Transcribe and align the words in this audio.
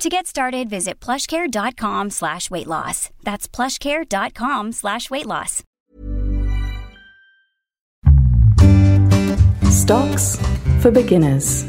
To 0.00 0.08
get 0.08 0.26
started, 0.26 0.70
visit 0.70 0.98
plushcare.com 0.98 2.08
slash 2.08 2.50
weight 2.50 2.66
loss. 2.66 3.10
That's 3.22 3.46
plushcare.com 3.46 4.72
slash 4.72 5.10
weight 5.10 5.26
loss. 5.26 5.62
Stocks 9.70 10.40
for 10.80 10.90
beginners. 10.90 11.66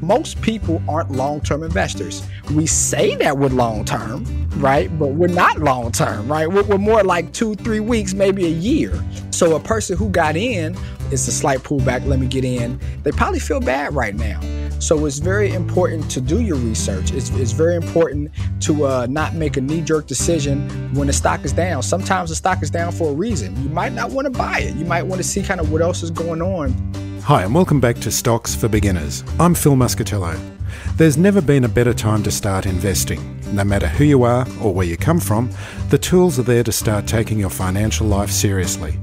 Most 0.00 0.40
people 0.42 0.82
aren't 0.88 1.10
long 1.10 1.40
term 1.40 1.62
investors. 1.62 2.26
We 2.52 2.66
say 2.66 3.16
that 3.16 3.38
we're 3.38 3.48
long 3.48 3.84
term, 3.84 4.24
right? 4.56 4.96
But 4.98 5.08
we're 5.08 5.28
not 5.28 5.58
long 5.58 5.92
term, 5.92 6.28
right? 6.28 6.46
We're, 6.46 6.64
we're 6.64 6.78
more 6.78 7.02
like 7.02 7.32
two, 7.32 7.54
three 7.56 7.80
weeks, 7.80 8.14
maybe 8.14 8.44
a 8.46 8.50
year. 8.50 9.02
So 9.30 9.56
a 9.56 9.60
person 9.60 9.96
who 9.96 10.08
got 10.10 10.36
in, 10.36 10.76
it's 11.10 11.26
a 11.28 11.32
slight 11.32 11.60
pullback, 11.60 12.06
let 12.06 12.18
me 12.18 12.26
get 12.26 12.44
in, 12.44 12.78
they 13.02 13.12
probably 13.12 13.40
feel 13.40 13.60
bad 13.60 13.94
right 13.94 14.14
now. 14.14 14.40
So 14.80 15.06
it's 15.06 15.18
very 15.18 15.52
important 15.52 16.10
to 16.10 16.20
do 16.20 16.42
your 16.42 16.56
research. 16.56 17.12
It's, 17.12 17.30
it's 17.30 17.52
very 17.52 17.74
important 17.74 18.30
to 18.60 18.86
uh, 18.86 19.06
not 19.08 19.34
make 19.34 19.56
a 19.56 19.60
knee 19.60 19.80
jerk 19.80 20.06
decision 20.06 20.68
when 20.94 21.06
the 21.06 21.12
stock 21.12 21.44
is 21.44 21.52
down. 21.52 21.82
Sometimes 21.82 22.28
the 22.28 22.36
stock 22.36 22.62
is 22.62 22.70
down 22.70 22.92
for 22.92 23.10
a 23.10 23.14
reason. 23.14 23.56
You 23.62 23.70
might 23.70 23.92
not 23.92 24.10
want 24.10 24.26
to 24.26 24.30
buy 24.30 24.58
it. 24.58 24.74
You 24.74 24.84
might 24.84 25.04
want 25.04 25.22
to 25.22 25.26
see 25.26 25.42
kind 25.42 25.60
of 25.60 25.72
what 25.72 25.80
else 25.80 26.02
is 26.02 26.10
going 26.10 26.42
on. 26.42 27.13
Hi, 27.24 27.42
and 27.42 27.54
welcome 27.54 27.80
back 27.80 27.96
to 28.00 28.10
Stocks 28.10 28.54
for 28.54 28.68
Beginners. 28.68 29.24
I'm 29.40 29.54
Phil 29.54 29.76
Muscatello. 29.76 30.38
There's 30.98 31.16
never 31.16 31.40
been 31.40 31.64
a 31.64 31.68
better 31.70 31.94
time 31.94 32.22
to 32.24 32.30
start 32.30 32.66
investing. 32.66 33.40
No 33.54 33.64
matter 33.64 33.88
who 33.88 34.04
you 34.04 34.24
are 34.24 34.46
or 34.60 34.74
where 34.74 34.84
you 34.84 34.98
come 34.98 35.20
from, 35.20 35.48
the 35.88 35.96
tools 35.96 36.38
are 36.38 36.42
there 36.42 36.62
to 36.62 36.70
start 36.70 37.06
taking 37.06 37.38
your 37.38 37.48
financial 37.48 38.06
life 38.06 38.30
seriously. 38.30 38.98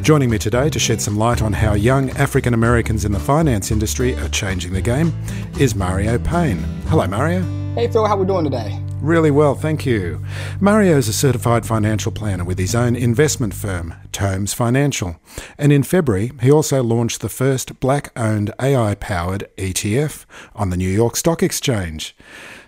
Joining 0.00 0.30
me 0.30 0.38
today 0.38 0.70
to 0.70 0.78
shed 0.78 1.02
some 1.02 1.18
light 1.18 1.42
on 1.42 1.52
how 1.52 1.74
young 1.74 2.08
African 2.12 2.54
Americans 2.54 3.04
in 3.04 3.12
the 3.12 3.20
finance 3.20 3.70
industry 3.70 4.14
are 4.14 4.30
changing 4.30 4.72
the 4.72 4.80
game 4.80 5.12
is 5.58 5.74
Mario 5.74 6.18
Payne. 6.18 6.60
Hello, 6.86 7.06
Mario. 7.06 7.42
Hey, 7.74 7.88
Phil, 7.88 8.06
how 8.06 8.16
we 8.16 8.24
doing 8.24 8.44
today? 8.44 8.82
Really 9.00 9.30
well, 9.30 9.54
thank 9.54 9.86
you. 9.86 10.22
Mario 10.60 10.98
is 10.98 11.08
a 11.08 11.14
certified 11.14 11.64
financial 11.64 12.12
planner 12.12 12.44
with 12.44 12.58
his 12.58 12.74
own 12.74 12.94
investment 12.94 13.54
firm, 13.54 13.94
Toams 14.12 14.52
Financial. 14.52 15.16
And 15.56 15.72
in 15.72 15.82
February, 15.82 16.32
he 16.42 16.50
also 16.50 16.82
launched 16.82 17.22
the 17.22 17.30
first 17.30 17.80
black 17.80 18.12
owned 18.14 18.52
AI 18.60 18.94
powered 18.96 19.48
ETF 19.56 20.26
on 20.54 20.68
the 20.68 20.76
New 20.76 20.88
York 20.88 21.16
Stock 21.16 21.42
Exchange. 21.42 22.14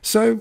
So, 0.01 0.41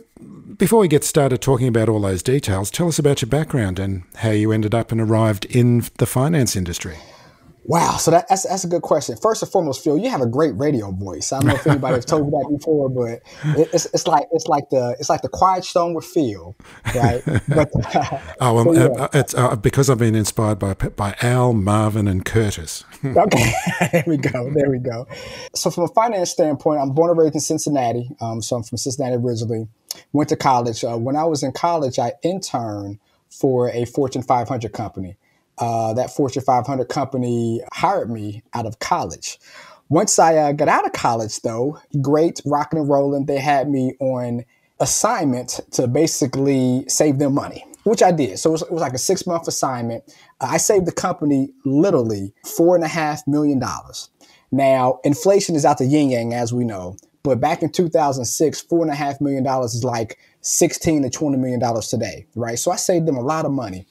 before 0.58 0.80
we 0.80 0.88
get 0.88 1.04
started 1.04 1.42
talking 1.42 1.68
about 1.68 1.90
all 1.90 2.00
those 2.00 2.24
details, 2.24 2.72
tell 2.72 2.88
us 2.88 2.98
about 2.98 3.22
your 3.22 3.30
background 3.30 3.78
and 3.78 4.04
how 4.16 4.32
you 4.32 4.54
ended 4.54 4.74
up 4.74 4.92
and 4.94 5.02
arrived 5.02 5.46
in 5.46 5.84
the 5.98 6.06
finance 6.06 6.56
industry. 6.56 6.98
Wow, 7.66 7.98
so 7.98 8.10
that, 8.10 8.28
that's 8.28 8.44
that's 8.44 8.64
a 8.64 8.68
good 8.68 8.82
question. 8.82 9.16
First 9.18 9.44
and 9.44 9.52
foremost, 9.52 9.84
Phil, 9.84 9.96
you 9.98 10.10
have 10.10 10.22
a 10.22 10.26
great 10.26 10.58
radio 10.58 10.92
voice. 10.92 11.32
I 11.32 11.40
don't 11.40 11.50
know 11.50 11.54
if 11.54 11.68
anybody 11.68 11.96
has 11.96 12.06
told 12.06 12.26
you 12.26 12.32
that 12.32 12.58
before, 12.58 12.90
but 12.90 13.22
it, 13.60 13.70
it's 13.72 13.86
it's 13.94 14.08
like 14.08 14.28
it's 14.32 14.48
like 14.48 14.70
the 14.72 14.96
it's 15.00 15.10
like 15.10 15.22
the 15.22 15.30
Quiet 15.30 15.64
Storm 15.64 15.94
with 15.94 16.06
Phil, 16.06 16.56
right? 16.96 17.22
But, 17.48 17.70
oh, 18.42 18.58
um, 18.58 18.76
so, 18.76 18.82
yeah. 18.82 19.04
uh, 19.04 19.08
it's 19.14 19.36
uh, 19.36 19.56
because 19.56 19.92
I've 19.92 20.00
been 20.00 20.16
inspired 20.16 20.58
by 20.58 20.74
by 20.74 21.16
Al, 21.22 21.54
Marvin, 21.54 22.08
and 22.08 22.26
Curtis. 22.26 22.84
okay, 23.06 23.54
there 23.92 24.04
we 24.08 24.18
go, 24.18 24.50
there 24.52 24.70
we 24.72 24.80
go. 24.80 25.08
So 25.54 25.70
from 25.70 25.84
a 25.84 25.90
finance 25.90 26.32
standpoint, 26.32 26.82
I'm 26.82 26.94
born 26.94 27.12
and 27.12 27.20
raised 27.20 27.36
in 27.36 27.42
Cincinnati. 27.42 28.10
Um, 28.22 28.42
so 28.42 28.56
I'm 28.56 28.64
from 28.64 28.80
Cincinnati 28.80 29.16
originally. 29.18 29.68
Went 30.14 30.30
to 30.30 30.36
college. 30.36 30.84
Uh, 30.84 30.98
when 30.98 31.16
I 31.16 31.26
was 31.26 31.44
in 31.44 31.52
college, 31.52 32.00
I 32.00 32.14
interned 32.24 32.98
for 33.30 33.70
a 33.70 33.86
Fortune 33.86 34.24
500 34.24 34.74
company 34.74 35.16
uh, 35.58 35.94
that 35.94 36.12
Fortune 36.12 36.42
500 36.42 36.86
company 36.90 37.62
hired 37.74 38.10
me 38.10 38.44
out 38.54 38.66
of 38.66 38.80
college. 38.80 39.40
Once 39.90 40.18
I 40.20 40.36
uh, 40.38 40.52
got 40.54 40.70
out 40.70 40.86
of 40.86 40.94
college, 40.94 41.42
though, 41.42 41.80
great 42.02 42.42
rocking 42.46 42.80
and 42.80 42.90
rolling, 42.90 43.26
they 43.26 43.40
had 43.40 43.70
me 43.70 43.94
on 44.00 44.46
assignment 44.80 45.60
to 45.72 45.88
basically 45.88 46.86
save 46.88 47.20
them 47.20 47.34
money, 47.34 47.66
which 47.84 48.02
I 48.02 48.12
did. 48.12 48.40
So 48.40 48.50
it 48.50 48.54
was, 48.54 48.62
it 48.64 48.72
was 48.72 48.82
like 48.82 48.94
a 48.94 48.98
six 48.98 49.28
month 49.28 49.48
assignment. 49.48 50.04
I 50.40 50.58
saved 50.58 50.86
the 50.86 50.92
company 50.92 51.50
literally 51.66 52.34
four 52.46 52.76
and 52.76 52.84
a 52.84 52.88
half 52.88 53.28
million 53.28 53.60
dollars. 53.60 54.10
Now, 54.52 55.00
inflation 55.04 55.56
is 55.56 55.66
out 55.66 55.78
the 55.78 55.86
yin 55.86 56.10
yang, 56.10 56.34
as 56.34 56.54
we 56.54 56.64
know. 56.64 56.98
But 57.24 57.40
back 57.40 57.62
in 57.62 57.72
2006, 57.72 58.62
four 58.62 58.82
and 58.82 58.92
a 58.92 58.96
half 58.96 59.22
million 59.22 59.44
dollars 59.44 59.76
is 59.76 59.84
like 59.84 60.18
16 60.42 61.04
to 61.04 61.10
20 61.10 61.38
million 61.38 61.60
dollars 61.60 61.88
today, 61.88 62.26
right? 62.36 62.58
So 62.58 62.72
I 62.72 62.76
saved 62.76 63.08
them 63.08 63.18
a 63.18 63.22
lot 63.22 63.46
of 63.46 63.52
money. 63.52 63.86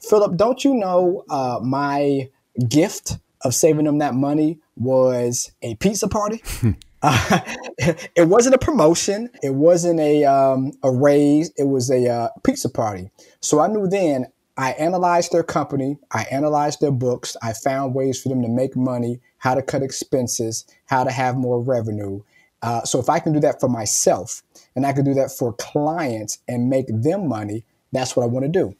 Philip, 0.00 0.36
don't 0.36 0.64
you 0.64 0.74
know 0.74 1.24
uh, 1.30 1.60
my 1.62 2.28
gift 2.68 3.18
of 3.42 3.54
saving 3.54 3.84
them 3.84 3.98
that 3.98 4.14
money 4.14 4.58
was 4.76 5.52
a 5.62 5.74
pizza 5.76 6.08
party? 6.08 6.42
Uh, 7.02 7.40
it 7.78 8.28
wasn't 8.28 8.54
a 8.54 8.58
promotion. 8.58 9.30
It 9.42 9.54
wasn't 9.54 10.00
a 10.00 10.24
um, 10.24 10.72
a 10.82 10.90
raise. 10.90 11.50
It 11.56 11.64
was 11.64 11.90
a 11.90 12.08
uh, 12.08 12.28
pizza 12.44 12.68
party. 12.68 13.10
So 13.40 13.60
I 13.60 13.68
knew 13.68 13.86
then. 13.86 14.26
I 14.56 14.72
analyzed 14.72 15.32
their 15.32 15.42
company. 15.42 15.96
I 16.10 16.24
analyzed 16.24 16.82
their 16.82 16.90
books. 16.90 17.34
I 17.42 17.54
found 17.54 17.94
ways 17.94 18.20
for 18.20 18.28
them 18.28 18.42
to 18.42 18.48
make 18.48 18.76
money, 18.76 19.20
how 19.38 19.54
to 19.54 19.62
cut 19.62 19.82
expenses, 19.82 20.66
how 20.84 21.02
to 21.02 21.10
have 21.10 21.36
more 21.36 21.62
revenue. 21.62 22.20
Uh, 22.60 22.82
so 22.84 22.98
if 22.98 23.08
I 23.08 23.20
can 23.20 23.32
do 23.32 23.40
that 23.40 23.58
for 23.58 23.70
myself, 23.70 24.42
and 24.76 24.84
I 24.84 24.92
can 24.92 25.04
do 25.04 25.14
that 25.14 25.30
for 25.30 25.54
clients 25.54 26.38
and 26.46 26.68
make 26.68 26.86
them 26.88 27.26
money, 27.26 27.64
that's 27.92 28.14
what 28.14 28.22
I 28.22 28.26
want 28.26 28.44
to 28.44 28.50
do. 28.50 28.74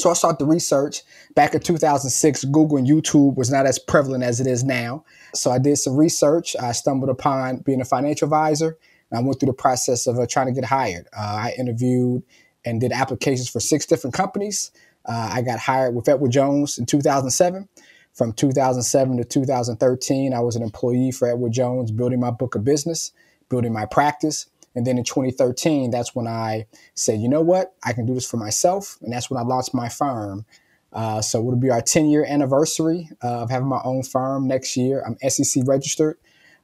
So 0.00 0.10
I 0.10 0.14
started 0.14 0.38
the 0.38 0.46
research. 0.46 1.02
Back 1.34 1.54
in 1.54 1.60
2006, 1.60 2.44
Google 2.44 2.78
and 2.78 2.86
YouTube 2.86 3.36
was 3.36 3.50
not 3.50 3.66
as 3.66 3.78
prevalent 3.78 4.24
as 4.24 4.40
it 4.40 4.46
is 4.46 4.64
now. 4.64 5.04
So 5.34 5.50
I 5.50 5.58
did 5.58 5.76
some 5.76 5.96
research. 5.96 6.56
I 6.60 6.72
stumbled 6.72 7.10
upon 7.10 7.58
being 7.58 7.80
a 7.80 7.84
financial 7.84 8.26
advisor. 8.26 8.78
I 9.12 9.20
went 9.20 9.40
through 9.40 9.48
the 9.48 9.54
process 9.54 10.06
of 10.06 10.18
uh, 10.18 10.26
trying 10.26 10.46
to 10.46 10.52
get 10.52 10.64
hired. 10.64 11.06
Uh, 11.16 11.20
I 11.20 11.54
interviewed 11.58 12.22
and 12.64 12.80
did 12.80 12.92
applications 12.92 13.48
for 13.48 13.60
six 13.60 13.84
different 13.86 14.14
companies. 14.14 14.70
Uh, 15.04 15.30
I 15.32 15.42
got 15.42 15.58
hired 15.58 15.94
with 15.94 16.08
Edward 16.08 16.30
Jones 16.30 16.78
in 16.78 16.86
2007. 16.86 17.68
From 18.12 18.32
2007 18.32 19.16
to 19.18 19.24
2013, 19.24 20.34
I 20.34 20.40
was 20.40 20.56
an 20.56 20.62
employee 20.62 21.10
for 21.10 21.28
Edward 21.28 21.52
Jones, 21.52 21.90
building 21.90 22.20
my 22.20 22.30
book 22.30 22.54
of 22.54 22.64
business, 22.64 23.12
building 23.48 23.72
my 23.72 23.86
practice. 23.86 24.46
And 24.74 24.86
then 24.86 24.98
in 24.98 25.04
2013, 25.04 25.90
that's 25.90 26.14
when 26.14 26.26
I 26.26 26.66
said, 26.94 27.20
you 27.20 27.28
know 27.28 27.40
what, 27.40 27.74
I 27.82 27.92
can 27.92 28.06
do 28.06 28.14
this 28.14 28.28
for 28.28 28.36
myself. 28.36 28.98
And 29.02 29.12
that's 29.12 29.30
when 29.30 29.38
I 29.38 29.42
launched 29.42 29.74
my 29.74 29.88
firm. 29.88 30.44
Uh, 30.92 31.20
so 31.20 31.38
it'll 31.40 31.56
be 31.56 31.70
our 31.70 31.80
10 31.80 32.06
year 32.06 32.24
anniversary 32.24 33.10
uh, 33.22 33.42
of 33.42 33.50
having 33.50 33.68
my 33.68 33.80
own 33.84 34.02
firm 34.02 34.46
next 34.46 34.76
year. 34.76 35.04
I'm 35.06 35.16
SEC 35.28 35.64
registered. 35.66 36.18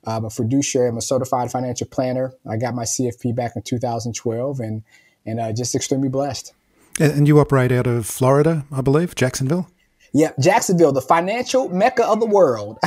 I'm 0.05 0.25
a 0.25 0.31
fiduciary. 0.31 0.89
I'm 0.89 0.97
a 0.97 1.03
certified 1.03 1.51
financial 1.51 1.87
planner. 1.89 2.33
I 2.49 2.57
got 2.57 2.75
my 2.75 2.85
CFP 2.85 3.35
back 3.35 3.57
in 3.57 3.63
2012 3.63 4.61
and, 4.61 4.83
and 5.25 5.41
uh, 5.41 5.53
just 5.53 5.75
extremely 5.75 6.09
blessed. 6.09 6.55
And 6.99 7.27
you 7.29 7.39
operate 7.41 7.73
out 7.73 7.87
of 7.87 8.07
Florida, 8.07 8.65
I 8.73 8.81
believe, 8.81 9.15
Jacksonville? 9.15 9.69
Yeah, 10.13 10.31
Jacksonville, 10.41 10.93
the 10.93 11.03
financial 11.03 11.69
mecca 11.69 12.07
of 12.07 12.21
the 12.21 12.27
world. 12.27 12.79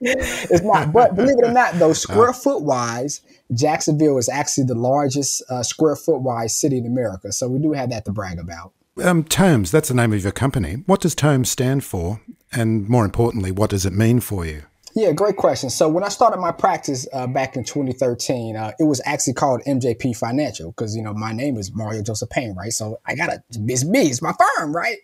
it's 0.00 0.62
not, 0.62 0.92
but 0.92 1.14
believe 1.14 1.38
it 1.38 1.44
or 1.44 1.52
not, 1.52 1.74
though, 1.74 1.92
square 2.06 2.32
foot 2.32 2.62
wise, 2.62 3.22
Jacksonville 3.54 4.18
is 4.18 4.28
actually 4.28 4.64
the 4.64 4.74
largest 4.74 5.42
uh, 5.50 5.62
square 5.62 5.96
foot 5.96 6.20
wise 6.20 6.56
city 6.56 6.78
in 6.78 6.86
America. 6.86 7.32
So 7.32 7.48
we 7.48 7.58
do 7.58 7.72
have 7.72 7.90
that 7.90 8.04
to 8.06 8.12
brag 8.12 8.38
about. 8.38 8.72
Um, 9.02 9.24
Toams, 9.24 9.70
that's 9.70 9.88
the 9.88 9.94
name 9.94 10.12
of 10.12 10.22
your 10.22 10.32
company. 10.32 10.82
What 10.86 11.00
does 11.00 11.14
Toams 11.14 11.50
stand 11.50 11.84
for? 11.84 12.20
And 12.52 12.88
more 12.88 13.04
importantly, 13.04 13.50
what 13.50 13.70
does 13.70 13.84
it 13.84 13.92
mean 13.92 14.20
for 14.20 14.46
you? 14.46 14.62
Yeah, 14.96 15.12
great 15.12 15.36
question. 15.36 15.70
So 15.70 15.90
when 15.90 16.04
I 16.04 16.08
started 16.08 16.38
my 16.40 16.52
practice 16.52 17.06
uh, 17.12 17.26
back 17.26 17.54
in 17.56 17.64
2013, 17.64 18.56
uh, 18.56 18.72
it 18.80 18.84
was 18.84 19.02
actually 19.04 19.34
called 19.34 19.62
MJP 19.66 20.16
Financial 20.16 20.70
because 20.72 20.96
you 20.96 21.02
know 21.02 21.14
my 21.14 21.32
name 21.32 21.58
is 21.58 21.70
Mario 21.74 22.02
Joseph 22.02 22.30
Payne, 22.30 22.54
right? 22.56 22.72
So 22.72 22.98
I 23.06 23.14
got 23.14 23.28
a 23.28 23.44
it's 23.50 23.84
me, 23.84 24.02
it's 24.08 24.22
my 24.22 24.32
firm, 24.58 24.74
right? 24.74 24.98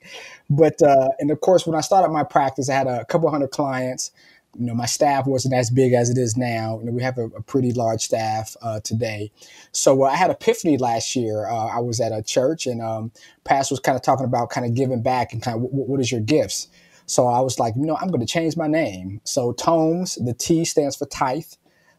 But 0.50 0.83
uh, 0.83 1.11
and 1.21 1.31
of 1.31 1.43
course, 1.43 1.67
when 1.67 1.77
I 1.77 1.83
started 1.83 2.12
my 2.12 2.25
practice, 2.25 2.71
I 2.71 2.75
had 2.75 2.89
a 2.89 3.05
couple 3.05 3.31
hundred 3.31 3.50
clients 3.50 4.12
you 4.59 4.67
know, 4.67 4.75
my 4.75 4.87
staff 4.87 5.27
wasn't 5.27 5.55
as 5.55 5.71
big 5.71 5.94
as 5.94 6.11
it 6.11 6.19
is 6.19 6.37
now. 6.37 6.79
You 6.81 6.87
know, 6.87 6.93
we 6.93 7.03
have 7.03 7.19
a, 7.19 7.25
a 7.27 7.43
pretty 7.43 7.73
large 7.73 8.03
staff 8.03 8.56
uh, 8.62 8.81
today. 8.81 9.33
So 9.73 10.05
uh, 10.05 10.09
I 10.09 10.17
had 10.17 10.31
epiphany 10.31 10.77
last 10.77 11.17
year. 11.17 11.47
Uh, 11.47 11.69
I 11.69 11.81
was 11.81 12.00
at 12.00 12.12
a 12.12 12.23
church 12.23 12.67
and 12.67 12.83
um, 12.83 13.12
pastor 13.44 13.73
was 13.73 13.81
kind 13.81 13.97
of 13.97 14.03
talking 14.03 14.27
about 14.27 14.50
kind 14.50 14.67
of 14.67 14.75
giving 14.75 15.03
back 15.03 15.33
and 15.33 15.43
kind 15.43 15.56
of 15.56 15.62
what 15.71 16.00
is 16.00 16.12
your 16.12 16.21
gifts. 16.21 16.69
So 17.06 17.26
I 17.26 17.40
was 17.40 17.58
like, 17.58 17.75
you 17.76 17.87
know, 17.87 17.96
I'm 18.00 18.08
going 18.08 18.20
to 18.20 18.26
change 18.26 18.56
my 18.56 18.66
name. 18.66 19.20
So 19.25 19.52
Toams, 19.52 20.16
the 20.25 20.34
T 20.34 20.64
stands 20.64 20.96
for 20.96 21.06
tithe, 21.06 21.44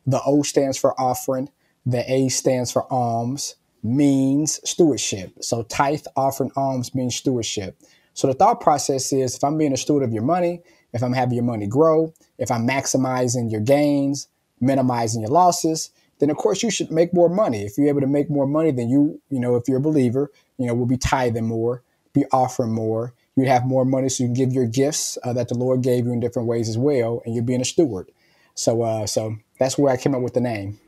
the 0.05 0.21
O 0.25 0.44
stands 0.44 0.77
for 0.77 1.00
offering, 1.00 1.50
the 1.85 2.09
A 2.11 2.29
stands 2.29 2.71
for 2.71 2.91
alms, 2.91 3.55
means 3.83 4.59
stewardship. 4.67 5.33
So 5.41 5.63
tithe, 5.63 6.05
offering, 6.15 6.51
alms 6.55 6.95
means 6.95 7.15
stewardship. 7.15 7.77
So 8.13 8.27
the 8.27 8.33
thought 8.33 8.61
process 8.61 9.11
is 9.11 9.35
if 9.35 9.44
I'm 9.44 9.57
being 9.57 9.73
a 9.73 9.77
steward 9.77 10.03
of 10.03 10.13
your 10.13 10.23
money, 10.23 10.61
if 10.94 11.03
I'm 11.03 11.13
having 11.13 11.35
your 11.35 11.44
money 11.44 11.67
grow, 11.67 12.13
if 12.38 12.51
I'm 12.51 12.67
maximizing 12.67 13.51
your 13.51 13.61
gains, 13.61 14.27
minimizing 14.61 15.21
your 15.21 15.31
losses, 15.31 15.89
then 16.19 16.29
of 16.29 16.38
course 16.38 16.63
you 16.63 16.71
should 16.71 16.91
make 16.91 17.13
more 17.13 17.29
money. 17.29 17.63
If 17.63 17.77
you're 17.77 17.89
able 17.89 18.01
to 18.01 18.07
make 18.07 18.29
more 18.29 18.47
money, 18.47 18.71
then 18.71 18.89
you, 18.89 19.19
you 19.29 19.39
know, 19.39 19.56
if 19.56 19.67
you're 19.67 19.79
a 19.79 19.81
believer, 19.81 20.31
you 20.57 20.67
know, 20.67 20.75
will 20.75 20.85
be 20.85 20.97
tithing 20.97 21.47
more, 21.47 21.83
be 22.13 22.23
offering 22.31 22.71
more. 22.71 23.13
You'd 23.35 23.47
have 23.47 23.65
more 23.65 23.85
money 23.85 24.09
so 24.09 24.24
you 24.24 24.27
can 24.27 24.35
give 24.35 24.53
your 24.53 24.68
gifts 24.68 25.18
uh, 25.24 25.33
that 25.33 25.47
the 25.47 25.56
Lord 25.56 25.81
gave 25.81 26.06
you 26.06 26.13
in 26.13 26.19
different 26.19 26.47
ways 26.47 26.69
as 26.69 26.77
well, 26.77 27.21
and 27.25 27.33
you're 27.33 27.44
being 27.44 27.62
a 27.62 27.65
steward. 27.65 28.12
So, 28.53 28.83
uh, 28.83 29.07
so 29.07 29.38
that's 29.59 29.77
where 29.77 29.91
I 29.91 29.97
came 29.97 30.13
up 30.13 30.21
with 30.21 30.35
the 30.35 30.41
name. 30.41 30.80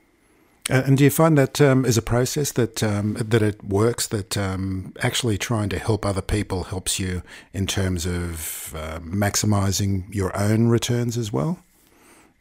Uh, 0.69 0.81
and 0.85 0.97
do 0.97 1.03
you 1.03 1.11
find 1.11 1.37
that 1.37 1.61
um, 1.61 1.85
is 1.85 1.97
a 1.97 2.01
process 2.01 2.51
that 2.53 2.81
um, 2.81 3.13
that 3.13 3.43
it 3.43 3.63
works? 3.63 4.07
That 4.07 4.35
um, 4.35 4.93
actually 5.01 5.37
trying 5.37 5.69
to 5.69 5.79
help 5.79 6.05
other 6.05 6.23
people 6.23 6.63
helps 6.63 6.99
you 6.99 7.21
in 7.53 7.67
terms 7.67 8.07
of 8.07 8.73
uh, 8.75 8.99
maximizing 8.99 10.13
your 10.13 10.35
own 10.35 10.67
returns 10.67 11.17
as 11.17 11.31
well. 11.31 11.59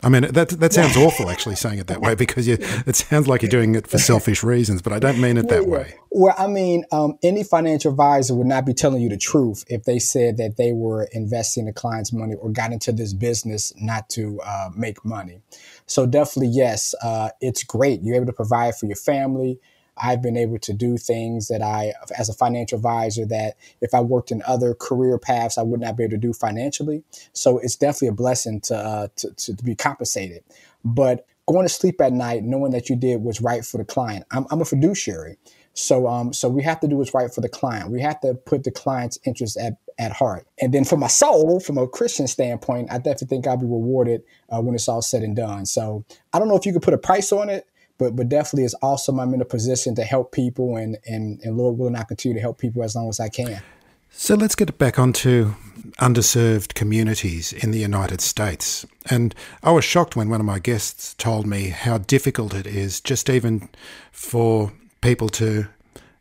I 0.05 0.09
mean, 0.11 0.23
that 0.33 0.51
that 0.51 0.73
sounds 0.73 0.97
awful 0.97 1.31
actually 1.31 1.57
saying 1.57 1.79
it 1.79 1.87
that 1.87 2.01
way 2.01 2.15
because 2.15 2.47
you, 2.47 2.59
it 2.61 2.95
sounds 2.95 3.27
like 3.27 3.43
you're 3.43 3.49
doing 3.49 3.75
it 3.75 3.87
for 3.87 3.99
selfish 3.99 4.43
reasons, 4.45 4.83
but 4.83 4.93
I 4.93 4.99
don't 4.99 5.21
mean 5.21 5.37
it 5.37 5.49
that 5.49 5.67
way. 5.67 5.95
Well, 6.11 6.35
I 6.39 6.47
mean, 6.47 6.85
um, 6.93 7.19
any 7.23 7.43
financial 7.43 7.91
advisor 7.91 8.35
would 8.35 8.47
not 8.47 8.67
be 8.67 8.75
telling 8.75 9.03
you 9.03 9.09
the 9.09 9.17
truth 9.17 9.65
if 9.69 9.85
they 9.85 9.99
said 9.99 10.37
that 10.37 10.57
they 10.57 10.73
were 10.73 11.09
investing 11.13 11.65
the 11.65 11.73
client's 11.73 12.13
money 12.13 12.35
or 12.35 12.51
got 12.51 12.71
into 12.71 12.93
this 12.93 13.13
business 13.13 13.73
not 13.77 14.09
to 14.11 14.41
uh, 14.43 14.71
make 14.77 15.05
money. 15.05 15.41
So 15.87 16.07
definitely, 16.07 16.49
yes, 16.49 16.95
uh, 17.03 17.31
it's 17.41 17.65
great. 17.65 18.03
You're 18.03 18.17
able 18.17 18.27
to 18.27 18.33
provide 18.33 18.77
for 18.77 18.87
your 18.87 18.97
family. 18.97 19.59
I've 19.97 20.23
been 20.23 20.37
able 20.37 20.59
to 20.59 20.73
do 20.73 20.97
things 20.97 21.49
that 21.49 21.63
I, 21.63 21.93
as 22.19 22.29
a 22.29 22.35
financial 22.35 22.77
advisor, 22.77 23.27
that 23.27 23.57
if 23.81 23.95
I 23.95 24.01
worked 24.01 24.31
in 24.31 24.43
other 24.47 24.75
career 24.75 25.19
paths, 25.19 25.59
I 25.59 25.63
would 25.63 25.81
not 25.81 25.97
be 25.97 26.05
able 26.05 26.13
to 26.13 26.19
do 26.19 26.33
financially. 26.33 27.05
So 27.33 27.59
it's 27.59 27.77
definitely 27.77 28.09
a 28.09 28.13
blessing 28.13 28.61
to, 28.63 28.77
uh, 28.77 29.09
to, 29.17 29.35
to, 29.35 29.55
be 29.65 29.75
compensated. 29.75 30.43
But 30.85 31.27
going 31.47 31.67
to 31.67 31.73
sleep 31.73 32.01
at 32.01 32.13
night, 32.13 32.43
knowing 32.43 32.73
that 32.73 32.89
you 32.89 32.97
did 32.97 33.21
what's 33.23 33.41
right 33.41 33.65
for 33.65 33.79
the 33.79 33.85
client. 33.85 34.25
I'm, 34.31 34.47
I'm 34.51 34.61
a 34.61 34.65
fiduciary. 34.65 35.37
So, 35.75 36.07
um, 36.07 36.33
so 36.33 36.49
we 36.49 36.63
have 36.63 36.81
to 36.81 36.89
do 36.89 36.97
what's 36.97 37.15
right 37.15 37.33
for 37.33 37.41
the 37.41 37.49
client. 37.49 37.91
We 37.91 38.01
have 38.01 38.21
to 38.21 38.35
put 38.35 38.63
the 38.63 38.71
client's 38.71 39.19
interest 39.25 39.57
at, 39.59 39.77
at 39.99 40.13
heart. 40.13 40.47
And 40.61 40.73
then 40.73 40.85
for 40.85 40.97
my 40.97 41.09
soul, 41.09 41.59
from 41.59 41.79
a 41.79 41.89
Christian 41.89 42.29
standpoint, 42.29 42.93
I 42.93 42.99
definitely 42.99 43.29
think 43.29 43.47
I'll 43.47 43.57
be 43.57 43.67
rewarded 43.67 44.23
uh, 44.51 44.61
when 44.61 44.75
it's 44.75 44.89
all 44.89 45.03
said 45.03 45.23
and 45.23 45.35
done. 45.35 45.67
So 45.67 46.05
I 46.33 46.39
don't 46.39 46.49
know 46.49 46.57
if 46.57 46.65
you 46.65 46.73
could 46.73 46.83
put 46.83 46.95
a 46.95 46.99
price 46.99 47.33
on 47.33 47.51
it, 47.51 47.67
but 47.99 48.17
but 48.17 48.29
definitely 48.29 48.65
it's 48.65 48.75
awesome. 48.83 49.21
I'm 49.21 49.35
in 49.35 49.41
a 49.41 49.47
position 49.47 49.95
to 49.97 50.05
help 50.05 50.33
people, 50.33 50.77
and 50.77 50.99
and 51.07 51.41
and 51.43 51.57
Lord 51.57 51.79
willing, 51.79 51.97
I 51.97 52.05
continue 52.05 52.35
to 52.35 52.41
help 52.41 52.59
people 52.59 52.83
as 52.83 52.95
long 52.95 53.09
as 53.09 53.21
I 53.21 53.29
can. 53.29 53.63
So 54.11 54.37
let's 54.37 54.55
get 54.55 54.79
back 54.79 54.99
onto 54.99 55.55
underserved 56.01 56.75
communities 56.75 57.53
in 57.53 57.73
the 57.73 57.81
United 57.81 58.21
States. 58.21 58.87
And 59.11 59.35
I 59.63 59.73
was 59.73 59.85
shocked 59.85 60.17
when 60.17 60.29
one 60.29 60.41
of 60.41 60.47
my 60.47 60.61
guests 60.61 61.15
told 61.15 61.47
me 61.47 61.69
how 61.69 61.99
difficult 61.99 62.55
it 62.55 62.67
is, 62.67 63.01
just 63.01 63.29
even 63.29 63.69
for 64.13 64.73
people 65.01 65.29
to 65.31 65.67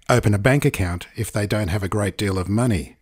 open 0.09 0.33
a 0.33 0.39
bank 0.39 0.65
account 0.65 1.07
if 1.15 1.31
they 1.31 1.47
don't 1.47 1.69
have 1.69 1.83
a 1.83 1.87
great 1.87 2.17
deal 2.17 2.37
of 2.37 2.49
money. 2.49 2.97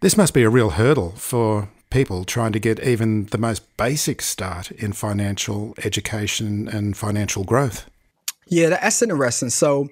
This 0.00 0.16
must 0.16 0.34
be 0.34 0.42
a 0.42 0.50
real 0.50 0.70
hurdle 0.70 1.12
for 1.12 1.70
people 1.90 2.24
trying 2.24 2.52
to 2.52 2.58
get 2.58 2.80
even 2.80 3.26
the 3.26 3.38
most 3.38 3.76
basic 3.76 4.22
start 4.22 4.70
in 4.72 4.92
financial 4.92 5.74
education 5.84 6.68
and 6.68 6.96
financial 6.96 7.44
growth. 7.44 7.88
Yeah, 8.46 8.70
that's 8.70 9.02
interesting. 9.02 9.50
So, 9.50 9.88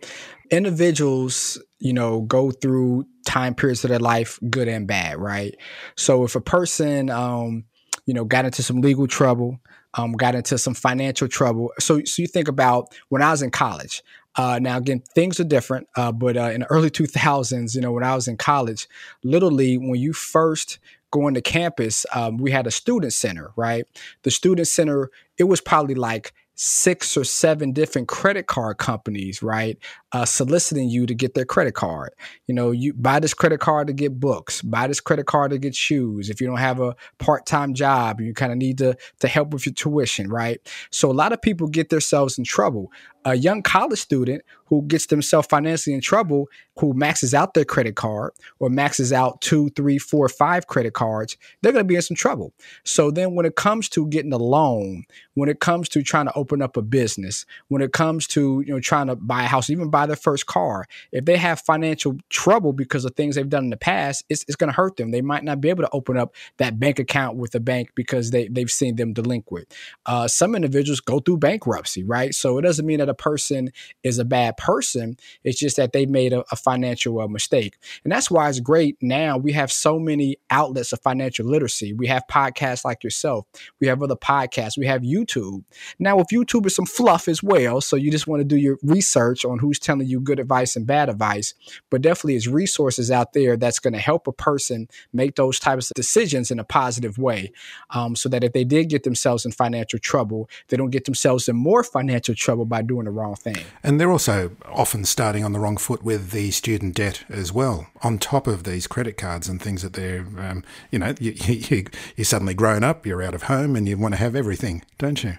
individuals, 0.50 1.60
you 1.78 1.92
know, 1.92 2.22
go 2.22 2.50
through 2.50 3.06
time 3.26 3.54
periods 3.54 3.84
of 3.84 3.90
their 3.90 3.98
life, 3.98 4.38
good 4.50 4.68
and 4.68 4.86
bad, 4.86 5.18
right? 5.18 5.54
So, 5.96 6.24
if 6.24 6.34
a 6.34 6.40
person, 6.40 7.10
um, 7.10 7.64
you 8.06 8.14
know, 8.14 8.24
got 8.24 8.44
into 8.44 8.62
some 8.62 8.80
legal 8.80 9.06
trouble, 9.06 9.60
um, 9.94 10.12
got 10.12 10.34
into 10.34 10.58
some 10.58 10.74
financial 10.74 11.28
trouble. 11.28 11.72
So, 11.78 12.02
so 12.04 12.22
you 12.22 12.28
think 12.28 12.48
about 12.48 12.94
when 13.08 13.22
I 13.22 13.30
was 13.30 13.42
in 13.42 13.50
college. 13.50 14.02
Uh, 14.36 14.58
now, 14.60 14.76
again, 14.76 15.02
things 15.14 15.40
are 15.40 15.44
different, 15.44 15.88
uh, 15.96 16.12
but 16.12 16.36
uh, 16.36 16.50
in 16.50 16.60
the 16.60 16.66
early 16.66 16.90
2000s, 16.90 17.74
you 17.74 17.80
know, 17.80 17.90
when 17.90 18.04
I 18.04 18.14
was 18.14 18.28
in 18.28 18.36
college, 18.36 18.86
literally 19.24 19.76
when 19.78 20.00
you 20.00 20.12
first 20.12 20.78
going 21.10 21.34
to 21.34 21.42
campus, 21.42 22.04
um, 22.14 22.36
we 22.38 22.50
had 22.50 22.66
a 22.66 22.70
student 22.70 23.12
center, 23.12 23.52
right? 23.56 23.84
The 24.22 24.30
student 24.30 24.68
center, 24.68 25.10
it 25.38 25.44
was 25.44 25.60
probably 25.60 25.94
like 25.94 26.32
six 26.60 27.16
or 27.16 27.22
seven 27.22 27.72
different 27.72 28.08
credit 28.08 28.48
card 28.48 28.78
companies, 28.78 29.44
right? 29.44 29.78
Uh, 30.10 30.24
soliciting 30.24 30.88
you 30.88 31.06
to 31.06 31.14
get 31.14 31.34
their 31.34 31.44
credit 31.44 31.74
card. 31.74 32.10
You 32.48 32.54
know, 32.54 32.72
you 32.72 32.94
buy 32.94 33.20
this 33.20 33.32
credit 33.32 33.60
card 33.60 33.86
to 33.86 33.92
get 33.92 34.18
books, 34.18 34.60
buy 34.60 34.88
this 34.88 35.00
credit 35.00 35.26
card 35.26 35.52
to 35.52 35.58
get 35.58 35.76
shoes. 35.76 36.30
If 36.30 36.40
you 36.40 36.48
don't 36.48 36.56
have 36.56 36.80
a 36.80 36.96
part-time 37.18 37.74
job, 37.74 38.20
you 38.20 38.34
kind 38.34 38.50
of 38.50 38.58
need 38.58 38.78
to 38.78 38.96
to 39.20 39.28
help 39.28 39.52
with 39.52 39.66
your 39.66 39.74
tuition, 39.74 40.28
right? 40.28 40.60
So 40.90 41.08
a 41.08 41.12
lot 41.12 41.32
of 41.32 41.40
people 41.40 41.68
get 41.68 41.90
themselves 41.90 42.38
in 42.38 42.44
trouble. 42.44 42.90
A 43.24 43.36
young 43.36 43.62
college 43.62 44.00
student 44.00 44.42
who 44.68 44.82
gets 44.82 45.06
themselves 45.06 45.48
financially 45.48 45.94
in 45.94 46.00
trouble, 46.00 46.46
who 46.78 46.94
maxes 46.94 47.34
out 47.34 47.54
their 47.54 47.64
credit 47.64 47.96
card 47.96 48.32
or 48.58 48.70
maxes 48.70 49.12
out 49.12 49.40
two, 49.40 49.70
three, 49.70 49.98
four, 49.98 50.28
five 50.28 50.66
credit 50.66 50.94
cards, 50.94 51.36
they're 51.62 51.72
going 51.72 51.84
to 51.84 51.88
be 51.88 51.96
in 51.96 52.02
some 52.02 52.16
trouble. 52.16 52.52
So 52.84 53.10
then 53.10 53.34
when 53.34 53.46
it 53.46 53.56
comes 53.56 53.88
to 53.90 54.06
getting 54.08 54.32
a 54.32 54.38
loan, 54.38 55.04
when 55.34 55.48
it 55.48 55.60
comes 55.60 55.88
to 55.90 56.02
trying 56.02 56.26
to 56.26 56.34
open 56.34 56.60
up 56.60 56.76
a 56.76 56.82
business, 56.82 57.46
when 57.68 57.80
it 57.80 57.92
comes 57.92 58.26
to, 58.28 58.62
you 58.66 58.72
know, 58.72 58.80
trying 58.80 59.06
to 59.06 59.16
buy 59.16 59.44
a 59.44 59.46
house, 59.46 59.70
even 59.70 59.90
buy 59.90 60.06
their 60.06 60.16
first 60.16 60.46
car, 60.46 60.86
if 61.12 61.24
they 61.24 61.36
have 61.36 61.60
financial 61.60 62.16
trouble 62.28 62.72
because 62.72 63.04
of 63.04 63.14
things 63.14 63.36
they've 63.36 63.48
done 63.48 63.64
in 63.64 63.70
the 63.70 63.76
past, 63.76 64.24
it's, 64.28 64.44
it's 64.48 64.56
going 64.56 64.68
to 64.68 64.76
hurt 64.76 64.96
them. 64.96 65.10
They 65.10 65.22
might 65.22 65.44
not 65.44 65.60
be 65.60 65.70
able 65.70 65.84
to 65.84 65.90
open 65.92 66.16
up 66.16 66.34
that 66.58 66.78
bank 66.78 66.98
account 66.98 67.36
with 67.36 67.54
a 67.54 67.60
bank 67.60 67.90
because 67.94 68.30
they, 68.30 68.48
they've 68.48 68.70
seen 68.70 68.96
them 68.96 69.12
delinquent. 69.12 69.72
Uh, 70.04 70.28
some 70.28 70.54
individuals 70.54 71.00
go 71.00 71.20
through 71.20 71.38
bankruptcy, 71.38 72.04
right? 72.04 72.34
So 72.34 72.58
it 72.58 72.62
doesn't 72.62 72.84
mean 72.84 72.98
that 72.98 73.08
a 73.08 73.14
person 73.14 73.70
is 74.02 74.18
a 74.18 74.24
bad 74.24 74.57
person. 74.58 75.16
It's 75.44 75.58
just 75.58 75.76
that 75.76 75.92
they 75.92 76.04
made 76.04 76.32
a, 76.34 76.44
a 76.52 76.56
financial 76.56 77.20
uh, 77.20 77.28
mistake. 77.28 77.78
And 78.04 78.12
that's 78.12 78.30
why 78.30 78.48
it's 78.48 78.60
great 78.60 78.96
now 79.00 79.38
we 79.38 79.52
have 79.52 79.72
so 79.72 79.98
many 79.98 80.36
outlets 80.50 80.92
of 80.92 81.00
financial 81.00 81.46
literacy. 81.46 81.92
We 81.92 82.06
have 82.08 82.24
podcasts 82.30 82.84
like 82.84 83.02
yourself, 83.02 83.46
we 83.80 83.86
have 83.86 84.02
other 84.02 84.16
podcasts, 84.16 84.76
we 84.76 84.86
have 84.86 85.02
YouTube. 85.02 85.64
Now, 85.98 86.16
with 86.16 86.28
YouTube 86.28 86.66
is 86.66 86.74
some 86.74 86.86
fluff 86.86 87.28
as 87.28 87.42
well. 87.42 87.80
So 87.80 87.96
you 87.96 88.10
just 88.10 88.26
want 88.26 88.40
to 88.40 88.44
do 88.44 88.56
your 88.56 88.78
research 88.82 89.44
on 89.44 89.58
who's 89.58 89.78
telling 89.78 90.06
you 90.06 90.20
good 90.20 90.40
advice 90.40 90.76
and 90.76 90.86
bad 90.86 91.08
advice. 91.08 91.54
But 91.90 92.02
definitely, 92.02 92.34
is 92.34 92.48
resources 92.48 93.10
out 93.10 93.32
there 93.32 93.56
that's 93.56 93.78
going 93.78 93.94
to 93.94 93.98
help 93.98 94.26
a 94.26 94.32
person 94.32 94.88
make 95.12 95.36
those 95.36 95.58
types 95.58 95.90
of 95.90 95.94
decisions 95.94 96.50
in 96.50 96.58
a 96.58 96.64
positive 96.64 97.18
way. 97.18 97.52
Um, 97.90 98.16
so 98.16 98.28
that 98.28 98.44
if 98.44 98.52
they 98.52 98.64
did 98.64 98.88
get 98.88 99.04
themselves 99.04 99.44
in 99.44 99.52
financial 99.52 99.98
trouble, 99.98 100.48
they 100.68 100.76
don't 100.76 100.90
get 100.90 101.04
themselves 101.04 101.48
in 101.48 101.56
more 101.56 101.82
financial 101.82 102.34
trouble 102.34 102.64
by 102.64 102.82
doing 102.82 103.04
the 103.04 103.10
wrong 103.10 103.36
thing. 103.36 103.56
And 103.82 104.00
they're 104.00 104.10
also 104.10 104.47
often 104.66 105.04
starting 105.04 105.44
on 105.44 105.52
the 105.52 105.58
wrong 105.58 105.76
foot 105.76 106.02
with 106.02 106.30
the 106.30 106.50
student 106.50 106.94
debt 106.94 107.24
as 107.28 107.52
well, 107.52 107.86
on 108.02 108.18
top 108.18 108.46
of 108.46 108.64
these 108.64 108.86
credit 108.86 109.16
cards 109.16 109.48
and 109.48 109.60
things 109.60 109.82
that 109.82 109.94
they're, 109.94 110.26
um, 110.38 110.64
you 110.90 110.98
know, 110.98 111.14
you, 111.20 111.32
you, 111.32 111.86
you're 112.16 112.24
suddenly 112.24 112.54
grown 112.54 112.84
up, 112.84 113.06
you're 113.06 113.22
out 113.22 113.34
of 113.34 113.44
home, 113.44 113.76
and 113.76 113.88
you 113.88 113.96
want 113.96 114.14
to 114.14 114.18
have 114.18 114.34
everything, 114.34 114.82
don't 114.98 115.22
you? 115.24 115.34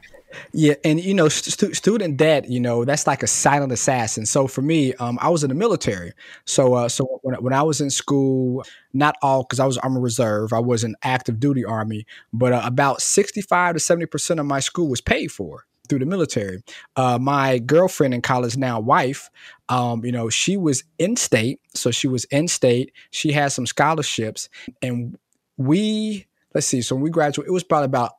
Yeah, 0.54 0.76
and 0.84 1.04
you 1.04 1.16
know, 1.16 1.28
stu- 1.28 1.74
student 1.74 2.18
debt, 2.18 2.48
you 2.48 2.60
know, 2.60 2.86
that's 2.86 3.08
like 3.08 3.24
a 3.24 3.28
silent 3.28 3.72
assassin. 3.72 4.28
So 4.28 4.46
for 4.46 4.62
me, 4.62 4.94
um, 4.96 5.18
I 5.22 5.30
was 5.30 5.44
in 5.44 5.50
the 5.50 5.56
military. 5.56 6.14
So, 6.46 6.76
uh, 6.76 6.88
so 6.88 7.20
when, 7.24 7.34
when 7.42 7.52
I 7.52 7.64
was 7.64 7.82
in 7.82 7.90
school, 7.90 8.64
not 8.94 9.16
all 9.24 9.42
because 9.42 9.60
I 9.60 9.66
was 9.66 9.80
Army 9.80 10.00
Reserve, 10.00 10.54
I 10.54 10.60
was 10.60 10.84
an 10.84 10.96
active 11.02 11.40
duty 11.40 11.66
Army, 11.66 12.06
but 12.32 12.54
uh, 12.54 12.62
about 12.64 13.02
sixty-five 13.02 13.74
to 13.74 13.80
seventy 13.80 14.06
percent 14.06 14.40
of 14.40 14.46
my 14.46 14.60
school 14.60 14.88
was 14.88 15.02
paid 15.02 15.32
for 15.32 15.66
through 15.90 16.00
the 16.00 16.06
military. 16.06 16.62
Uh, 16.96 17.18
my 17.20 17.60
girlfriend 17.60 18.14
in 18.14 18.22
college 18.22 18.56
now, 18.56 18.80
wife, 18.80 19.30
um, 19.68 20.06
you 20.06 20.12
know, 20.12 20.30
she 20.30 20.56
was 20.56 20.84
in 20.98 21.16
state, 21.16 21.60
so 21.74 21.92
she 21.92 22.08
was 22.08 22.26
in 22.26 22.48
state. 22.48 22.94
She 23.12 23.32
had 23.32 23.52
some 23.52 23.66
scholarships, 23.66 24.48
and 24.82 25.18
we 25.58 26.28
let's 26.54 26.68
see. 26.68 26.82
So 26.82 26.96
when 26.96 27.04
we 27.04 27.10
graduated, 27.10 27.50
it 27.50 27.54
was 27.54 27.64
probably 27.64 27.86
about 27.86 28.14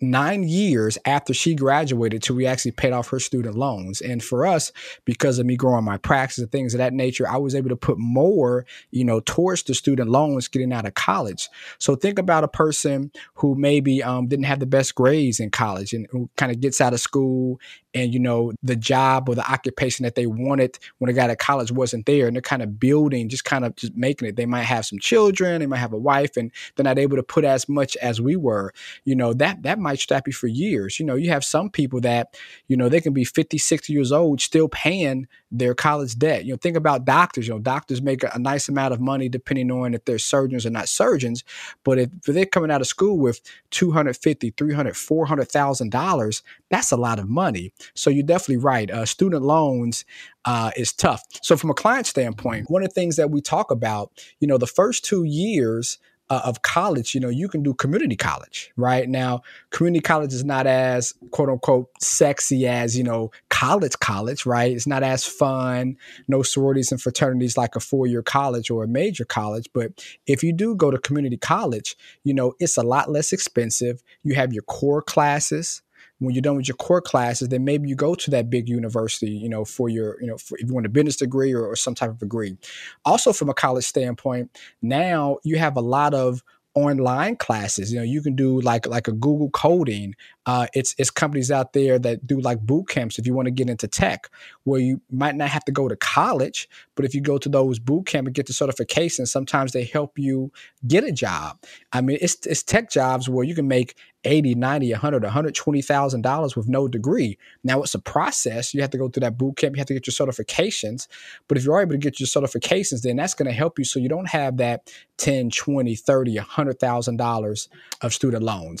nine 0.00 0.42
years 0.42 0.98
after 1.06 1.32
she 1.32 1.54
graduated 1.54 2.22
till 2.22 2.36
we 2.36 2.46
actually 2.46 2.72
paid 2.72 2.92
off 2.92 3.08
her 3.08 3.18
student 3.18 3.56
loans. 3.56 4.00
And 4.00 4.22
for 4.22 4.46
us, 4.46 4.72
because 5.04 5.38
of 5.38 5.46
me 5.46 5.56
growing 5.56 5.84
my 5.84 5.96
practice 5.96 6.38
and 6.38 6.50
things 6.50 6.74
of 6.74 6.78
that 6.78 6.92
nature, 6.92 7.28
I 7.28 7.38
was 7.38 7.54
able 7.54 7.70
to 7.70 7.76
put 7.76 7.98
more, 7.98 8.66
you 8.90 9.04
know, 9.04 9.20
towards 9.20 9.62
the 9.62 9.74
student 9.74 10.10
loans 10.10 10.48
getting 10.48 10.72
out 10.72 10.86
of 10.86 10.94
college. 10.94 11.48
So 11.78 11.96
think 11.96 12.18
about 12.18 12.44
a 12.44 12.48
person 12.48 13.10
who 13.34 13.54
maybe 13.54 14.02
um, 14.02 14.26
didn't 14.28 14.44
have 14.44 14.60
the 14.60 14.66
best 14.66 14.94
grades 14.94 15.40
in 15.40 15.50
college 15.50 15.92
and 15.92 16.06
who 16.10 16.28
kind 16.36 16.52
of 16.52 16.60
gets 16.60 16.80
out 16.80 16.92
of 16.92 17.00
school 17.00 17.58
and 17.96 18.12
you 18.12 18.20
know 18.20 18.52
the 18.62 18.76
job 18.76 19.28
or 19.28 19.34
the 19.34 19.50
occupation 19.50 20.04
that 20.04 20.14
they 20.14 20.26
wanted 20.26 20.78
when 20.98 21.06
they 21.06 21.14
got 21.14 21.28
to 21.28 21.36
college 21.36 21.72
wasn't 21.72 22.04
there 22.04 22.26
and 22.26 22.36
they're 22.36 22.42
kind 22.42 22.62
of 22.62 22.78
building 22.78 23.28
just 23.28 23.44
kind 23.44 23.64
of 23.64 23.74
just 23.76 23.96
making 23.96 24.28
it 24.28 24.36
they 24.36 24.46
might 24.46 24.62
have 24.62 24.84
some 24.84 24.98
children 24.98 25.60
they 25.60 25.66
might 25.66 25.78
have 25.78 25.94
a 25.94 25.98
wife 25.98 26.36
and 26.36 26.52
they're 26.74 26.84
not 26.84 26.98
able 26.98 27.16
to 27.16 27.22
put 27.22 27.44
as 27.44 27.68
much 27.68 27.96
as 27.96 28.20
we 28.20 28.36
were 28.36 28.72
you 29.04 29.16
know 29.16 29.32
that 29.32 29.62
that 29.62 29.78
might 29.86 30.00
strap 30.00 30.26
you 30.26 30.32
for 30.32 30.48
years. 30.48 30.98
You 30.98 31.06
know, 31.06 31.14
you 31.14 31.30
have 31.30 31.44
some 31.44 31.70
people 31.70 32.00
that, 32.00 32.36
you 32.66 32.76
know, 32.76 32.88
they 32.88 33.00
can 33.00 33.12
be 33.12 33.24
50, 33.24 33.56
60 33.56 33.92
years 33.92 34.10
old 34.10 34.40
still 34.40 34.68
paying 34.68 35.28
their 35.52 35.74
college 35.74 36.18
debt. 36.18 36.44
You 36.44 36.52
know, 36.52 36.56
think 36.56 36.76
about 36.76 37.04
doctors. 37.04 37.46
You 37.46 37.54
know, 37.54 37.60
doctors 37.60 38.02
make 38.02 38.24
a, 38.24 38.32
a 38.34 38.38
nice 38.40 38.68
amount 38.68 38.92
of 38.92 39.00
money 39.00 39.28
depending 39.28 39.70
on 39.70 39.94
if 39.94 40.04
they're 40.04 40.18
surgeons 40.18 40.66
or 40.66 40.70
not 40.70 40.88
surgeons. 40.88 41.44
But 41.84 41.98
if, 42.00 42.10
if 42.26 42.34
they're 42.34 42.46
coming 42.46 42.72
out 42.72 42.80
of 42.80 42.88
school 42.88 43.16
with 43.16 43.40
250, 43.70 44.50
300, 44.50 44.96
400,000 44.96 45.90
dollars, 45.90 46.42
that's 46.68 46.90
a 46.90 46.96
lot 46.96 47.20
of 47.20 47.28
money. 47.28 47.72
So 47.94 48.10
you're 48.10 48.24
definitely 48.24 48.56
right. 48.56 48.90
Uh, 48.90 49.06
student 49.06 49.42
loans 49.42 50.04
uh, 50.44 50.72
is 50.76 50.92
tough. 50.92 51.22
So 51.42 51.56
from 51.56 51.70
a 51.70 51.74
client 51.74 52.06
standpoint, 52.06 52.70
one 52.70 52.82
of 52.82 52.88
the 52.88 52.94
things 52.94 53.16
that 53.16 53.30
we 53.30 53.40
talk 53.40 53.70
about, 53.70 54.10
you 54.40 54.48
know, 54.48 54.58
the 54.58 54.66
first 54.66 55.04
two 55.04 55.24
years 55.24 55.98
uh, 56.28 56.40
of 56.44 56.62
college, 56.62 57.14
you 57.14 57.20
know, 57.20 57.28
you 57.28 57.48
can 57.48 57.62
do 57.62 57.72
community 57.74 58.16
college, 58.16 58.72
right? 58.76 59.08
Now, 59.08 59.42
community 59.70 60.02
college 60.02 60.32
is 60.32 60.44
not 60.44 60.66
as 60.66 61.14
quote 61.30 61.48
unquote 61.48 61.90
sexy 62.02 62.66
as, 62.66 62.96
you 62.96 63.04
know, 63.04 63.30
college 63.48 63.98
college, 64.00 64.44
right? 64.44 64.72
It's 64.72 64.86
not 64.86 65.02
as 65.02 65.24
fun, 65.24 65.96
no 66.26 66.42
sororities 66.42 66.90
and 66.90 67.00
fraternities 67.00 67.56
like 67.56 67.76
a 67.76 67.80
four 67.80 68.06
year 68.06 68.22
college 68.22 68.70
or 68.70 68.84
a 68.84 68.88
major 68.88 69.24
college. 69.24 69.68
But 69.72 70.04
if 70.26 70.42
you 70.42 70.52
do 70.52 70.74
go 70.74 70.90
to 70.90 70.98
community 70.98 71.36
college, 71.36 71.96
you 72.24 72.34
know, 72.34 72.54
it's 72.58 72.76
a 72.76 72.82
lot 72.82 73.10
less 73.10 73.32
expensive. 73.32 74.02
You 74.24 74.34
have 74.34 74.52
your 74.52 74.64
core 74.64 75.02
classes, 75.02 75.82
when 76.18 76.34
you're 76.34 76.42
done 76.42 76.56
with 76.56 76.68
your 76.68 76.76
core 76.76 77.00
classes, 77.00 77.48
then 77.48 77.64
maybe 77.64 77.88
you 77.88 77.94
go 77.94 78.14
to 78.14 78.30
that 78.30 78.48
big 78.48 78.68
university, 78.68 79.30
you 79.30 79.48
know, 79.48 79.64
for 79.64 79.88
your, 79.88 80.20
you 80.20 80.26
know, 80.26 80.38
for, 80.38 80.56
if 80.58 80.68
you 80.68 80.74
want 80.74 80.86
a 80.86 80.90
business 80.90 81.16
degree 81.16 81.52
or, 81.52 81.66
or 81.66 81.76
some 81.76 81.94
type 81.94 82.10
of 82.10 82.18
degree. 82.18 82.56
Also, 83.04 83.32
from 83.32 83.48
a 83.48 83.54
college 83.54 83.84
standpoint, 83.84 84.50
now 84.80 85.38
you 85.44 85.58
have 85.58 85.76
a 85.76 85.80
lot 85.80 86.14
of 86.14 86.42
online 86.74 87.36
classes. 87.36 87.92
You 87.92 87.98
know, 87.98 88.04
you 88.04 88.22
can 88.22 88.36
do 88.36 88.60
like 88.60 88.86
like 88.86 89.08
a 89.08 89.12
Google 89.12 89.50
coding. 89.50 90.14
Uh, 90.46 90.68
it's 90.74 90.94
it's 90.96 91.10
companies 91.10 91.50
out 91.50 91.72
there 91.72 91.98
that 91.98 92.26
do 92.26 92.40
like 92.40 92.60
boot 92.60 92.88
camps 92.88 93.18
if 93.18 93.26
you 93.26 93.34
want 93.34 93.46
to 93.46 93.50
get 93.50 93.68
into 93.68 93.88
tech, 93.88 94.30
where 94.62 94.80
you 94.80 95.00
might 95.10 95.34
not 95.34 95.48
have 95.48 95.64
to 95.64 95.72
go 95.72 95.88
to 95.88 95.96
college, 95.96 96.68
but 96.94 97.04
if 97.04 97.14
you 97.14 97.20
go 97.20 97.36
to 97.36 97.48
those 97.48 97.80
boot 97.80 98.06
camp 98.06 98.28
and 98.28 98.34
get 98.34 98.46
the 98.46 98.52
certification, 98.52 99.26
sometimes 99.26 99.72
they 99.72 99.84
help 99.84 100.18
you 100.18 100.52
get 100.86 101.02
a 101.02 101.10
job. 101.10 101.58
I 101.92 102.00
mean, 102.00 102.18
it's 102.20 102.46
it's 102.46 102.62
tech 102.62 102.90
jobs 102.90 103.28
where 103.28 103.44
you 103.44 103.56
can 103.56 103.66
make 103.66 103.96
80, 104.24 104.54
90, 104.54 104.92
100, 104.92 105.22
120,000 105.22 106.22
dollars 106.22 106.56
with 106.56 106.68
no 106.68 106.86
degree. 106.86 107.38
Now 107.64 107.82
it's 107.82 107.94
a 107.94 107.98
process. 107.98 108.72
You 108.72 108.82
have 108.82 108.90
to 108.90 108.98
go 108.98 109.08
through 109.08 109.22
that 109.22 109.36
boot 109.36 109.56
camp, 109.56 109.74
you 109.76 109.80
have 109.80 109.88
to 109.88 109.94
get 109.94 110.06
your 110.06 110.14
certifications. 110.14 111.08
But 111.48 111.58
if 111.58 111.64
you're 111.64 111.80
able 111.80 111.92
to 111.92 111.98
get 111.98 112.20
your 112.20 112.28
certifications, 112.28 113.02
then 113.02 113.16
that's 113.16 113.34
going 113.34 113.46
to 113.46 113.52
help 113.52 113.78
you 113.78 113.84
so 113.84 113.98
you 113.98 114.08
don't 114.08 114.28
have 114.28 114.58
that 114.58 114.92
10, 115.18 115.50
20, 115.50 115.96
30, 115.96 116.36
100,000 116.36 117.16
dollars 117.16 117.68
of 118.00 118.14
student 118.14 118.42
loans. 118.44 118.80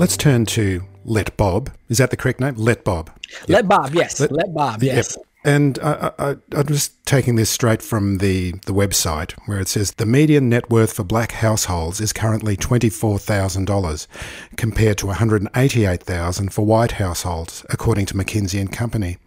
Let's 0.00 0.16
turn 0.16 0.46
to 0.46 0.82
Let 1.04 1.36
Bob. 1.36 1.70
Is 1.90 1.98
that 1.98 2.10
the 2.10 2.16
correct 2.16 2.40
name? 2.40 2.54
Let 2.56 2.84
Bob. 2.84 3.10
Let 3.48 3.68
Bob, 3.68 3.94
yes. 3.94 4.18
Let, 4.18 4.32
Let 4.32 4.54
Bob, 4.54 4.82
yes. 4.82 5.14
Yep. 5.14 5.26
And 5.44 5.78
I, 5.82 6.12
I, 6.18 6.36
I'm 6.52 6.66
just 6.66 7.04
taking 7.04 7.36
this 7.36 7.50
straight 7.50 7.82
from 7.82 8.16
the, 8.16 8.52
the 8.66 8.72
website 8.72 9.32
where 9.46 9.60
it 9.60 9.68
says 9.68 9.92
the 9.92 10.06
median 10.06 10.48
net 10.48 10.70
worth 10.70 10.94
for 10.94 11.04
black 11.04 11.32
households 11.32 12.00
is 12.00 12.12
currently 12.12 12.56
$24,000 12.56 14.06
compared 14.56 14.98
to 14.98 15.06
188,000 15.06 16.52
for 16.52 16.64
white 16.64 16.92
households, 16.92 17.64
according 17.70 18.06
to 18.06 18.14
McKinsey 18.14 18.58
and 18.60 18.72
Company. 18.72 19.18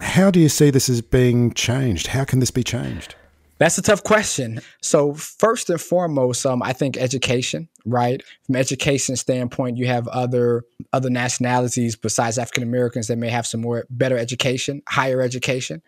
How 0.00 0.30
do 0.30 0.40
you 0.40 0.48
see 0.48 0.70
this 0.70 0.88
as 0.88 1.00
being 1.00 1.52
changed? 1.52 2.08
How 2.08 2.24
can 2.24 2.38
this 2.40 2.50
be 2.50 2.62
changed? 2.64 3.14
That's 3.62 3.78
a 3.78 3.82
tough 3.82 4.02
question. 4.02 4.60
So 4.80 5.14
first 5.14 5.70
and 5.70 5.80
foremost, 5.80 6.44
um, 6.44 6.64
I 6.64 6.72
think 6.72 6.96
education, 6.96 7.68
right? 7.86 8.20
From 8.44 8.56
education 8.56 9.14
standpoint, 9.14 9.76
you 9.76 9.86
have 9.86 10.08
other 10.08 10.64
other 10.92 11.08
nationalities 11.08 11.94
besides 11.94 12.38
African 12.38 12.64
Americans 12.64 13.06
that 13.06 13.18
may 13.18 13.28
have 13.28 13.46
some 13.46 13.60
more 13.60 13.84
better 13.88 14.18
education, 14.18 14.82
higher 14.88 15.20
education. 15.20 15.80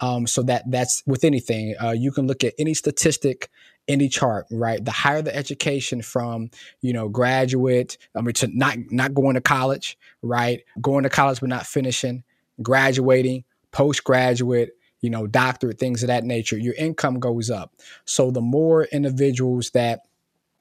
Um, 0.00 0.26
so 0.26 0.42
that 0.42 0.68
that's 0.68 1.04
with 1.06 1.22
anything. 1.22 1.76
Uh, 1.80 1.92
you 1.92 2.10
can 2.10 2.26
look 2.26 2.42
at 2.42 2.54
any 2.58 2.74
statistic, 2.74 3.50
any 3.86 4.08
chart, 4.08 4.46
right? 4.50 4.84
The 4.84 4.90
higher 4.90 5.22
the 5.22 5.32
education 5.32 6.02
from, 6.02 6.50
you 6.80 6.92
know, 6.92 7.08
graduate, 7.08 7.98
I 8.16 8.22
mean, 8.22 8.34
to 8.34 8.48
not 8.48 8.78
not 8.90 9.14
going 9.14 9.34
to 9.34 9.40
college, 9.40 9.96
right? 10.22 10.64
Going 10.80 11.04
to 11.04 11.08
college 11.08 11.38
but 11.38 11.50
not 11.50 11.68
finishing, 11.68 12.24
graduating, 12.60 13.44
postgraduate 13.70 14.76
you 15.02 15.10
know, 15.10 15.26
doctorate, 15.26 15.78
things 15.78 16.02
of 16.02 16.06
that 16.06 16.24
nature, 16.24 16.56
your 16.56 16.74
income 16.74 17.20
goes 17.20 17.50
up. 17.50 17.74
So 18.06 18.30
the 18.30 18.40
more 18.40 18.84
individuals 18.84 19.70
that 19.70 20.00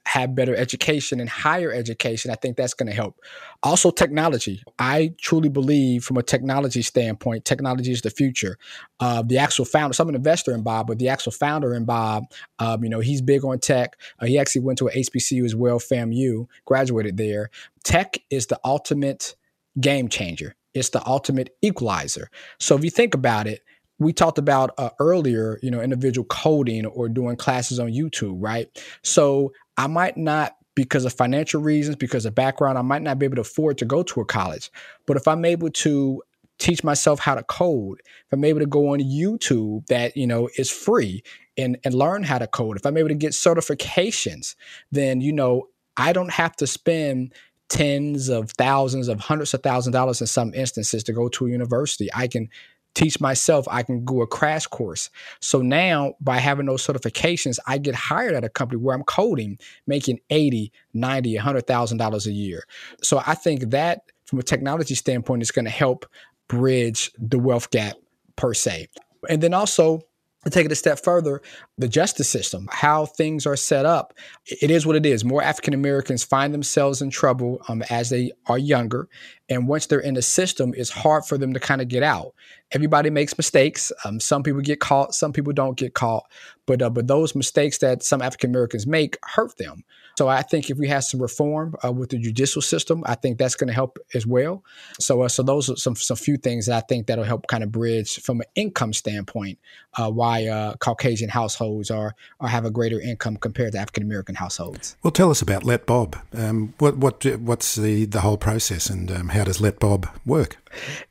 have 0.05 0.33
better 0.33 0.55
education 0.55 1.19
and 1.19 1.29
higher 1.29 1.71
education, 1.71 2.31
I 2.31 2.35
think 2.35 2.57
that's 2.57 2.73
going 2.73 2.89
to 2.89 2.95
help. 2.95 3.19
Also, 3.61 3.91
technology. 3.91 4.63
I 4.79 5.13
truly 5.21 5.47
believe, 5.47 6.03
from 6.03 6.17
a 6.17 6.23
technology 6.23 6.81
standpoint, 6.81 7.45
technology 7.45 7.91
is 7.91 8.01
the 8.01 8.09
future. 8.09 8.57
Uh, 8.99 9.21
the 9.21 9.37
actual 9.37 9.65
founder, 9.65 9.93
so 9.93 10.03
I'm 10.03 10.09
an 10.09 10.15
investor 10.15 10.53
in 10.53 10.63
Bob, 10.63 10.87
but 10.87 10.97
the 10.97 11.09
actual 11.09 11.31
founder 11.31 11.75
in 11.75 11.85
Bob, 11.85 12.23
um, 12.57 12.83
you 12.83 12.89
know, 12.89 12.99
he's 12.99 13.21
big 13.21 13.45
on 13.45 13.59
tech. 13.59 13.95
Uh, 14.19 14.25
he 14.25 14.39
actually 14.39 14.61
went 14.61 14.79
to 14.79 14.87
a 14.87 14.91
HBCU 14.91 15.45
as 15.45 15.55
well, 15.55 15.79
FAMU, 15.79 16.47
graduated 16.65 17.17
there. 17.17 17.51
Tech 17.83 18.17
is 18.31 18.47
the 18.47 18.59
ultimate 18.65 19.35
game 19.79 20.09
changer. 20.09 20.55
It's 20.73 20.89
the 20.89 21.05
ultimate 21.05 21.55
equalizer. 21.61 22.29
So 22.59 22.75
if 22.75 22.83
you 22.83 22.89
think 22.89 23.13
about 23.13 23.45
it, 23.45 23.61
we 24.01 24.11
talked 24.11 24.39
about 24.39 24.71
uh, 24.79 24.89
earlier, 24.99 25.59
you 25.61 25.69
know, 25.69 25.79
individual 25.79 26.25
coding 26.25 26.87
or 26.87 27.07
doing 27.07 27.35
classes 27.35 27.77
on 27.79 27.91
YouTube, 27.91 28.37
right? 28.39 28.67
So 29.03 29.53
I 29.77 29.85
might 29.85 30.17
not, 30.17 30.55
because 30.73 31.05
of 31.05 31.13
financial 31.13 31.61
reasons, 31.61 31.97
because 31.97 32.25
of 32.25 32.33
background, 32.33 32.79
I 32.79 32.81
might 32.81 33.03
not 33.03 33.19
be 33.19 33.25
able 33.25 33.35
to 33.35 33.41
afford 33.41 33.77
to 33.77 33.85
go 33.85 34.01
to 34.01 34.21
a 34.21 34.25
college. 34.25 34.71
But 35.05 35.17
if 35.17 35.27
I'm 35.27 35.45
able 35.45 35.69
to 35.69 36.23
teach 36.57 36.83
myself 36.83 37.19
how 37.19 37.35
to 37.35 37.43
code, 37.43 38.01
if 38.05 38.33
I'm 38.33 38.43
able 38.43 38.59
to 38.61 38.65
go 38.65 38.87
on 38.87 39.01
YouTube 39.01 39.85
that, 39.85 40.17
you 40.17 40.25
know, 40.25 40.49
is 40.57 40.71
free 40.71 41.21
and, 41.55 41.77
and 41.83 41.93
learn 41.93 42.23
how 42.23 42.39
to 42.39 42.47
code, 42.47 42.77
if 42.77 42.87
I'm 42.87 42.97
able 42.97 43.09
to 43.09 43.15
get 43.15 43.33
certifications, 43.33 44.55
then, 44.91 45.21
you 45.21 45.31
know, 45.31 45.67
I 45.95 46.11
don't 46.11 46.31
have 46.31 46.55
to 46.55 46.65
spend 46.65 47.35
tens 47.69 48.29
of 48.29 48.49
thousands 48.51 49.07
of 49.07 49.19
hundreds 49.19 49.53
of 49.53 49.61
thousands 49.61 49.93
of 49.95 49.99
dollars 49.99 50.21
in 50.21 50.27
some 50.27 50.55
instances 50.55 51.03
to 51.03 51.13
go 51.13 51.29
to 51.29 51.45
a 51.45 51.49
university. 51.51 52.09
I 52.15 52.27
can 52.27 52.49
teach 52.93 53.19
myself, 53.21 53.67
I 53.69 53.83
can 53.83 54.03
go 54.03 54.21
a 54.21 54.27
crash 54.27 54.67
course. 54.67 55.09
So 55.39 55.61
now 55.61 56.15
by 56.19 56.37
having 56.37 56.65
those 56.65 56.85
certifications, 56.85 57.57
I 57.67 57.77
get 57.77 57.95
hired 57.95 58.33
at 58.33 58.43
a 58.43 58.49
company 58.49 58.81
where 58.81 58.95
I'm 58.95 59.03
coding, 59.03 59.59
making 59.87 60.19
80, 60.29 60.71
90, 60.93 61.37
$100,000 61.37 62.25
a 62.25 62.31
year. 62.31 62.63
So 63.01 63.21
I 63.25 63.35
think 63.35 63.69
that 63.69 64.03
from 64.25 64.39
a 64.39 64.43
technology 64.43 64.95
standpoint 64.95 65.41
is 65.41 65.51
going 65.51 65.65
to 65.65 65.71
help 65.71 66.05
bridge 66.47 67.11
the 67.17 67.39
wealth 67.39 67.69
gap 67.71 67.95
per 68.35 68.53
se. 68.53 68.87
And 69.29 69.41
then 69.41 69.53
also 69.53 70.01
to 70.43 70.49
take 70.49 70.65
it 70.65 70.71
a 70.71 70.75
step 70.75 70.99
further, 71.03 71.41
the 71.77 71.87
justice 71.87 72.27
system, 72.27 72.67
how 72.71 73.05
things 73.05 73.45
are 73.45 73.55
set 73.55 73.85
up, 73.85 74.13
it 74.45 74.71
is 74.71 74.85
what 74.85 74.95
it 74.95 75.05
is. 75.05 75.23
More 75.23 75.43
African 75.43 75.73
Americans 75.73 76.23
find 76.23 76.53
themselves 76.53 77.01
in 77.01 77.11
trouble 77.11 77.61
um, 77.67 77.83
as 77.89 78.09
they 78.09 78.31
are 78.47 78.57
younger. 78.57 79.07
And 79.49 79.67
once 79.67 79.85
they're 79.87 79.99
in 79.99 80.13
the 80.13 80.21
system, 80.21 80.73
it's 80.77 80.89
hard 80.89 81.25
for 81.25 81.37
them 81.37 81.53
to 81.53 81.59
kind 81.59 81.81
of 81.81 81.87
get 81.87 82.03
out. 82.03 82.33
Everybody 82.71 83.09
makes 83.09 83.37
mistakes. 83.37 83.91
Um, 84.05 84.19
some 84.19 84.43
people 84.43 84.61
get 84.61 84.79
caught, 84.79 85.13
some 85.13 85.33
people 85.33 85.51
don't 85.51 85.77
get 85.77 85.93
caught. 85.93 86.23
But, 86.65 86.81
uh, 86.81 86.89
but 86.89 87.07
those 87.07 87.35
mistakes 87.35 87.79
that 87.79 88.01
some 88.03 88.21
African 88.21 88.51
Americans 88.51 88.87
make 88.87 89.17
hurt 89.23 89.57
them. 89.57 89.83
So 90.17 90.27
I 90.27 90.41
think 90.41 90.69
if 90.69 90.77
we 90.77 90.87
have 90.87 91.03
some 91.03 91.21
reform 91.21 91.75
uh, 91.83 91.91
with 91.91 92.09
the 92.09 92.17
judicial 92.17 92.61
system, 92.61 93.03
I 93.05 93.15
think 93.15 93.37
that's 93.37 93.55
going 93.55 93.69
to 93.69 93.73
help 93.73 93.97
as 94.13 94.27
well. 94.27 94.63
So 94.99 95.21
uh, 95.21 95.29
so 95.29 95.41
those 95.43 95.69
are 95.69 95.75
some 95.75 95.95
some 95.95 96.17
few 96.17 96.37
things 96.37 96.65
that 96.67 96.77
I 96.77 96.81
think 96.81 97.07
that'll 97.07 97.23
help 97.23 97.47
kind 97.47 97.63
of 97.63 97.71
bridge 97.71 98.19
from 98.21 98.41
an 98.41 98.47
income 98.55 98.93
standpoint 98.93 99.57
uh, 99.97 100.11
why 100.11 100.47
uh, 100.47 100.75
Caucasian 100.75 101.29
households 101.29 101.89
are 101.89 102.15
are 102.39 102.47
have 102.47 102.65
a 102.65 102.71
greater 102.71 102.99
income 102.99 103.37
compared 103.37 103.73
to 103.73 103.79
African 103.79 104.03
American 104.03 104.35
households. 104.35 104.95
Well, 105.03 105.11
tell 105.11 105.31
us 105.31 105.41
about 105.41 105.63
Let 105.63 105.85
Bob. 105.85 106.17
Um, 106.33 106.73
what 106.77 106.97
what 106.97 107.25
what's 107.37 107.75
the 107.75 108.05
the 108.05 108.21
whole 108.21 108.37
process 108.37 108.89
and 108.89 109.11
um, 109.11 109.29
how 109.29 109.40
does 109.43 109.61
Let 109.61 109.79
Bob 109.79 110.07
work? 110.25 110.57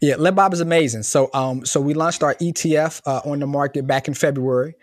Yeah, 0.01 0.17
Let 0.19 0.35
Bob 0.35 0.53
is 0.53 0.61
amazing. 0.61 1.03
So, 1.05 1.31
um, 1.35 1.65
so 1.65 1.81
we 1.81 1.95
launched 1.95 2.23
our 2.23 2.35
ETF 2.37 3.03
uh, 3.07 3.21
on 3.25 3.41
the 3.41 3.47
market 3.47 3.87
back 3.87 4.09
in 4.09 4.15
February. 4.15 4.75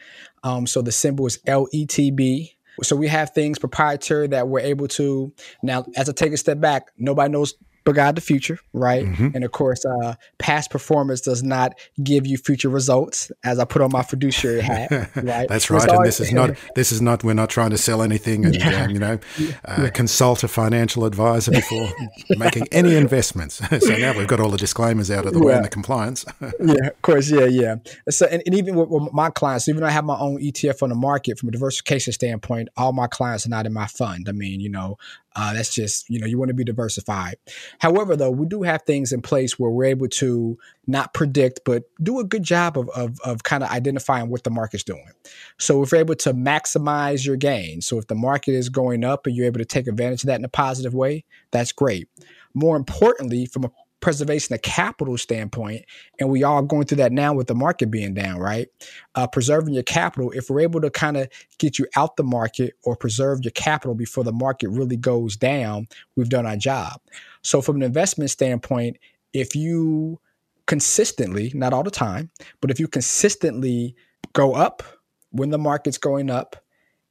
Um, 0.44 0.68
so 0.68 0.82
the 0.82 0.92
symbol 0.92 1.25
is 1.25 1.38
LETB. 1.48 2.54
So 2.84 2.96
we 2.96 3.08
have 3.08 3.32
things 3.32 3.58
proprietary 3.58 4.27
that 4.27 4.48
we're 4.48 4.60
able 4.60 4.88
to 4.89 5.34
now. 5.63 5.86
As 5.96 6.10
I 6.10 6.12
take 6.12 6.32
a 6.32 6.38
step 6.38 6.60
back, 6.60 6.92
nobody 6.98 7.32
knows 7.32 7.56
but 7.88 7.96
God 7.96 8.15
the 8.15 8.22
future, 8.22 8.60
right? 8.74 9.06
Mm-hmm. 9.06 9.29
And 9.34 9.46
of 9.46 9.53
course, 9.53 9.86
uh, 9.86 10.15
past 10.39 10.70
performance 10.70 11.22
does 11.22 11.41
not 11.41 11.72
give 12.03 12.27
you 12.27 12.38
future 12.38 12.67
results. 12.67 13.32
As 13.46 13.60
I 13.60 13.63
put 13.63 13.82
on 13.82 13.91
my 13.94 14.03
fiduciary 14.03 14.60
hat, 14.60 14.91
right? 15.15 15.48
That's 15.48 15.70
right. 15.70 15.89
And 15.89 16.06
this 16.06 16.20
is 16.20 16.34
not 16.34 16.58
this 16.75 16.91
is 16.91 17.01
not 17.01 17.24
we're 17.24 17.34
not 17.34 17.50
trying 17.50 17.70
to 17.70 17.77
sell 17.77 18.01
anything 18.01 18.44
and 18.44 18.56
yeah. 18.56 18.84
um, 18.84 18.89
you 18.89 19.00
know 19.00 19.20
uh, 19.63 19.84
yeah. 19.84 19.89
consult 19.89 20.44
a 20.44 20.50
financial 20.50 21.06
advisor 21.06 21.51
before 21.51 21.89
making 22.38 22.67
any 22.74 22.94
investments. 22.94 23.62
so 23.79 23.98
now 23.98 24.12
we've 24.17 24.27
got 24.27 24.41
all 24.41 24.50
the 24.50 24.58
disclaimers 24.58 25.10
out 25.10 25.25
of 25.25 25.32
the 25.32 25.39
yeah. 25.39 25.46
way 25.46 25.53
and 25.53 25.63
the 25.63 25.70
compliance. 25.70 26.25
yeah, 26.41 26.88
of 26.88 27.01
course, 27.03 27.32
yeah, 27.32 27.46
yeah. 27.46 27.75
So 28.10 28.25
and, 28.25 28.44
and 28.46 28.53
even 28.53 28.75
with, 28.75 28.89
with, 28.89 29.13
my 29.13 29.29
clients, 29.29 29.70
even 29.70 29.79
though 29.79 29.88
I 29.88 29.91
have 29.91 30.03
my 30.03 30.20
own 30.20 30.39
ETF 30.41 30.84
on 30.84 30.89
the 30.89 30.96
market 30.96 31.39
from 31.39 31.48
a 31.48 31.53
diversification 31.53 32.12
standpoint, 32.12 32.67
all 32.75 32.91
my 32.91 33.08
clients 33.08 33.46
are 33.46 33.50
not 33.50 33.65
in 33.65 33.72
my 33.72 33.88
fund. 33.88 34.27
I 34.27 34.34
mean, 34.34 34.60
you 34.60 34.70
know, 34.70 34.98
uh, 35.38 35.53
that's 35.53 35.74
just, 35.74 36.10
you 36.10 36.20
know, 36.20 36.25
you 36.25 36.38
want 36.38 36.50
to 36.50 36.56
be 36.56 36.63
diversified. 36.63 37.36
However, 37.79 38.15
though, 38.15 38.32
we 38.32 38.48
do 38.48 38.63
have 38.63 38.82
things 38.82 39.12
in 39.13 39.22
place 39.22 39.60
where 39.60 39.70
we're 39.70 39.86
able 39.86 40.08
to 40.08 40.58
not 40.88 41.13
predict, 41.13 41.60
but 41.63 41.84
do 42.01 42.20
a 42.20 42.24
good 42.24 42.41
job 42.41 42.77
of, 42.77 42.89
of, 42.89 43.20
of 43.22 43.44
kind 43.44 43.63
of 43.63 43.70
identifying 43.70 44.29
what 44.29 44.44
the 44.44 44.50
market's 44.50 44.84
doing. 44.84 45.12
So 45.60 45.84
if 45.84 45.91
we're 45.91 46.00
able 46.00 46.15
to 46.15 46.34
maximize 46.34 47.24
your 47.24 47.36
gain, 47.36 47.82
so 47.82 48.00
if 48.00 48.08
the 48.08 48.15
market 48.15 48.53
is 48.53 48.70
going 48.70 49.03
up 49.03 49.27
and 49.27 49.36
you're 49.36 49.46
able 49.46 49.60
to 49.60 49.65
take 49.65 49.88
advantage 49.88 50.24
of 50.24 50.27
that 50.27 50.39
in 50.39 50.46
a 50.46 50.50
positive 50.50 50.96
way, 50.96 51.24
that's 51.51 51.72
great. 51.72 52.10
More 52.56 52.75
importantly, 52.75 53.46
from 53.46 53.65
a 53.65 53.72
preservation 54.00 54.54
of 54.54 54.62
capital 54.62 55.18
standpoint, 55.18 55.84
and 56.20 56.30
we 56.30 56.44
are 56.44 56.62
going 56.62 56.86
through 56.86 56.98
that 56.98 57.12
now 57.12 57.34
with 57.34 57.48
the 57.48 57.56
market 57.56 57.89
being 57.89 58.13
down, 58.13 58.39
right? 58.39 58.68
Uh, 59.16 59.27
preserving 59.27 59.74
your 59.74 59.84
capital, 59.84 60.32
if 60.32 60.50
we're 60.50 60.60
able 60.60 60.82
to 60.82 60.89
kind 60.89 61.18
of 61.18 61.27
get 61.58 61.80
you 61.80 61.88
out 61.96 62.16
the 62.16 62.24
market 62.24 62.75
or 62.84 62.96
preserve 62.96 63.39
your 63.44 63.51
capital 63.51 63.96
before 63.96 64.24
the 64.24 64.32
market 64.32 64.70
really 64.70 64.98
goes 64.98 65.36
down, 65.36 65.88
we've 66.16 66.30
done 66.30 66.46
our 66.46 66.58
job. 66.58 67.01
So, 67.42 67.62
from 67.62 67.77
an 67.77 67.84
investment 67.84 68.30
standpoint, 68.30 68.98
if 69.34 69.56
you 69.56 70.20
consistently, 70.68 71.51
not 71.56 71.74
all 71.74 71.84
the 71.84 71.92
time, 71.92 72.30
but 72.62 72.70
if 72.70 72.80
you 72.80 72.88
consistently 72.88 73.96
go 74.34 74.54
up 74.54 74.84
when 75.32 75.50
the 75.50 75.58
market's 75.58 75.98
going 75.98 76.30
up 76.30 76.58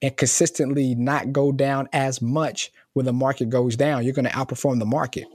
and 0.06 0.16
consistently 0.16 0.94
not 0.94 1.32
go 1.32 1.50
down 1.50 1.88
as 1.92 2.22
much 2.22 2.70
when 2.92 3.06
the 3.06 3.12
market 3.12 3.50
goes 3.50 3.74
down, 3.74 4.04
you're 4.04 4.14
going 4.14 4.24
to 4.24 4.30
outperform 4.30 4.78
the 4.78 4.86
market. 4.86 5.26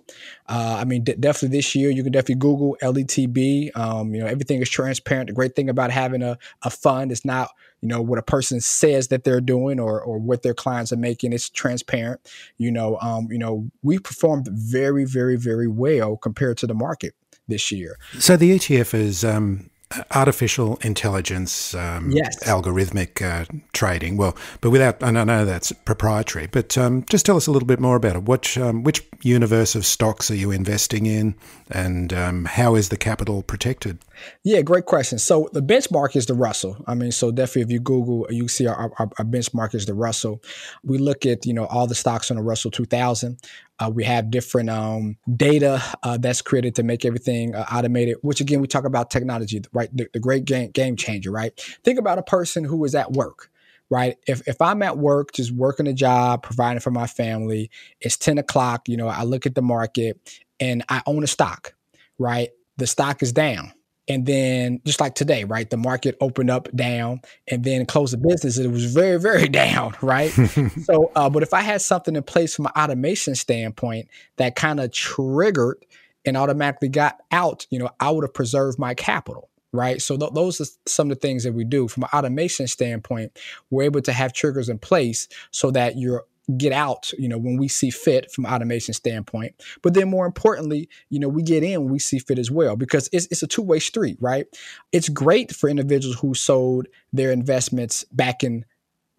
Uh, 0.47 0.77
I 0.79 0.85
mean, 0.85 1.03
d- 1.03 1.15
definitely 1.19 1.57
this 1.57 1.75
year, 1.75 1.89
you 1.89 2.03
can 2.03 2.13
definitely 2.13 2.35
Google 2.35 2.77
LETB. 2.81 3.75
Um, 3.77 4.15
you 4.15 4.21
know, 4.21 4.27
everything 4.27 4.61
is 4.61 4.69
transparent. 4.69 5.27
The 5.27 5.33
great 5.33 5.57
thing 5.57 5.69
about 5.69 5.91
having 5.91 6.23
a, 6.23 6.37
a 6.61 6.69
fund 6.69 7.11
is 7.11 7.25
not, 7.25 7.49
you 7.81 7.89
know, 7.89 8.01
what 8.01 8.17
a 8.17 8.23
person 8.23 8.61
says 8.61 9.09
that 9.09 9.25
they're 9.25 9.41
doing 9.41 9.77
or, 9.77 10.01
or 10.01 10.19
what 10.19 10.41
their 10.41 10.53
clients 10.53 10.93
are 10.93 10.97
making. 10.97 11.33
It's 11.33 11.49
transparent. 11.49 12.21
You 12.57 12.71
know, 12.71 12.97
um, 13.01 13.27
you 13.29 13.37
know, 13.37 13.69
we 13.83 13.99
performed 13.99 14.47
very, 14.49 15.03
very, 15.03 15.35
very 15.35 15.67
well 15.67 16.15
compared 16.15 16.57
to 16.59 16.67
the 16.67 16.73
market 16.73 17.13
this 17.49 17.73
year. 17.73 17.97
So 18.19 18.37
the 18.37 18.57
ETF 18.57 18.93
is 18.93 19.25
um, 19.25 19.69
artificial 20.11 20.77
intelligence, 20.81 21.73
um, 21.75 22.11
yes. 22.11 22.43
algorithmic 22.43 23.21
uh, 23.21 23.45
trading. 23.73 24.17
Well, 24.17 24.35
but 24.61 24.69
without, 24.69 25.01
and 25.01 25.17
I 25.17 25.23
know 25.23 25.45
that's 25.45 25.71
proprietary, 25.71 26.47
but 26.47 26.77
um, 26.77 27.03
just 27.09 27.25
tell 27.25 27.37
us 27.37 27.47
a 27.47 27.51
little 27.51 27.67
bit 27.67 27.79
more 27.79 27.95
about 27.95 28.15
it. 28.15 28.23
Which 28.23 28.57
um, 28.57 28.83
which 28.83 29.05
universe 29.21 29.75
of 29.75 29.85
stocks 29.85 30.31
are 30.31 30.35
you 30.35 30.51
investing 30.51 31.05
in, 31.05 31.35
and 31.69 32.13
um, 32.13 32.45
how 32.45 32.75
is 32.75 32.89
the 32.89 32.97
capital 32.97 33.43
protected? 33.43 33.99
Yeah, 34.43 34.61
great 34.61 34.85
question. 34.85 35.19
So 35.19 35.49
the 35.53 35.61
benchmark 35.61 36.15
is 36.15 36.25
the 36.25 36.33
Russell. 36.33 36.83
I 36.87 36.95
mean, 36.95 37.11
so 37.11 37.31
definitely 37.31 37.61
if 37.63 37.71
you 37.71 37.79
Google, 37.79 38.27
you 38.29 38.47
see 38.47 38.67
our, 38.67 38.91
our, 38.97 39.09
our 39.17 39.25
benchmark 39.25 39.75
is 39.75 39.85
the 39.85 39.93
Russell. 39.93 40.41
We 40.83 40.97
look 40.97 41.25
at 41.25 41.45
you 41.45 41.53
know 41.53 41.65
all 41.65 41.87
the 41.87 41.95
stocks 41.95 42.31
on 42.31 42.37
the 42.37 42.43
Russell 42.43 42.71
2000. 42.71 43.39
Uh, 43.79 43.89
we 43.89 44.03
have 44.03 44.29
different 44.29 44.69
um, 44.69 45.17
data 45.35 45.81
uh, 46.03 46.17
that's 46.17 46.41
created 46.41 46.75
to 46.75 46.83
make 46.83 47.03
everything 47.03 47.55
uh, 47.55 47.65
automated. 47.71 48.17
Which 48.21 48.41
again, 48.41 48.61
we 48.61 48.67
talk 48.67 48.85
about 48.85 49.09
technology, 49.09 49.61
right? 49.73 49.89
The, 49.95 50.07
the 50.13 50.19
great 50.19 50.45
game, 50.45 50.71
game 50.71 50.95
changer, 50.95 51.31
right? 51.31 51.59
Think 51.83 51.99
about 51.99 52.17
a 52.17 52.23
person 52.23 52.63
who 52.63 52.83
is 52.85 52.95
at 52.95 53.11
work 53.11 53.49
right? 53.91 54.17
If 54.25 54.47
if 54.47 54.59
I'm 54.61 54.81
at 54.81 54.97
work, 54.97 55.33
just 55.33 55.51
working 55.51 55.85
a 55.85 55.93
job, 55.93 56.41
providing 56.41 56.79
for 56.79 56.91
my 56.91 57.07
family, 57.07 57.69
it's 57.99 58.17
10 58.17 58.37
o'clock, 58.37 58.87
you 58.87 58.97
know, 58.97 59.09
I 59.09 59.23
look 59.23 59.45
at 59.45 59.53
the 59.53 59.61
market 59.61 60.17
and 60.59 60.83
I 60.89 61.01
own 61.05 61.23
a 61.23 61.27
stock, 61.27 61.75
right? 62.17 62.49
The 62.77 62.87
stock 62.87 63.21
is 63.21 63.33
down. 63.33 63.73
And 64.11 64.25
then 64.25 64.81
just 64.85 64.99
like 64.99 65.15
today, 65.15 65.45
right? 65.45 65.69
The 65.69 65.77
market 65.77 66.17
opened 66.19 66.49
up 66.49 66.69
down 66.75 67.21
and 67.47 67.63
then 67.63 67.85
closed 67.85 68.13
the 68.13 68.17
business. 68.17 68.57
It 68.57 68.69
was 68.69 68.93
very, 68.93 69.17
very 69.17 69.47
down, 69.63 69.95
right? 70.01 70.31
so, 70.83 71.11
uh, 71.15 71.29
but 71.29 71.43
if 71.43 71.53
I 71.53 71.61
had 71.61 71.81
something 71.81 72.15
in 72.17 72.23
place 72.23 72.53
from 72.53 72.65
an 72.65 72.73
automation 72.75 73.35
standpoint 73.35 74.09
that 74.35 74.57
kind 74.57 74.81
of 74.81 74.91
triggered 74.91 75.85
and 76.25 76.35
automatically 76.35 76.89
got 76.89 77.19
out, 77.31 77.65
you 77.69 77.79
know, 77.79 77.89
I 78.01 78.11
would 78.11 78.25
have 78.25 78.33
preserved 78.33 78.77
my 78.77 78.93
capital 78.93 79.47
right? 79.73 80.01
So 80.01 80.17
th- 80.17 80.33
those 80.33 80.59
are 80.59 80.65
some 80.85 81.09
of 81.09 81.17
the 81.17 81.21
things 81.21 81.45
that 81.45 81.53
we 81.53 81.63
do 81.63 81.87
from 81.87 82.03
an 82.03 82.09
automation 82.13 82.67
standpoint. 82.67 83.39
We're 83.69 83.83
able 83.83 84.01
to 84.01 84.11
have 84.11 84.33
triggers 84.33 84.67
in 84.67 84.79
place 84.79 85.29
so 85.51 85.71
that 85.71 85.97
you're 85.97 86.25
get 86.57 86.71
out, 86.71 87.11
you 87.17 87.27
know, 87.27 87.37
when 87.37 87.57
we 87.57 87.67
see 87.67 87.89
fit 87.89 88.31
from 88.31 88.45
automation 88.45 88.93
standpoint. 88.93 89.55
But 89.81 89.93
then 89.93 90.09
more 90.09 90.25
importantly, 90.25 90.89
you 91.09 91.19
know, 91.19 91.29
we 91.29 91.43
get 91.43 91.63
in 91.63 91.81
when 91.81 91.91
we 91.91 91.99
see 91.99 92.19
fit 92.19 92.39
as 92.39 92.51
well 92.51 92.75
because 92.75 93.09
it's, 93.11 93.27
it's 93.27 93.43
a 93.43 93.47
two-way 93.47 93.79
street, 93.79 94.17
right? 94.19 94.45
It's 94.91 95.09
great 95.09 95.53
for 95.53 95.69
individuals 95.69 96.19
who 96.19 96.33
sold 96.33 96.87
their 97.13 97.31
investments 97.31 98.03
back 98.11 98.43
in 98.43 98.65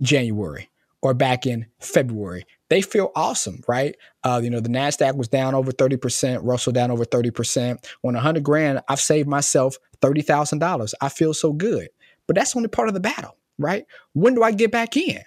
January 0.01 0.69
or 1.03 1.15
back 1.15 1.47
in 1.47 1.67
February. 1.81 2.45
They 2.71 2.81
feel 2.81 3.13
awesome, 3.15 3.63
right? 3.69 3.97
Uh, 4.25 4.41
you 4.43 4.49
know, 4.49 4.61
the 4.61 4.69
NASDAQ 4.69 5.17
was 5.17 5.29
down 5.29 5.55
over 5.55 5.73
30%, 5.73 6.41
Russell 6.43 6.73
down 6.73 6.91
over 6.91 7.05
30%. 7.05 7.85
On 8.05 8.15
100 8.15 8.43
grand, 8.43 8.81
I've 8.89 9.01
saved 9.01 9.29
myself 9.29 9.77
$30,000. 10.01 10.95
I 11.01 11.09
feel 11.09 11.35
so 11.35 11.53
good. 11.53 11.89
But 12.27 12.37
that's 12.37 12.57
only 12.57 12.69
part 12.69 12.89
of 12.89 12.95
the 12.95 13.01
battle, 13.01 13.37
right? 13.59 13.85
When 14.15 14.35
do 14.35 14.43
I 14.43 14.53
get 14.53 14.71
back 14.71 14.97
in? 14.97 15.21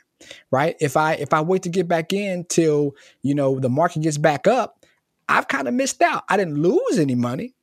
Right? 0.51 0.75
If 0.79 0.97
I 0.97 1.13
if 1.13 1.33
I 1.33 1.41
wait 1.41 1.63
to 1.63 1.69
get 1.69 1.87
back 1.87 2.13
in 2.13 2.45
till 2.45 2.95
you 3.21 3.35
know 3.35 3.59
the 3.59 3.69
market 3.69 4.03
gets 4.03 4.17
back 4.17 4.47
up, 4.47 4.85
I've 5.27 5.47
kind 5.47 5.67
of 5.67 5.73
missed 5.73 6.01
out. 6.01 6.23
I 6.29 6.37
didn't 6.37 6.61
lose 6.61 6.99
any 6.99 7.15
money, 7.15 7.55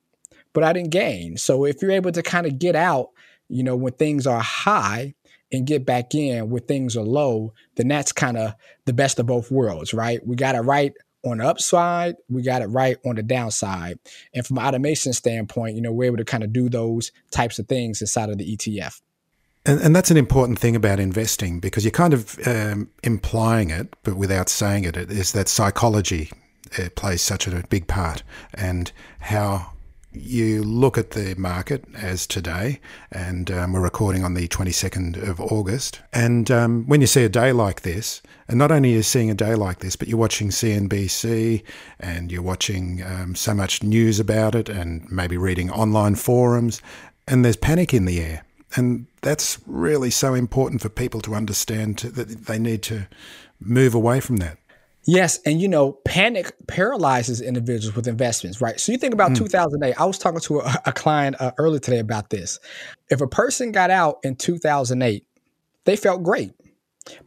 but 0.53 0.63
I 0.63 0.73
didn't 0.73 0.91
gain. 0.91 1.37
So 1.37 1.65
if 1.65 1.81
you're 1.81 1.91
able 1.91 2.11
to 2.11 2.23
kind 2.23 2.45
of 2.45 2.59
get 2.59 2.75
out, 2.75 3.09
you 3.49 3.63
know, 3.63 3.75
when 3.75 3.93
things 3.93 4.27
are 4.27 4.41
high 4.41 5.13
and 5.51 5.67
get 5.67 5.85
back 5.85 6.15
in 6.15 6.49
when 6.49 6.63
things 6.63 6.97
are 6.97 7.03
low, 7.03 7.53
then 7.75 7.87
that's 7.87 8.11
kind 8.11 8.37
of 8.37 8.53
the 8.85 8.93
best 8.93 9.19
of 9.19 9.27
both 9.27 9.51
worlds, 9.51 9.93
right? 9.93 10.25
We 10.25 10.35
got 10.35 10.55
it 10.55 10.61
right 10.61 10.93
on 11.25 11.37
the 11.37 11.47
upside, 11.47 12.15
we 12.29 12.41
got 12.41 12.61
it 12.61 12.67
right 12.67 12.97
on 13.05 13.15
the 13.15 13.23
downside. 13.23 13.97
And 14.33 14.45
from 14.45 14.57
an 14.57 14.65
automation 14.65 15.13
standpoint, 15.13 15.75
you 15.75 15.81
know, 15.81 15.91
we're 15.93 16.05
able 16.05 16.17
to 16.17 16.25
kind 16.25 16.43
of 16.43 16.51
do 16.51 16.69
those 16.69 17.11
types 17.31 17.59
of 17.59 17.67
things 17.67 18.01
inside 18.01 18.29
of 18.29 18.37
the 18.37 18.57
ETF. 18.57 18.99
And, 19.65 19.79
and, 19.79 19.95
that's 19.95 20.11
an 20.11 20.17
important 20.17 20.59
thing 20.59 20.75
about 20.75 20.99
investing 20.99 21.61
because 21.61 21.85
you're 21.85 21.91
kind 21.91 22.13
of 22.13 22.37
um, 22.45 22.89
implying 23.01 23.69
it, 23.69 23.95
but 24.03 24.15
without 24.15 24.49
saying 24.49 24.83
it, 24.83 24.97
is 24.97 25.31
that 25.31 25.47
psychology 25.47 26.31
uh, 26.77 26.89
plays 26.95 27.21
such 27.21 27.47
a 27.47 27.63
big 27.69 27.87
part 27.87 28.23
and 28.53 28.91
how 29.19 29.73
you 30.15 30.63
look 30.63 30.97
at 30.97 31.11
the 31.11 31.35
market 31.37 31.85
as 31.95 32.27
today, 32.27 32.79
and 33.11 33.49
um, 33.51 33.73
we're 33.73 33.81
recording 33.81 34.23
on 34.23 34.33
the 34.33 34.47
22nd 34.47 35.27
of 35.27 35.39
August. 35.39 36.01
And 36.11 36.49
um, 36.51 36.85
when 36.87 37.01
you 37.01 37.07
see 37.07 37.23
a 37.23 37.29
day 37.29 37.51
like 37.51 37.81
this, 37.81 38.21
and 38.47 38.59
not 38.59 38.71
only 38.71 38.93
are 38.93 38.97
you 38.97 39.03
seeing 39.03 39.31
a 39.31 39.35
day 39.35 39.55
like 39.55 39.79
this, 39.79 39.95
but 39.95 40.07
you're 40.07 40.17
watching 40.17 40.49
CNBC 40.49 41.63
and 41.99 42.31
you're 42.31 42.41
watching 42.41 43.01
um, 43.03 43.35
so 43.35 43.53
much 43.53 43.81
news 43.81 44.19
about 44.19 44.55
it 44.55 44.69
and 44.69 45.09
maybe 45.11 45.37
reading 45.37 45.71
online 45.71 46.15
forums, 46.15 46.81
and 47.27 47.43
there's 47.43 47.55
panic 47.55 47.93
in 47.93 48.05
the 48.05 48.19
air. 48.19 48.43
And 48.75 49.07
that's 49.21 49.59
really 49.65 50.09
so 50.09 50.33
important 50.33 50.81
for 50.81 50.89
people 50.89 51.21
to 51.21 51.35
understand 51.35 51.97
that 51.99 52.45
they 52.45 52.59
need 52.59 52.81
to 52.83 53.07
move 53.59 53.93
away 53.93 54.19
from 54.19 54.37
that. 54.37 54.57
Yes, 55.05 55.39
and 55.45 55.61
you 55.61 55.67
know, 55.67 55.93
panic 56.05 56.53
paralyzes 56.67 57.41
individuals 57.41 57.95
with 57.95 58.07
investments, 58.07 58.61
right? 58.61 58.79
So 58.79 58.91
you 58.91 58.97
think 58.97 59.13
about 59.13 59.31
mm. 59.31 59.37
2008. 59.37 59.99
I 59.99 60.05
was 60.05 60.17
talking 60.17 60.39
to 60.39 60.59
a, 60.61 60.81
a 60.85 60.93
client 60.93 61.35
uh, 61.39 61.51
earlier 61.57 61.79
today 61.79 61.99
about 61.99 62.29
this. 62.29 62.57
If 63.09 63.19
a 63.19 63.27
person 63.27 63.73
got 63.73 63.91
out 63.91 64.19
in 64.23 64.35
2008, 64.35 65.25
they 65.83 65.95
felt 65.97 66.23
great, 66.23 66.53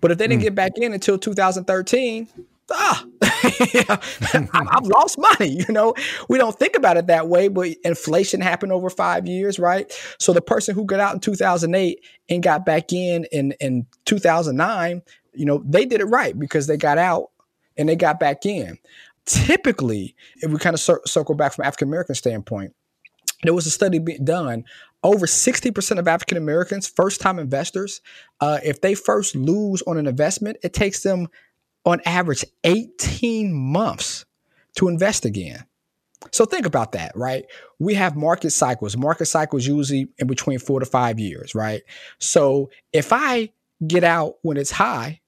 but 0.00 0.11
if 0.11 0.16
they 0.16 0.26
didn't 0.26 0.40
mm. 0.40 0.44
get 0.44 0.54
back 0.54 0.72
in 0.76 0.94
until 0.94 1.18
2013, 1.18 2.28
ah, 2.70 3.05
I've 3.22 4.87
lost 4.87 5.18
money. 5.18 5.62
You 5.66 5.72
know, 5.72 5.94
we 6.29 6.38
don't 6.38 6.59
think 6.59 6.76
about 6.76 6.96
it 6.96 7.07
that 7.07 7.29
way, 7.29 7.48
but 7.48 7.68
inflation 7.85 8.40
happened 8.40 8.72
over 8.72 8.90
five 8.90 9.26
years, 9.26 9.59
right? 9.59 9.92
So 10.18 10.33
the 10.33 10.40
person 10.40 10.74
who 10.74 10.85
got 10.85 11.00
out 11.00 11.14
in 11.14 11.20
2008 11.20 12.05
and 12.29 12.42
got 12.42 12.66
back 12.66 12.92
in 12.92 13.26
in, 13.33 13.52
in 13.61 13.87
2009, 14.07 15.02
you 15.35 15.44
know, 15.44 15.62
they 15.64 15.85
did 15.85 16.00
it 16.00 16.07
right 16.07 16.38
because 16.38 16.66
they 16.66 16.76
got 16.76 16.98
out 16.98 17.31
and 17.76 17.88
they 17.88 17.96
got 17.96 18.18
back 18.18 18.46
in. 18.46 18.79
Typically, 19.26 20.14
if 20.37 20.50
we 20.50 20.59
kind 20.59 20.74
of 20.74 20.81
cir- 20.81 21.02
circle 21.05 21.35
back 21.35 21.52
from 21.52 21.64
African 21.64 21.88
American 21.88 22.14
standpoint, 22.14 22.74
there 23.42 23.55
was 23.55 23.66
a 23.66 23.70
study 23.70 23.98
being 23.98 24.24
done. 24.24 24.64
Over 25.02 25.26
60% 25.26 25.98
of 25.98 26.09
African 26.09 26.37
Americans, 26.37 26.88
first 26.88 27.20
time 27.20 27.38
investors, 27.38 28.00
uh, 28.40 28.59
if 28.64 28.81
they 28.81 28.94
first 28.94 29.37
lose 29.37 29.83
on 29.83 29.98
an 29.98 30.07
investment, 30.07 30.57
it 30.62 30.72
takes 30.72 31.02
them 31.02 31.29
on 31.87 32.01
average 32.05 32.44
18 32.64 33.53
months 33.55 34.27
to 34.77 34.88
invest 34.88 35.25
again. 35.25 35.64
So 36.33 36.44
think 36.44 36.66
about 36.66 36.92
that, 36.92 37.12
right? 37.14 37.44
We 37.79 37.94
have 37.94 38.16
market 38.16 38.51
cycles. 38.51 38.96
Market 38.96 39.27
cycles 39.27 39.66
usually 39.66 40.09
in 40.18 40.27
between 40.27 40.59
four 40.59 40.81
to 40.81 40.87
five 40.87 41.18
years, 41.18 41.55
right? 41.55 41.83
So 42.18 42.70
if 42.92 43.12
I 43.12 43.51
get 43.87 44.03
out 44.03 44.35
when 44.42 44.57
it's 44.57 44.72
high, 44.72 45.20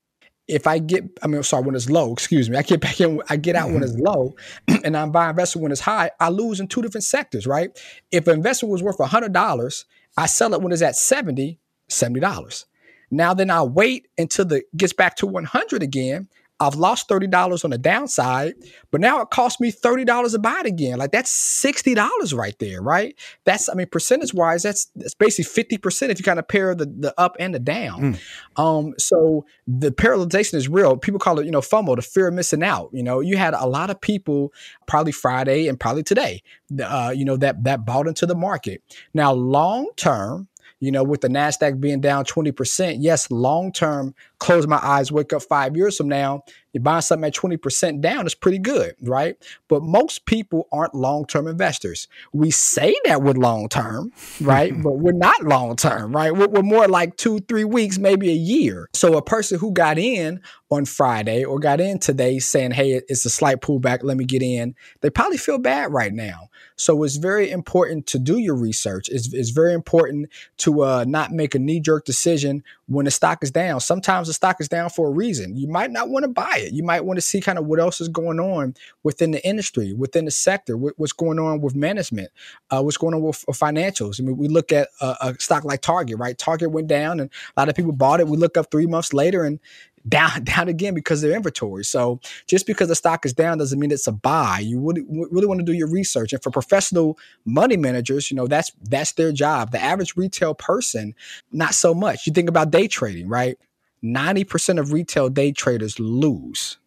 if 0.48 0.66
I 0.66 0.78
get, 0.78 1.04
I 1.22 1.26
mean, 1.26 1.42
sorry, 1.42 1.62
when 1.64 1.74
it's 1.74 1.90
low, 1.90 2.12
excuse 2.12 2.50
me, 2.50 2.56
I 2.56 2.62
get 2.62 2.80
back 2.82 3.00
in, 3.00 3.22
I 3.28 3.36
get 3.36 3.54
out 3.54 3.66
mm-hmm. 3.66 3.74
when 3.74 3.82
it's 3.84 3.98
low, 3.98 4.34
and 4.84 4.96
I'm 4.96 5.12
buying 5.12 5.30
investment 5.30 5.62
when 5.62 5.72
it's 5.72 5.82
high, 5.82 6.10
I 6.18 6.30
lose 6.30 6.58
in 6.58 6.66
two 6.66 6.82
different 6.82 7.04
sectors, 7.04 7.46
right? 7.46 7.70
If 8.10 8.26
an 8.26 8.34
investment 8.34 8.72
was 8.72 8.82
worth 8.82 8.98
$100, 8.98 9.84
I 10.16 10.26
sell 10.26 10.54
it 10.54 10.62
when 10.62 10.72
it's 10.72 10.82
at 10.82 10.96
70, 10.96 11.60
$70. 11.88 12.64
Now 13.10 13.34
then 13.34 13.50
I 13.50 13.62
wait 13.62 14.08
until 14.18 14.44
the 14.46 14.62
gets 14.76 14.92
back 14.92 15.16
to 15.16 15.26
100 15.26 15.82
again 15.82 16.28
I've 16.60 16.74
lost 16.74 17.08
$30 17.08 17.64
on 17.64 17.70
the 17.70 17.78
downside, 17.78 18.54
but 18.90 19.00
now 19.00 19.20
it 19.20 19.30
costs 19.30 19.60
me 19.60 19.70
$30 19.70 20.32
to 20.32 20.38
buy 20.38 20.60
it 20.60 20.66
again. 20.66 20.98
Like 20.98 21.12
that's 21.12 21.32
$60 21.32 22.36
right 22.36 22.58
there, 22.58 22.82
right? 22.82 23.14
That's, 23.44 23.68
I 23.68 23.74
mean, 23.74 23.86
percentage 23.86 24.34
wise, 24.34 24.64
that's, 24.64 24.86
that's 24.96 25.14
basically 25.14 25.64
50% 25.64 26.08
if 26.08 26.18
you 26.18 26.24
kind 26.24 26.38
of 26.38 26.48
pair 26.48 26.74
the, 26.74 26.86
the 26.86 27.14
up 27.16 27.36
and 27.38 27.54
the 27.54 27.60
down. 27.60 28.16
Mm. 28.56 28.60
Um, 28.60 28.94
so 28.98 29.46
the 29.68 29.92
parallelization 29.92 30.54
is 30.54 30.68
real. 30.68 30.96
People 30.96 31.20
call 31.20 31.38
it, 31.38 31.46
you 31.46 31.52
know, 31.52 31.60
FOMO, 31.60 31.94
the 31.94 32.02
fear 32.02 32.26
of 32.26 32.34
missing 32.34 32.64
out. 32.64 32.90
You 32.92 33.04
know, 33.04 33.20
you 33.20 33.36
had 33.36 33.54
a 33.54 33.66
lot 33.66 33.90
of 33.90 34.00
people 34.00 34.52
probably 34.86 35.12
Friday 35.12 35.68
and 35.68 35.78
probably 35.78 36.02
today, 36.02 36.42
uh, 36.82 37.12
you 37.14 37.24
know, 37.24 37.36
that, 37.36 37.62
that 37.64 37.86
bought 37.86 38.08
into 38.08 38.26
the 38.26 38.34
market. 38.34 38.82
Now, 39.14 39.32
long 39.32 39.90
term, 39.96 40.48
you 40.80 40.92
know, 40.92 41.02
with 41.02 41.20
the 41.20 41.28
NASDAQ 41.28 41.80
being 41.80 42.00
down 42.00 42.24
20%, 42.24 42.98
yes, 43.00 43.30
long 43.30 43.72
term, 43.72 44.14
close 44.38 44.66
my 44.66 44.78
eyes, 44.82 45.10
wake 45.10 45.32
up 45.32 45.42
five 45.42 45.76
years 45.76 45.96
from 45.96 46.08
now, 46.08 46.44
you're 46.72 46.82
buying 46.82 47.00
something 47.00 47.26
at 47.26 47.34
20% 47.34 48.00
down, 48.00 48.26
it's 48.26 48.34
pretty 48.34 48.58
good, 48.58 48.94
right? 49.02 49.36
But 49.68 49.82
most 49.82 50.26
people 50.26 50.68
aren't 50.70 50.94
long 50.94 51.26
term 51.26 51.46
investors. 51.46 52.08
We 52.32 52.50
say 52.50 52.94
that 53.04 53.22
we're 53.22 53.32
long 53.32 53.68
term, 53.68 54.12
right? 54.40 54.72
but 54.82 54.98
we're 54.98 55.12
not 55.12 55.42
long 55.42 55.76
term, 55.76 56.14
right? 56.14 56.34
We're, 56.34 56.48
we're 56.48 56.62
more 56.62 56.88
like 56.88 57.16
two, 57.16 57.40
three 57.40 57.64
weeks, 57.64 57.98
maybe 57.98 58.30
a 58.30 58.34
year. 58.34 58.88
So 58.92 59.16
a 59.16 59.22
person 59.22 59.58
who 59.58 59.72
got 59.72 59.98
in 59.98 60.40
on 60.70 60.84
Friday 60.84 61.44
or 61.44 61.58
got 61.58 61.80
in 61.80 61.98
today 61.98 62.38
saying, 62.38 62.72
hey, 62.72 63.00
it's 63.08 63.24
a 63.24 63.30
slight 63.30 63.60
pullback, 63.60 64.02
let 64.02 64.16
me 64.16 64.24
get 64.24 64.42
in, 64.42 64.74
they 65.00 65.08
probably 65.10 65.38
feel 65.38 65.58
bad 65.58 65.92
right 65.92 66.12
now. 66.12 66.50
So 66.76 67.02
it's 67.02 67.16
very 67.16 67.50
important 67.50 68.06
to 68.08 68.18
do 68.18 68.38
your 68.38 68.54
research. 68.54 69.08
It's, 69.08 69.32
it's 69.32 69.50
very 69.50 69.72
important 69.72 70.30
to 70.58 70.82
uh, 70.84 71.04
not 71.08 71.32
make 71.32 71.54
a 71.54 71.58
knee 71.58 71.80
jerk 71.80 72.04
decision 72.04 72.62
when 72.86 73.04
the 73.04 73.10
stock 73.10 73.42
is 73.42 73.50
down. 73.50 73.80
Sometimes 73.80 74.28
the 74.28 74.34
stock 74.34 74.60
is 74.60 74.68
down 74.68 74.90
for 74.90 75.08
a 75.08 75.10
reason. 75.10 75.56
You 75.56 75.68
might 75.68 75.90
not 75.90 76.08
want 76.08 76.24
to 76.24 76.28
buy 76.28 76.57
it. 76.58 76.72
You 76.72 76.82
might 76.82 77.04
want 77.04 77.16
to 77.18 77.22
see 77.22 77.40
kind 77.40 77.58
of 77.58 77.66
what 77.66 77.80
else 77.80 78.00
is 78.00 78.08
going 78.08 78.40
on 78.40 78.74
within 79.02 79.30
the 79.30 79.46
industry, 79.46 79.92
within 79.92 80.24
the 80.24 80.30
sector, 80.30 80.76
what's 80.76 81.12
going 81.12 81.38
on 81.38 81.60
with 81.60 81.74
management, 81.74 82.30
uh, 82.70 82.82
what's 82.82 82.96
going 82.96 83.14
on 83.14 83.22
with 83.22 83.44
financials. 83.48 84.20
I 84.20 84.24
mean, 84.24 84.36
we 84.36 84.48
look 84.48 84.72
at 84.72 84.88
a, 85.00 85.16
a 85.20 85.34
stock 85.38 85.64
like 85.64 85.80
Target, 85.80 86.18
right? 86.18 86.36
Target 86.36 86.70
went 86.70 86.88
down 86.88 87.20
and 87.20 87.30
a 87.56 87.60
lot 87.60 87.68
of 87.68 87.74
people 87.74 87.92
bought 87.92 88.20
it. 88.20 88.28
We 88.28 88.36
look 88.36 88.56
up 88.56 88.70
three 88.70 88.86
months 88.86 89.12
later 89.12 89.44
and 89.44 89.60
down 90.08 90.44
down 90.44 90.68
again 90.68 90.94
because 90.94 91.22
of 91.22 91.28
their 91.28 91.36
inventory. 91.36 91.84
So 91.84 92.20
just 92.46 92.66
because 92.66 92.88
the 92.88 92.94
stock 92.94 93.26
is 93.26 93.32
down 93.34 93.58
doesn't 93.58 93.78
mean 93.78 93.90
it's 93.90 94.06
a 94.06 94.12
buy. 94.12 94.60
You 94.60 94.80
really 94.80 95.04
really 95.08 95.46
want 95.46 95.60
to 95.60 95.66
do 95.66 95.72
your 95.72 95.90
research. 95.90 96.32
And 96.32 96.42
for 96.42 96.50
professional 96.50 97.18
money 97.44 97.76
managers, 97.76 98.30
you 98.30 98.36
know 98.36 98.46
that's 98.46 98.72
that's 98.88 99.12
their 99.12 99.32
job. 99.32 99.72
The 99.72 99.82
average 99.82 100.16
retail 100.16 100.54
person, 100.54 101.14
not 101.52 101.74
so 101.74 101.94
much. 101.94 102.26
You 102.26 102.32
think 102.32 102.48
about 102.48 102.70
day 102.70 102.88
trading, 102.88 103.28
right? 103.28 103.58
Ninety 104.02 104.44
percent 104.44 104.78
of 104.78 104.92
retail 104.92 105.28
day 105.28 105.52
traders 105.52 105.98
lose. 105.98 106.78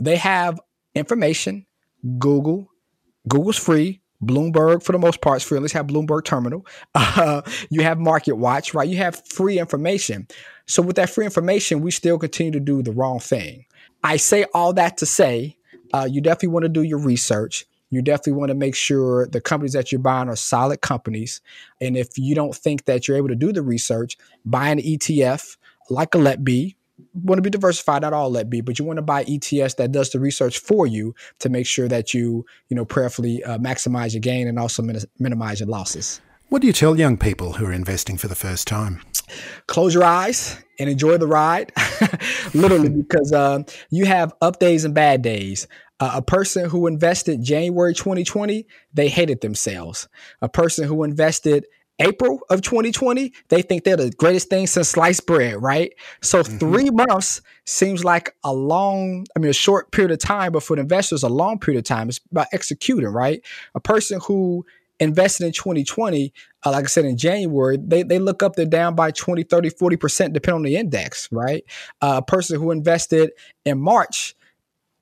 They 0.00 0.16
have 0.16 0.60
information. 0.94 1.66
Google, 2.18 2.70
Google's 3.26 3.58
free. 3.58 4.00
Bloomberg, 4.22 4.82
for 4.82 4.90
the 4.92 4.98
most 4.98 5.20
part, 5.20 5.36
is 5.36 5.42
free. 5.44 5.60
Least 5.60 5.74
have 5.74 5.86
Bloomberg 5.86 6.24
Terminal. 6.24 6.66
Uh, 6.94 7.42
you 7.70 7.82
have 7.82 7.98
Market 7.98 8.34
Watch, 8.34 8.74
right? 8.74 8.88
You 8.88 8.96
have 8.96 9.26
free 9.26 9.58
information. 9.58 10.26
So 10.66 10.82
with 10.82 10.96
that 10.96 11.10
free 11.10 11.24
information, 11.24 11.80
we 11.80 11.90
still 11.90 12.18
continue 12.18 12.52
to 12.52 12.60
do 12.60 12.82
the 12.82 12.92
wrong 12.92 13.18
thing. 13.18 13.64
I 14.04 14.18
say 14.18 14.44
all 14.54 14.72
that 14.74 14.98
to 14.98 15.06
say, 15.06 15.56
uh, 15.92 16.08
you 16.10 16.20
definitely 16.20 16.50
want 16.50 16.64
to 16.64 16.68
do 16.68 16.82
your 16.82 16.98
research. 16.98 17.66
You 17.90 18.02
definitely 18.02 18.34
want 18.34 18.50
to 18.50 18.54
make 18.54 18.74
sure 18.74 19.26
the 19.26 19.40
companies 19.40 19.72
that 19.72 19.90
you're 19.90 20.00
buying 20.00 20.28
are 20.28 20.36
solid 20.36 20.80
companies. 20.80 21.40
And 21.80 21.96
if 21.96 22.18
you 22.18 22.34
don't 22.34 22.54
think 22.54 22.84
that 22.84 23.08
you're 23.08 23.16
able 23.16 23.28
to 23.28 23.34
do 23.34 23.52
the 23.52 23.62
research, 23.62 24.18
buy 24.44 24.68
an 24.68 24.78
ETF 24.78 25.56
like 25.90 26.14
a 26.14 26.18
Let 26.18 26.44
Be, 26.44 26.78
want 27.14 27.38
to 27.38 27.42
be 27.42 27.50
diversified, 27.50 28.02
not 28.02 28.12
all 28.12 28.30
let 28.30 28.50
be, 28.50 28.60
but 28.60 28.78
you 28.78 28.84
want 28.84 28.98
to 28.98 29.02
buy 29.02 29.24
ETFs 29.24 29.76
that 29.76 29.92
does 29.92 30.10
the 30.10 30.20
research 30.20 30.58
for 30.58 30.86
you 30.86 31.14
to 31.40 31.48
make 31.48 31.66
sure 31.66 31.88
that 31.88 32.14
you, 32.14 32.44
you 32.68 32.76
know, 32.76 32.84
prayerfully 32.84 33.42
uh, 33.44 33.58
maximize 33.58 34.12
your 34.12 34.20
gain 34.20 34.48
and 34.48 34.58
also 34.58 34.82
min- 34.82 35.00
minimize 35.18 35.60
your 35.60 35.68
losses. 35.68 36.20
What 36.48 36.62
do 36.62 36.66
you 36.66 36.72
tell 36.72 36.98
young 36.98 37.18
people 37.18 37.54
who 37.54 37.66
are 37.66 37.72
investing 37.72 38.16
for 38.16 38.26
the 38.28 38.34
first 38.34 38.66
time? 38.66 39.02
Close 39.66 39.92
your 39.92 40.04
eyes 40.04 40.62
and 40.78 40.88
enjoy 40.88 41.18
the 41.18 41.26
ride, 41.26 41.72
literally, 42.54 42.88
because 42.88 43.32
uh, 43.32 43.62
you 43.90 44.06
have 44.06 44.32
up 44.40 44.58
days 44.58 44.84
and 44.84 44.94
bad 44.94 45.20
days. 45.20 45.68
Uh, 46.00 46.12
a 46.14 46.22
person 46.22 46.70
who 46.70 46.86
invested 46.86 47.42
January 47.42 47.92
2020, 47.92 48.66
they 48.94 49.08
hated 49.08 49.40
themselves. 49.40 50.08
A 50.40 50.48
person 50.48 50.86
who 50.86 51.02
invested 51.02 51.66
April 52.00 52.40
of 52.48 52.62
2020, 52.62 53.32
they 53.48 53.62
think 53.62 53.84
they're 53.84 53.96
the 53.96 54.10
greatest 54.10 54.48
thing 54.48 54.66
since 54.66 54.90
sliced 54.90 55.26
bread, 55.26 55.60
right? 55.60 55.92
So 56.22 56.42
mm-hmm. 56.42 56.58
three 56.58 56.90
months 56.90 57.40
seems 57.64 58.04
like 58.04 58.34
a 58.44 58.52
long, 58.52 59.26
I 59.34 59.40
mean, 59.40 59.50
a 59.50 59.54
short 59.54 59.90
period 59.90 60.12
of 60.12 60.18
time, 60.18 60.52
but 60.52 60.62
for 60.62 60.76
the 60.76 60.82
investors, 60.82 61.22
a 61.22 61.28
long 61.28 61.58
period 61.58 61.78
of 61.80 61.84
time. 61.84 62.08
It's 62.08 62.20
about 62.30 62.46
executing, 62.52 63.08
right? 63.08 63.42
A 63.74 63.80
person 63.80 64.20
who 64.20 64.64
invested 65.00 65.46
in 65.46 65.52
2020, 65.52 66.32
uh, 66.64 66.70
like 66.70 66.84
I 66.84 66.86
said, 66.86 67.04
in 67.04 67.16
January, 67.16 67.78
they, 67.80 68.02
they 68.02 68.18
look 68.18 68.42
up, 68.42 68.56
they're 68.56 68.66
down 68.66 68.94
by 68.94 69.10
20, 69.10 69.42
30, 69.42 69.70
40%, 69.70 70.32
depending 70.32 70.54
on 70.54 70.62
the 70.62 70.76
index, 70.76 71.28
right? 71.32 71.64
Uh, 72.00 72.20
a 72.22 72.22
person 72.22 72.60
who 72.60 72.70
invested 72.70 73.32
in 73.64 73.80
March, 73.80 74.34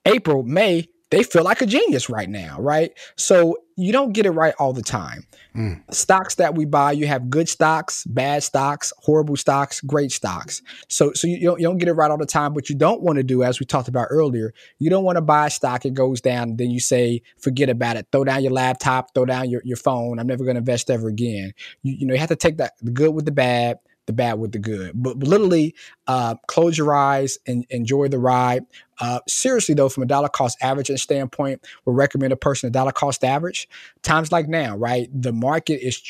April, 0.05 0.43
May, 0.43 0.87
they 1.09 1.23
feel 1.23 1.43
like 1.43 1.61
a 1.61 1.65
genius 1.65 2.09
right 2.09 2.29
now, 2.29 2.59
right? 2.59 2.91
So 3.15 3.57
you 3.77 3.93
don't 3.93 4.11
get 4.11 4.25
it 4.25 4.31
right 4.31 4.53
all 4.59 4.73
the 4.73 4.81
time. 4.81 5.25
Mm. 5.55 5.81
Stocks 5.93 6.35
that 6.35 6.55
we 6.55 6.65
buy, 6.65 6.91
you 6.91 7.07
have 7.07 7.29
good 7.29 7.47
stocks, 7.47 8.03
bad 8.05 8.43
stocks, 8.43 8.91
horrible 8.97 9.37
stocks, 9.37 9.79
great 9.81 10.11
stocks. 10.11 10.61
So, 10.89 11.13
so 11.13 11.27
you, 11.27 11.39
don't, 11.39 11.59
you 11.59 11.67
don't 11.67 11.77
get 11.77 11.87
it 11.87 11.93
right 11.93 12.11
all 12.11 12.17
the 12.17 12.25
time. 12.25 12.53
But 12.53 12.69
you 12.69 12.75
don't 12.75 13.01
want 13.01 13.17
to 13.17 13.23
do, 13.23 13.43
as 13.43 13.59
we 13.59 13.65
talked 13.65 13.87
about 13.87 14.07
earlier, 14.09 14.53
you 14.79 14.89
don't 14.89 15.03
want 15.03 15.15
to 15.15 15.21
buy 15.21 15.47
a 15.47 15.49
stock, 15.49 15.85
it 15.85 15.93
goes 15.93 16.19
down, 16.19 16.57
then 16.57 16.71
you 16.71 16.79
say, 16.79 17.21
forget 17.37 17.69
about 17.69 17.95
it. 17.95 18.07
Throw 18.11 18.23
down 18.23 18.43
your 18.43 18.51
laptop, 18.51 19.13
throw 19.13 19.25
down 19.25 19.49
your, 19.49 19.61
your 19.63 19.77
phone. 19.77 20.19
I'm 20.19 20.27
never 20.27 20.43
going 20.43 20.55
to 20.55 20.59
invest 20.59 20.89
ever 20.89 21.07
again. 21.07 21.53
You, 21.83 21.93
you 21.93 22.07
know, 22.07 22.13
you 22.15 22.19
have 22.19 22.29
to 22.29 22.35
take 22.35 22.57
that 22.57 22.73
the 22.81 22.91
good 22.91 23.13
with 23.13 23.25
the 23.25 23.31
bad, 23.31 23.79
the 24.07 24.13
bad 24.13 24.39
with 24.39 24.51
the 24.51 24.59
good. 24.59 24.91
But, 24.95 25.19
literally, 25.19 25.75
uh, 26.07 26.35
close 26.47 26.77
your 26.77 26.95
eyes 26.95 27.37
and 27.45 27.65
enjoy 27.69 28.07
the 28.07 28.19
ride. 28.19 28.65
Uh, 28.99 29.19
seriously, 29.27 29.75
though, 29.75 29.89
from 29.89 30.03
a 30.03 30.07
dollar 30.07 30.29
cost 30.29 30.57
averaging 30.61 30.97
standpoint, 30.97 31.63
we 31.85 31.93
recommend 31.93 32.33
a 32.33 32.37
person 32.37 32.67
a 32.67 32.71
dollar 32.71 32.91
cost 32.91 33.23
average. 33.23 33.69
Times 34.01 34.31
like 34.31 34.47
now, 34.47 34.75
right? 34.75 35.09
The 35.13 35.33
market 35.33 35.85
is 35.85 36.01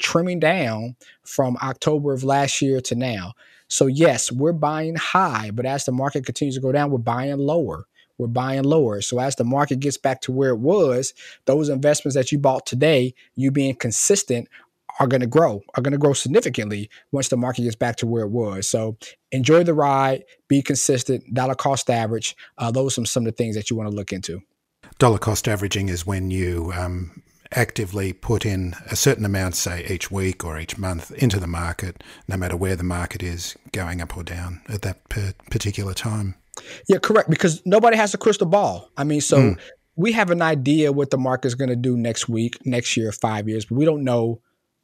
trimming 0.00 0.38
down 0.38 0.94
from 1.24 1.56
October 1.60 2.12
of 2.12 2.22
last 2.22 2.62
year 2.62 2.80
to 2.82 2.94
now. 2.94 3.32
So, 3.66 3.86
yes, 3.86 4.30
we're 4.30 4.52
buying 4.52 4.94
high, 4.94 5.50
but 5.52 5.66
as 5.66 5.84
the 5.84 5.92
market 5.92 6.24
continues 6.24 6.54
to 6.54 6.60
go 6.60 6.72
down, 6.72 6.90
we're 6.90 6.98
buying 6.98 7.38
lower 7.38 7.86
we're 8.18 8.26
buying 8.26 8.64
lower. 8.64 9.00
So 9.00 9.20
as 9.20 9.36
the 9.36 9.44
market 9.44 9.78
gets 9.80 9.96
back 9.96 10.20
to 10.22 10.32
where 10.32 10.50
it 10.50 10.58
was, 10.58 11.14
those 11.46 11.68
investments 11.68 12.16
that 12.16 12.32
you 12.32 12.38
bought 12.38 12.66
today, 12.66 13.14
you 13.36 13.50
being 13.50 13.76
consistent 13.76 14.48
are 14.98 15.06
going 15.06 15.20
to 15.20 15.26
grow, 15.26 15.62
are 15.74 15.82
going 15.82 15.92
to 15.92 15.98
grow 15.98 16.12
significantly 16.12 16.90
once 17.12 17.28
the 17.28 17.36
market 17.36 17.62
gets 17.62 17.76
back 17.76 17.96
to 17.96 18.06
where 18.06 18.22
it 18.22 18.30
was. 18.30 18.68
So 18.68 18.96
enjoy 19.30 19.64
the 19.64 19.74
ride, 19.74 20.24
be 20.48 20.62
consistent, 20.62 21.32
dollar 21.32 21.54
cost 21.54 21.88
average. 21.90 22.36
Uh, 22.58 22.70
those 22.70 22.98
are 22.98 23.04
some, 23.04 23.26
of 23.26 23.32
the 23.32 23.36
things 23.36 23.54
that 23.56 23.70
you 23.70 23.76
want 23.76 23.90
to 23.90 23.96
look 23.96 24.12
into. 24.12 24.40
Dollar 24.98 25.18
cost 25.18 25.46
averaging 25.46 25.88
is 25.88 26.06
when 26.06 26.30
you 26.30 26.72
um, 26.74 27.22
actively 27.52 28.12
put 28.12 28.44
in 28.44 28.74
a 28.90 28.96
certain 28.96 29.24
amount, 29.24 29.54
say 29.54 29.86
each 29.88 30.10
week 30.10 30.44
or 30.44 30.58
each 30.58 30.78
month, 30.78 31.10
into 31.12 31.38
the 31.38 31.46
market, 31.46 32.02
no 32.26 32.36
matter 32.36 32.56
where 32.56 32.76
the 32.76 32.84
market 32.84 33.22
is 33.22 33.56
going 33.72 34.00
up 34.00 34.16
or 34.16 34.22
down 34.22 34.60
at 34.68 34.82
that 34.82 35.08
particular 35.50 35.94
time. 35.94 36.34
Yeah, 36.88 36.98
correct. 36.98 37.30
Because 37.30 37.62
nobody 37.64 37.96
has 37.96 38.14
a 38.14 38.18
crystal 38.18 38.46
ball. 38.46 38.90
I 38.96 39.04
mean, 39.04 39.20
so 39.20 39.38
mm. 39.38 39.58
we 39.94 40.12
have 40.12 40.30
an 40.30 40.42
idea 40.42 40.90
what 40.90 41.10
the 41.10 41.18
market 41.18 41.46
is 41.48 41.54
going 41.54 41.70
to 41.70 41.76
do 41.76 41.96
next 41.96 42.28
week, 42.28 42.58
next 42.66 42.96
year, 42.96 43.12
five 43.12 43.48
years, 43.48 43.66
but 43.66 43.76
we 43.76 43.84
don't 43.84 44.02
know 44.02 44.40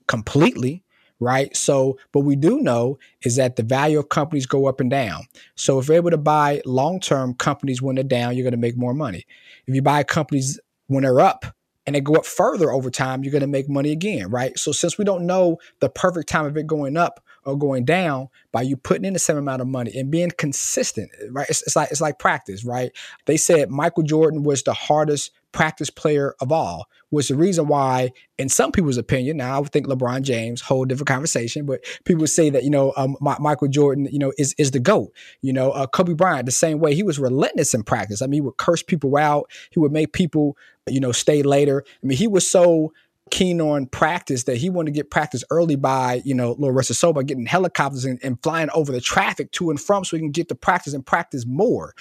completely 0.07 0.83
right? 1.21 1.57
So, 1.57 1.97
but 2.13 2.21
we 2.21 2.35
do 2.37 2.59
know 2.59 2.99
is 3.23 3.37
that 3.37 3.57
the 3.57 3.63
value 3.63 4.01
of 4.01 4.09
companies 4.09 4.47
go 4.47 4.67
up 4.67 4.81
and 4.81 4.91
down. 4.91 5.23
So, 5.55 5.79
if 5.79 5.87
you're 5.87 5.97
able 5.97 6.11
to 6.11 6.19
buy 6.19 6.61
long 6.67 7.01
term 7.01 7.35
companies 7.35 7.81
when 7.81 7.95
they're 7.95 8.05
down, 8.05 8.35
you're 8.35 8.43
going 8.43 8.51
to 8.51 8.59
make 8.59 8.77
more 8.77 8.93
money. 8.93 9.25
If 9.67 9.75
you 9.75 9.81
buy 9.81 10.03
companies 10.03 10.61
when 10.89 11.05
they're 11.05 11.21
up, 11.21 11.47
and 11.87 11.95
they 11.95 12.01
go 12.01 12.15
up 12.15 12.25
further 12.25 12.71
over 12.71 12.91
time, 12.91 13.23
you're 13.23 13.33
going 13.33 13.43
to 13.43 13.47
make 13.47 13.69
money 13.69 13.93
again, 13.93 14.31
right? 14.31 14.59
So 14.59 14.73
since 14.73 14.97
we 14.97 15.05
don't 15.05 15.27
know 15.27 15.59
the 15.81 15.91
perfect 15.91 16.29
time 16.29 16.47
of 16.47 16.57
it 16.57 16.67
going 16.67 16.97
up 16.97 17.23
or 17.45 17.59
going 17.59 17.85
down, 17.85 18.29
by 18.53 18.63
you 18.63 18.77
putting 18.77 19.05
in 19.05 19.13
the 19.13 19.19
same 19.19 19.37
amount 19.37 19.61
of 19.61 19.69
money 19.69 19.93
and 19.95 20.11
being 20.11 20.31
consistent, 20.31 21.11
right? 21.31 21.47
It's, 21.49 21.63
it's 21.63 21.77
like 21.77 21.91
it's 21.91 22.01
like 22.01 22.19
practice, 22.19 22.65
right? 22.65 22.91
They 23.27 23.37
said 23.37 23.71
Michael 23.71 24.03
Jordan 24.03 24.45
was 24.45 24.63
the 24.63 24.73
hardest 24.73 25.31
practice 25.55 25.89
player 25.89 26.35
of 26.41 26.53
all 26.53 26.89
was 27.11 27.29
the 27.29 27.37
reason 27.37 27.69
why, 27.69 28.11
in 28.39 28.49
some 28.49 28.73
people's 28.73 28.99
opinion, 28.99 29.37
now 29.37 29.57
I 29.57 29.61
would 29.61 29.71
think 29.71 29.87
LeBron 29.87 30.23
James, 30.23 30.61
whole 30.61 30.85
different 30.85 31.07
conversation, 31.07 31.65
but 31.65 31.83
people 32.05 32.27
say 32.27 32.51
that, 32.51 32.65
you 32.65 32.71
know, 32.71 32.93
um, 32.97 33.17
Michael 33.21 33.69
Jordan, 33.69 34.09
you 34.11 34.19
know, 34.19 34.33
is, 34.37 34.55
is 34.59 34.73
the 34.73 34.81
GOAT. 34.81 35.13
You 35.41 35.53
know, 35.53 35.71
uh, 35.71 35.87
Kobe 35.87 36.13
Bryant, 36.13 36.47
the 36.47 36.53
same 36.53 36.81
way, 36.81 36.95
he 36.95 37.05
was 37.05 37.21
relentless 37.21 37.73
in 37.73 37.85
practice. 37.85 38.21
I 38.21 38.27
mean, 38.27 38.35
he 38.35 38.41
would 38.41 38.57
curse 38.57 38.83
people 38.83 39.17
out. 39.17 39.49
He 39.71 39.79
would 39.79 39.93
make 39.93 40.13
people, 40.13 40.57
you 40.89 41.01
know, 41.01 41.13
stay 41.13 41.43
later. 41.43 41.85
I 41.87 42.07
mean, 42.07 42.19
he 42.19 42.27
was 42.27 42.51
so 42.51 42.93
keen 43.35 43.61
on 43.61 43.85
practice 43.87 44.45
that 44.45 44.59
he 44.59 44.71
wanted 44.71 44.93
to 44.93 44.97
get 44.97 45.11
practice 45.11 45.43
early 45.51 45.75
by, 45.75 46.23
you 46.25 46.33
know, 46.33 46.55
Lord 46.57 46.89
of 46.89 47.15
by 47.17 47.25
getting 47.25 47.47
helicopters 47.47 48.05
and, 48.05 48.21
and, 48.23 48.41
flying 48.45 48.71
over 48.73 48.93
the 48.93 49.01
traffic 49.01 49.51
to 49.53 49.71
and 49.71 49.81
from 49.81 50.05
so 50.05 50.17
he 50.17 50.21
can 50.21 50.31
get 50.31 50.49
to 50.51 50.55
practice 50.55 50.95
and 50.95 51.05
practice 51.05 51.45
more. 51.45 51.95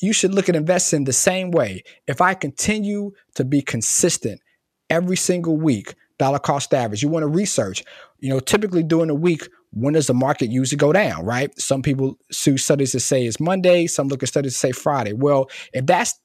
You 0.00 0.12
should 0.12 0.34
look 0.34 0.48
at 0.48 0.56
investing 0.56 1.04
the 1.04 1.12
same 1.12 1.52
way. 1.52 1.84
If 2.08 2.20
I 2.20 2.34
continue 2.34 3.12
to 3.36 3.44
be 3.44 3.62
consistent 3.62 4.40
every 4.90 5.16
single 5.16 5.56
week, 5.56 5.94
dollar 6.18 6.40
cost 6.40 6.74
average, 6.74 7.04
you 7.04 7.08
want 7.08 7.22
to 7.22 7.28
research, 7.28 7.84
you 8.18 8.28
know, 8.28 8.40
typically 8.40 8.82
during 8.82 9.10
a 9.10 9.14
week, 9.14 9.48
when 9.72 9.94
does 9.94 10.08
the 10.08 10.14
market 10.14 10.50
usually 10.50 10.76
go 10.76 10.92
down, 10.92 11.24
right? 11.24 11.56
Some 11.56 11.82
people 11.82 12.18
see 12.32 12.56
studies 12.56 12.90
to 12.92 13.00
say 13.00 13.26
it's 13.26 13.38
Monday, 13.38 13.86
some 13.86 14.08
look 14.08 14.24
at 14.24 14.28
studies 14.28 14.54
to 14.54 14.58
say 14.58 14.72
Friday. 14.72 15.12
Well, 15.12 15.48
if 15.72 15.86
that's 15.86 16.18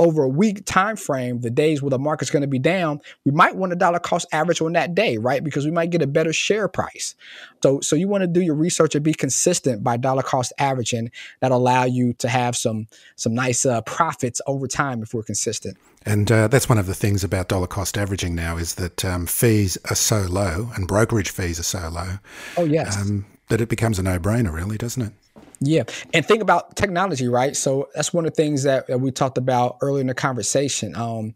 over 0.00 0.22
a 0.22 0.28
week 0.28 0.64
time 0.64 0.96
frame, 0.96 1.42
the 1.42 1.50
days 1.50 1.82
where 1.82 1.90
the 1.90 1.98
market's 1.98 2.30
going 2.30 2.40
to 2.40 2.48
be 2.48 2.58
down, 2.58 3.00
we 3.24 3.30
might 3.30 3.54
want 3.54 3.72
a 3.72 3.76
dollar 3.76 4.00
cost 4.00 4.26
average 4.32 4.60
on 4.62 4.72
that 4.72 4.94
day, 4.94 5.18
right? 5.18 5.44
Because 5.44 5.66
we 5.66 5.70
might 5.70 5.90
get 5.90 6.00
a 6.00 6.06
better 6.06 6.32
share 6.32 6.66
price. 6.68 7.14
So, 7.62 7.80
so 7.80 7.94
you 7.94 8.08
want 8.08 8.22
to 8.22 8.26
do 8.26 8.40
your 8.40 8.54
research 8.54 8.94
and 8.94 9.04
be 9.04 9.12
consistent 9.12 9.84
by 9.84 9.98
dollar 9.98 10.22
cost 10.22 10.52
averaging. 10.58 11.10
That 11.40 11.52
allow 11.52 11.84
you 11.84 12.14
to 12.14 12.28
have 12.28 12.56
some 12.56 12.88
some 13.16 13.34
nice 13.34 13.66
uh, 13.66 13.82
profits 13.82 14.40
over 14.46 14.66
time 14.66 15.02
if 15.02 15.12
we're 15.12 15.22
consistent. 15.22 15.76
And 16.06 16.32
uh, 16.32 16.48
that's 16.48 16.68
one 16.68 16.78
of 16.78 16.86
the 16.86 16.94
things 16.94 17.22
about 17.22 17.48
dollar 17.48 17.66
cost 17.66 17.98
averaging 17.98 18.34
now 18.34 18.56
is 18.56 18.76
that 18.76 19.04
um, 19.04 19.26
fees 19.26 19.76
are 19.90 19.94
so 19.94 20.22
low 20.22 20.70
and 20.74 20.88
brokerage 20.88 21.30
fees 21.30 21.60
are 21.60 21.64
so 21.64 21.90
low. 21.90 22.18
Oh 22.56 22.64
yes, 22.64 22.96
um, 22.96 23.26
that 23.48 23.60
it 23.60 23.68
becomes 23.68 23.98
a 23.98 24.02
no 24.02 24.18
brainer, 24.18 24.52
really, 24.52 24.78
doesn't 24.78 25.02
it? 25.02 25.12
Yeah. 25.60 25.84
And 26.14 26.24
think 26.24 26.42
about 26.42 26.76
technology, 26.76 27.28
right? 27.28 27.54
So 27.54 27.88
that's 27.94 28.14
one 28.14 28.24
of 28.24 28.32
the 28.32 28.36
things 28.36 28.62
that, 28.62 28.86
that 28.86 28.98
we 28.98 29.10
talked 29.10 29.36
about 29.36 29.76
earlier 29.82 30.00
in 30.00 30.06
the 30.06 30.14
conversation. 30.14 30.96
Um, 30.96 31.34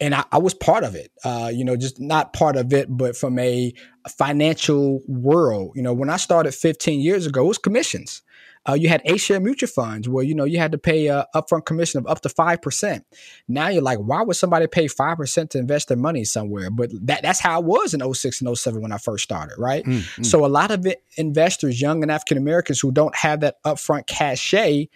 and 0.00 0.14
I, 0.14 0.24
I, 0.32 0.38
was 0.38 0.54
part 0.54 0.84
of 0.84 0.96
it, 0.96 1.12
uh, 1.24 1.50
you 1.52 1.64
know, 1.64 1.76
just 1.76 2.00
not 2.00 2.32
part 2.32 2.56
of 2.56 2.72
it, 2.72 2.86
but 2.88 3.16
from 3.16 3.38
a 3.38 3.72
financial 4.08 5.00
world. 5.06 5.72
You 5.76 5.82
know, 5.82 5.92
when 5.92 6.10
I 6.10 6.16
started 6.16 6.54
15 6.54 7.00
years 7.00 7.26
ago, 7.26 7.44
it 7.44 7.48
was 7.48 7.58
commissions. 7.58 8.22
Uh, 8.68 8.74
you 8.74 8.88
had 8.88 9.02
A 9.04 9.16
share 9.16 9.40
mutual 9.40 9.68
funds 9.68 10.08
where 10.08 10.24
you 10.24 10.34
know 10.34 10.44
you 10.44 10.58
had 10.58 10.72
to 10.72 10.78
pay 10.78 11.08
a 11.08 11.26
upfront 11.34 11.64
commission 11.64 11.98
of 11.98 12.06
up 12.06 12.20
to 12.20 12.28
five 12.28 12.62
percent. 12.62 13.04
Now 13.48 13.68
you're 13.68 13.82
like, 13.82 13.98
why 13.98 14.22
would 14.22 14.36
somebody 14.36 14.66
pay 14.66 14.86
five 14.88 15.16
percent 15.16 15.50
to 15.50 15.58
invest 15.58 15.88
their 15.88 15.96
money 15.96 16.24
somewhere? 16.24 16.70
But 16.70 16.90
that, 17.06 17.22
that's 17.22 17.40
how 17.40 17.60
it 17.60 17.64
was 17.64 17.94
in 17.94 18.14
06 18.14 18.40
and 18.40 18.56
07 18.56 18.80
when 18.80 18.92
I 18.92 18.98
first 18.98 19.24
started, 19.24 19.54
right? 19.58 19.84
Mm-hmm. 19.84 20.22
So 20.22 20.44
a 20.44 20.48
lot 20.48 20.70
of 20.70 20.86
it, 20.86 21.02
investors, 21.16 21.80
young 21.80 22.02
and 22.02 22.10
African 22.10 22.38
Americans 22.38 22.80
who 22.80 22.92
don't 22.92 23.14
have 23.16 23.40
that 23.40 23.62
upfront 23.64 24.06
cachet, 24.06 24.88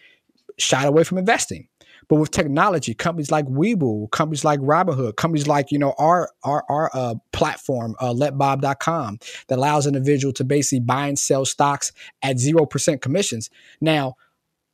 shied 0.59 0.87
away 0.87 1.05
from 1.05 1.19
investing. 1.19 1.69
But 2.09 2.17
with 2.17 2.31
technology, 2.31 2.95
companies 2.95 3.31
like 3.31 3.47
Webull, 3.47 4.11
companies 4.11 4.45
like 4.45 4.61
Robinhood, 4.61 5.17
companies 5.17 5.47
like, 5.47 5.73
you 5.73 5.79
know, 5.79 5.95
our 5.99 6.31
our 6.45 6.65
our 6.69 6.91
uh, 6.95 7.15
platform, 7.33 7.97
uh, 8.01 8.13
letbob.com, 8.13 9.19
that 9.49 9.59
allows 9.59 9.87
an 9.87 9.97
individual 9.97 10.33
to 10.35 10.45
basically 10.45 10.81
buy 10.81 11.09
and 11.09 11.19
sell 11.19 11.45
stocks 11.45 11.93
at 12.23 12.37
0% 12.37 13.01
commissions. 13.01 13.51
Now, 13.81 14.17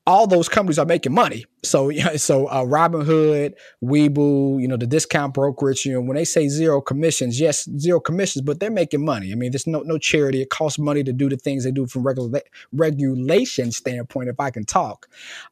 all 0.07 0.27
those 0.27 0.49
companies 0.49 0.79
are 0.79 0.87
making 0.87 1.15
money. 1.15 1.45
So, 1.63 1.91
so 2.17 2.47
uh, 2.47 2.65
Robinhood, 2.65 3.55
Webull, 3.83 4.61
you 4.61 4.69
know, 4.69 4.77
the 4.77 4.87
discount 4.87 5.35
brokerage, 5.35 5.87
you 5.87 5.93
know, 5.93 6.01
when 6.01 6.17
they 6.17 6.25
say 6.25 6.49
zero 6.49 6.81
commissions, 6.81 7.41
yes, 7.41 7.69
zero 7.79 8.01
commissions, 8.01 8.43
but 8.43 8.61
they're 8.61 8.71
making 8.71 9.05
money. 9.05 9.33
I 9.33 9.35
mean, 9.35 9.53
there's 9.53 9.67
no 9.67 9.81
no 9.81 9.99
charity. 9.99 10.43
It 10.43 10.51
costs 10.51 10.79
money 10.79 11.05
to 11.05 11.13
do 11.13 11.29
the 11.29 11.37
things 11.37 11.65
they 11.65 11.71
do 11.71 11.87
from 11.87 12.07
regula- 12.07 12.43
regulation 12.73 13.71
standpoint, 13.71 14.29
if 14.29 14.41
I 14.41 14.51
can 14.51 14.65
talk. 14.65 15.09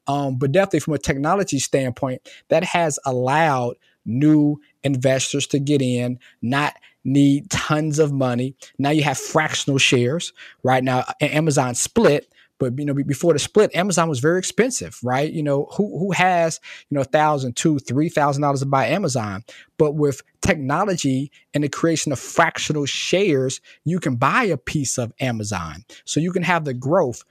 Um, 0.07 0.37
but 0.37 0.53
definitely 0.53 0.81
from 0.81 0.95
a 0.95 0.99
technology 0.99 1.59
standpoint, 1.59 2.29
that 2.49 2.65
has 2.65 2.99
allowed 3.05 3.77
new 4.05 4.61
investors 4.83 5.47
to 5.49 5.59
get 5.59 5.83
in, 5.83 6.19
not 6.43 6.75
need 7.05 7.49
tons 7.51 7.99
of 7.99 8.13
money. 8.13 8.55
Now 8.79 8.91
you 8.91 9.03
have 9.03 9.19
fractional 9.19 9.79
shares. 9.79 10.33
Right 10.63 10.83
now, 10.83 11.05
Amazon 11.21 11.75
split 11.75 12.31
but 12.61 12.79
you 12.79 12.85
know, 12.85 12.95
before 12.95 13.33
the 13.33 13.39
split, 13.41 13.75
Amazon 13.75 14.09
was 14.09 14.21
very 14.21 14.39
expensive, 14.39 15.01
right? 15.03 15.33
You 15.33 15.43
know, 15.43 15.67
who 15.77 15.99
who 15.99 16.13
has 16.13 16.61
you 16.91 16.95
know 16.97 17.03
thousand, 17.03 17.57
two, 17.57 17.81
three 17.81 18.11
thousand 18.11 18.43
dollars 18.43 18.61
to 18.61 18.67
buy 18.67 18.87
Amazon? 18.87 19.43
But 19.79 19.97
with 19.97 20.23
technology 20.43 21.33
and 21.55 21.65
the 21.65 21.69
creation 21.69 22.13
of 22.13 22.21
fractional 22.21 22.87
shares, 22.87 23.61
you 23.85 23.99
can 23.99 24.17
buy 24.17 24.45
a 24.45 24.59
piece 24.59 24.99
of 24.99 25.13
Amazon, 25.19 25.85
so 26.05 26.21
you 26.21 26.31
can 26.31 26.45
have 26.45 26.65
the 26.65 26.75
growth 26.75 27.25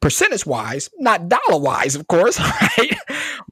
percentage 0.00 0.46
wise, 0.46 0.88
not 0.98 1.28
dollar 1.28 1.60
wise, 1.60 1.96
of 1.96 2.06
course, 2.06 2.38
right? 2.78 2.96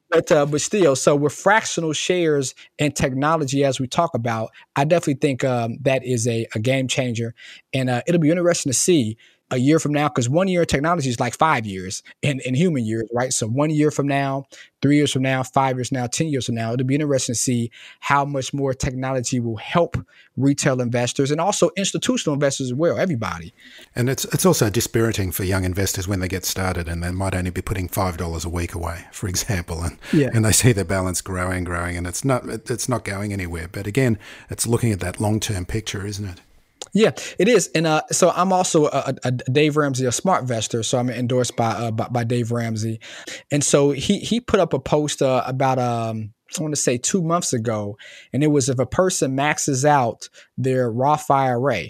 but 0.09 0.31
uh, 0.31 0.45
but 0.45 0.61
still, 0.61 0.95
so 0.95 1.15
with 1.15 1.33
fractional 1.33 1.91
shares 1.91 2.55
and 2.79 2.95
technology, 2.95 3.65
as 3.65 3.77
we 3.77 3.87
talk 3.87 4.13
about, 4.13 4.51
I 4.75 4.85
definitely 4.85 5.15
think 5.15 5.43
um, 5.43 5.79
that 5.81 6.05
is 6.05 6.27
a, 6.27 6.47
a 6.55 6.59
game 6.59 6.87
changer, 6.87 7.35
and 7.73 7.89
uh, 7.89 8.01
it'll 8.07 8.21
be 8.21 8.31
interesting 8.31 8.69
to 8.69 8.77
see 8.77 9.17
a 9.55 9.59
year 9.59 9.79
from 9.79 9.93
now, 9.93 10.07
because 10.07 10.29
one 10.29 10.47
year 10.47 10.61
of 10.61 10.67
technology 10.67 11.09
is 11.09 11.19
like 11.19 11.35
five 11.37 11.65
years 11.65 12.03
in, 12.21 12.39
in 12.45 12.53
human 12.53 12.85
years, 12.85 13.09
right? 13.13 13.33
So 13.33 13.47
one 13.47 13.69
year 13.69 13.89
from 13.89 14.07
now, 14.07 14.45
three 14.81 14.97
years 14.97 15.11
from 15.11 15.23
now, 15.23 15.41
five 15.41 15.77
years 15.77 15.89
from 15.89 15.97
now, 15.97 16.07
10 16.07 16.27
years 16.27 16.45
from 16.45 16.55
now, 16.55 16.73
it'll 16.73 16.85
be 16.85 16.95
interesting 16.95 17.33
to 17.33 17.39
see 17.39 17.71
how 18.01 18.23
much 18.23 18.53
more 18.53 18.73
technology 18.73 19.39
will 19.39 19.57
help 19.57 19.97
retail 20.37 20.81
investors 20.81 21.31
and 21.31 21.41
also 21.41 21.69
institutional 21.77 22.33
investors 22.33 22.67
as 22.67 22.73
well, 22.73 22.99
everybody. 22.99 23.53
And 23.95 24.09
it's 24.09 24.25
it's 24.25 24.45
also 24.45 24.69
dispiriting 24.69 25.31
for 25.31 25.43
young 25.43 25.63
investors 25.63 26.07
when 26.07 26.19
they 26.19 26.27
get 26.27 26.45
started 26.45 26.87
and 26.87 27.01
they 27.01 27.11
might 27.11 27.33
only 27.33 27.51
be 27.51 27.61
putting 27.61 27.87
five 27.87 28.17
dollars 28.17 28.45
a 28.45 28.49
week 28.49 28.75
away, 28.75 29.05
for 29.11 29.27
example, 29.27 29.81
and 29.81 29.97
yeah. 30.13 30.29
and 30.33 30.45
they 30.45 30.51
see 30.51 30.71
their 30.71 30.85
balance 30.85 31.21
growing, 31.21 31.63
growing, 31.63 31.97
and 31.97 32.05
it's 32.05 32.25
not 32.25 32.45
it's 32.47 32.89
not 32.89 33.03
going 33.03 33.33
anywhere. 33.33 33.67
But 33.71 33.87
again, 33.87 34.19
it's 34.49 34.67
looking 34.67 34.91
at 34.91 34.99
that 34.99 35.19
long 35.19 35.39
term 35.39 35.65
picture, 35.65 36.05
isn't 36.05 36.25
it? 36.25 36.41
Yeah, 36.95 37.11
it 37.37 37.49
is, 37.49 37.69
and 37.75 37.85
uh, 37.85 38.03
so 38.09 38.31
I'm 38.33 38.53
also 38.53 38.85
a, 38.85 39.13
a, 39.25 39.31
Dave 39.31 39.75
Ramsey, 39.75 40.05
a 40.05 40.13
smart 40.13 40.45
SmartVestor, 40.45 40.85
so 40.85 40.97
I'm 40.97 41.09
endorsed 41.09 41.57
by, 41.57 41.71
uh, 41.71 41.91
by, 41.91 42.07
by 42.07 42.23
Dave 42.23 42.53
Ramsey, 42.53 43.01
and 43.51 43.61
so 43.65 43.91
he 43.91 44.19
he 44.19 44.39
put 44.39 44.61
up 44.61 44.71
a 44.71 44.79
post 44.79 45.21
uh, 45.21 45.43
about 45.45 45.77
um 45.77 46.33
I 46.57 46.61
want 46.61 46.73
to 46.73 46.81
say 46.81 46.97
two 46.97 47.21
months 47.21 47.51
ago, 47.51 47.97
and 48.31 48.45
it 48.45 48.47
was 48.47 48.69
if 48.69 48.79
a 48.79 48.85
person 48.85 49.35
maxes 49.35 49.83
out 49.83 50.29
their 50.57 50.89
Roth 50.89 51.29
IRA 51.29 51.87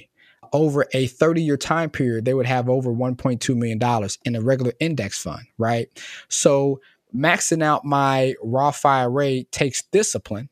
over 0.51 0.87
a 0.91 1.05
30 1.05 1.43
year 1.43 1.57
time 1.57 1.91
period, 1.91 2.25
they 2.25 2.33
would 2.33 2.47
have 2.47 2.67
over 2.67 2.91
1.2 2.91 3.55
million 3.55 3.77
dollars 3.77 4.17
in 4.25 4.35
a 4.35 4.41
regular 4.41 4.73
index 4.79 5.21
fund, 5.21 5.45
right? 5.59 5.87
So 6.29 6.81
maxing 7.15 7.63
out 7.63 7.85
my 7.85 8.33
Roth 8.41 8.83
IRA 8.83 9.43
takes 9.43 9.83
discipline 9.83 10.49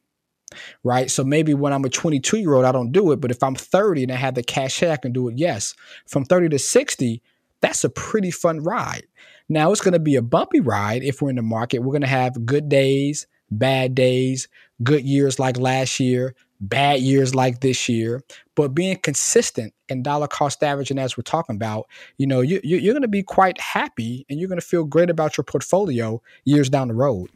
right? 0.84 1.10
So 1.10 1.24
maybe 1.24 1.54
when 1.54 1.74
I'm 1.74 1.86
a 1.86 1.90
22 1.90 2.38
year 2.38 2.54
old, 2.54 2.66
I 2.66 2.72
don't 2.72 2.92
do 2.92 3.12
it. 3.12 3.22
But 3.22 3.32
if 3.32 3.42
I'm 3.44 3.56
30 3.56 4.04
and 4.04 4.12
I 4.12 4.16
have 4.16 4.36
the 4.36 4.44
cash, 4.44 4.82
I 4.84 4.98
can 4.98 5.12
do 5.12 5.30
it. 5.30 5.38
Yes. 5.38 5.76
From 6.08 6.26
30 6.26 6.50
to 6.50 6.60
60, 6.60 7.22
that's 7.62 7.84
a 7.84 7.90
pretty 7.90 8.32
fun 8.32 8.62
ride. 8.62 9.06
Now 9.50 9.72
it's 9.72 9.82
going 9.82 9.94
to 9.94 10.00
be 10.00 10.16
a 10.16 10.22
bumpy 10.22 10.60
ride 10.60 11.04
if 11.04 11.22
we're 11.22 11.30
in 11.30 11.36
the 11.36 11.42
market. 11.42 11.80
We're 11.80 11.92
going 11.92 12.02
to 12.02 12.08
have 12.08 12.46
good 12.46 12.70
days, 12.70 13.28
bad 13.52 13.96
days, 13.96 14.48
good 14.84 15.04
years 15.04 15.40
like 15.40 15.58
last 15.58 16.00
year, 16.00 16.36
bad 16.60 17.02
years 17.02 17.36
like 17.36 17.60
this 17.60 17.88
year. 17.90 18.22
But 18.56 18.70
being 18.70 18.98
consistent 18.98 19.74
and 19.90 20.04
dollar 20.04 20.28
cost 20.28 20.64
averaging, 20.64 20.98
as 20.98 21.18
we're 21.18 21.24
talking 21.24 21.56
about, 21.56 21.88
you 22.18 22.28
know, 22.28 22.42
you, 22.42 22.60
you're 22.64 22.94
going 22.94 23.02
to 23.02 23.08
be 23.08 23.24
quite 23.24 23.60
happy 23.60 24.26
and 24.30 24.40
you're 24.40 24.50
going 24.50 24.60
to 24.60 24.66
feel 24.66 24.86
great 24.86 25.10
about 25.10 25.38
your 25.38 25.44
portfolio 25.44 26.22
years 26.46 26.70
down 26.70 26.88
the 26.88 26.94
road. 26.94 27.30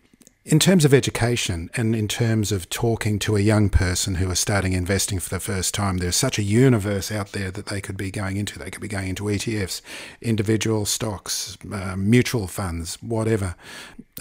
In 0.49 0.59
terms 0.59 0.85
of 0.85 0.93
education 0.93 1.69
and 1.75 1.93
in 1.93 2.07
terms 2.07 2.53
of 2.53 2.69
talking 2.69 3.19
to 3.19 3.35
a 3.35 3.41
young 3.41 3.67
person 3.67 4.15
who 4.15 4.31
is 4.31 4.39
starting 4.39 4.71
investing 4.71 5.19
for 5.19 5.27
the 5.29 5.41
first 5.41 5.73
time, 5.73 5.97
there's 5.97 6.15
such 6.15 6.39
a 6.39 6.41
universe 6.41 7.11
out 7.11 7.33
there 7.33 7.51
that 7.51 7.65
they 7.65 7.81
could 7.81 7.97
be 7.97 8.11
going 8.11 8.37
into. 8.37 8.57
They 8.57 8.71
could 8.71 8.81
be 8.81 8.87
going 8.87 9.09
into 9.09 9.25
ETFs, 9.25 9.81
individual 10.21 10.85
stocks, 10.85 11.57
uh, 11.69 11.97
mutual 11.97 12.47
funds, 12.47 12.97
whatever. 13.01 13.55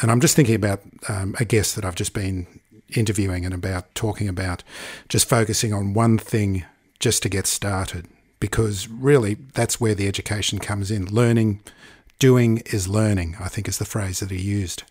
And 0.03 0.11
I'm 0.11 0.21
just 0.21 0.35
thinking 0.35 0.57
about 0.57 0.81
um, 1.09 1.37
a 1.39 1.45
guest 1.45 1.77
that 1.77 1.85
I've 1.85 1.95
just 1.95 2.13
been 2.13 2.49
interviewing 2.97 3.45
and 3.45 3.55
about 3.55 3.95
talking 3.95 4.29
about 4.29 4.65
just 5.09 5.29
focusing 5.29 5.73
on 5.73 5.95
one 5.95 6.19
thing 6.19 6.65
just 6.99 7.23
to 7.23 7.29
get 7.29 7.47
started 7.47 8.09
because 8.41 8.89
really 8.89 9.35
that's 9.55 9.81
where 9.81 9.95
the 9.95 10.09
education 10.09 10.59
comes 10.59 10.91
in. 10.91 11.07
Learning, 11.07 11.61
doing 12.19 12.65
is 12.67 12.89
learning, 12.89 13.37
I 13.39 13.47
think 13.47 13.69
is 13.69 13.79
the 13.79 13.85
phrase 13.85 14.19
that 14.19 14.33
he 14.33 14.41
used. 14.41 14.83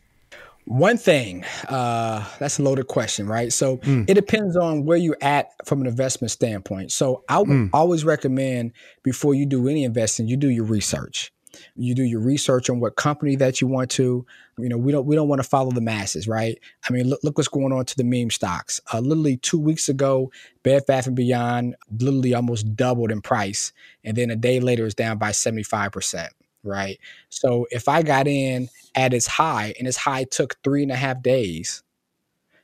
One 0.65 0.97
thing, 0.97 1.45
uh, 1.69 2.27
that's 2.39 2.57
a 2.57 2.63
loaded 2.63 2.87
question, 2.87 3.27
right? 3.27 3.53
So 3.53 3.77
mm. 3.77 4.09
it 4.09 4.15
depends 4.15 4.57
on 4.57 4.83
where 4.83 4.97
you're 4.97 5.17
at 5.21 5.49
from 5.63 5.81
an 5.81 5.87
investment 5.87 6.31
standpoint. 6.31 6.91
So 6.91 7.23
I 7.29 7.37
would 7.39 7.47
mm. 7.47 7.69
always 7.71 8.03
recommend 8.03 8.73
before 9.03 9.35
you 9.35 9.45
do 9.45 9.67
any 9.67 9.83
investing, 9.83 10.27
you 10.27 10.37
do 10.37 10.49
your 10.49 10.65
research. 10.65 11.31
You 11.75 11.95
do 11.95 12.03
your 12.03 12.19
research 12.19 12.69
on 12.69 12.79
what 12.79 12.95
company 12.95 13.35
that 13.37 13.61
you 13.61 13.67
want 13.67 13.91
to. 13.91 14.25
You 14.57 14.69
know, 14.69 14.77
we 14.77 14.91
don't 14.91 15.05
we 15.05 15.15
don't 15.15 15.29
want 15.29 15.41
to 15.41 15.47
follow 15.47 15.71
the 15.71 15.79
masses, 15.81 16.27
right? 16.27 16.57
I 16.89 16.91
mean, 16.91 17.09
look, 17.09 17.19
look 17.23 17.37
what's 17.37 17.47
going 17.47 17.71
on 17.71 17.85
to 17.85 17.95
the 17.95 18.03
meme 18.03 18.29
stocks. 18.29 18.81
Uh, 18.93 18.99
literally 18.99 19.37
two 19.37 19.59
weeks 19.59 19.87
ago, 19.87 20.31
Bed 20.63 20.85
Bath 20.85 21.07
and 21.07 21.15
Beyond 21.15 21.75
literally 21.97 22.33
almost 22.33 22.75
doubled 22.75 23.11
in 23.11 23.21
price, 23.21 23.71
and 24.03 24.17
then 24.17 24.31
a 24.31 24.35
day 24.35 24.59
later, 24.59 24.85
it's 24.85 24.95
down 24.95 25.17
by 25.17 25.31
seventy 25.31 25.63
five 25.63 25.93
percent 25.93 26.33
right? 26.65 26.99
So 27.29 27.67
if 27.71 27.87
I 27.87 28.01
got 28.01 28.27
in 28.27 28.69
at 28.95 29.13
its 29.13 29.27
high 29.27 29.73
and 29.77 29.87
its 29.87 29.97
high 29.97 30.25
took 30.25 30.61
three 30.63 30.83
and 30.83 30.91
a 30.91 30.95
half 30.95 31.21
days, 31.21 31.83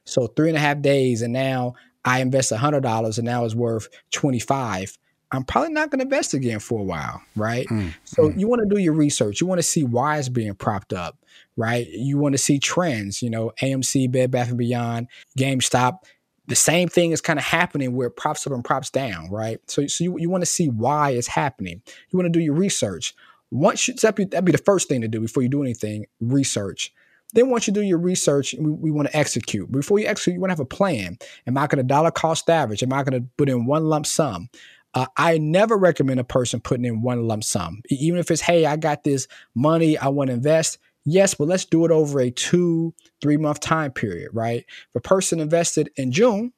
so 0.06 0.28
three 0.28 0.50
and 0.50 0.58
a 0.58 0.62
half 0.62 0.82
days, 0.82 1.22
and 1.22 1.34
now 1.34 1.76
I 2.04 2.22
invest 2.22 2.52
a 2.52 2.58
hundred 2.58 2.82
dollars 2.82 3.18
and 3.18 3.26
now 3.26 3.46
it's 3.46 3.56
worth 3.56 3.88
25. 4.12 4.98
I'm 5.34 5.46
probably 5.46 5.72
not 5.72 5.90
going 5.90 6.00
to 6.00 6.06
invest 6.06 6.34
again 6.34 6.60
for 6.60 6.80
a 6.80 6.84
while, 6.84 7.22
right? 7.38 7.66
Mm, 7.68 7.94
so 8.04 8.24
mm. 8.24 8.38
you 8.38 8.50
want 8.50 8.68
to 8.68 8.76
do 8.76 8.82
your 8.82 8.94
research. 8.94 9.40
You 9.40 9.48
want 9.48 9.60
to 9.60 9.64
see 9.64 9.84
why 9.84 10.18
it's 10.18 10.28
being 10.28 10.54
propped 10.56 10.92
up, 10.92 11.18
right? 11.56 11.88
You 11.88 12.18
want 12.18 12.34
to 12.34 12.38
see 12.38 12.60
trends, 12.60 13.22
you 13.22 13.30
know, 13.30 13.54
AMC, 13.62 14.12
Bed 14.12 14.32
Bath 14.32 14.50
and 14.50 14.58
Beyond, 14.58 15.08
GameStop. 15.38 16.00
The 16.48 16.56
same 16.56 16.90
thing 16.90 17.12
is 17.12 17.22
kind 17.22 17.40
of 17.40 17.46
happening 17.46 17.96
where 17.96 18.08
it 18.08 18.18
props 18.18 18.46
up 18.46 18.52
and 18.52 18.66
props 18.66 18.90
down, 18.90 19.30
right? 19.30 19.60
So, 19.70 19.88
so 19.88 20.04
you, 20.04 20.20
you 20.20 20.30
want 20.30 20.42
to 20.42 20.48
see 20.48 20.68
why 20.68 21.12
it's 21.12 21.28
happening. 21.28 21.82
You 22.10 22.18
want 22.20 22.26
to 22.26 22.38
do 22.38 22.44
your 22.44 22.56
research. 22.56 23.16
Once 23.52 23.88
you, 23.88 23.94
that'd 23.94 24.16
be, 24.16 24.26
that'd 24.26 24.46
be 24.46 24.52
the 24.52 24.58
first 24.58 24.88
thing 24.88 25.02
to 25.02 25.08
do 25.08 25.20
before 25.20 25.44
you 25.44 25.50
do 25.50 25.62
anything, 25.62 26.06
research. 26.20 26.94
Then 27.34 27.50
once 27.50 27.68
you 27.68 27.74
do 27.74 27.82
your 27.82 27.98
research, 27.98 28.56
we, 28.58 28.72
we 28.72 28.92
want 28.92 29.10
to 29.10 29.18
execute. 29.18 29.72
Before 29.72 30.00
you 30.00 30.08
execute, 30.08 30.36
you 30.36 30.42
want 30.42 30.50
to 30.50 30.54
have 30.54 30.60
a 30.60 30.66
plan. 30.66 31.18
Am 31.48 31.58
I 31.58 31.68
going 31.68 31.78
to 31.78 31.84
dollar 31.84 32.12
cost 32.12 32.50
average? 32.50 32.84
Am 32.84 32.94
I 32.94 33.04
going 33.04 33.22
to 33.22 33.28
put 33.38 33.50
in 33.50 33.66
one 33.66 33.86
lump 33.86 34.06
sum? 34.06 34.50
Uh, 34.94 35.06
I 35.16 35.38
never 35.38 35.78
recommend 35.78 36.20
a 36.20 36.26
person 36.26 36.60
putting 36.60 36.86
in 36.86 37.02
one 37.02 37.28
lump 37.28 37.46
sum, 37.46 37.82
even 37.90 38.20
if 38.20 38.30
it's, 38.30 38.42
hey, 38.42 38.66
I 38.66 38.76
got 38.76 39.04
this 39.04 39.28
money, 39.56 39.98
I 39.98 40.10
want 40.10 40.28
to 40.28 40.34
invest. 40.34 40.80
Yes, 41.06 41.34
but 41.34 41.48
let's 41.48 41.66
do 41.66 41.86
it 41.86 41.92
over 41.92 42.20
a 42.20 42.30
two, 42.30 42.94
three 43.22 43.38
month 43.38 43.62
time 43.62 43.92
period, 43.92 44.32
right? 44.34 44.66
If 44.90 44.96
a 44.96 45.00
person 45.00 45.40
invested 45.40 45.90
in 45.96 46.12
June, 46.12 46.54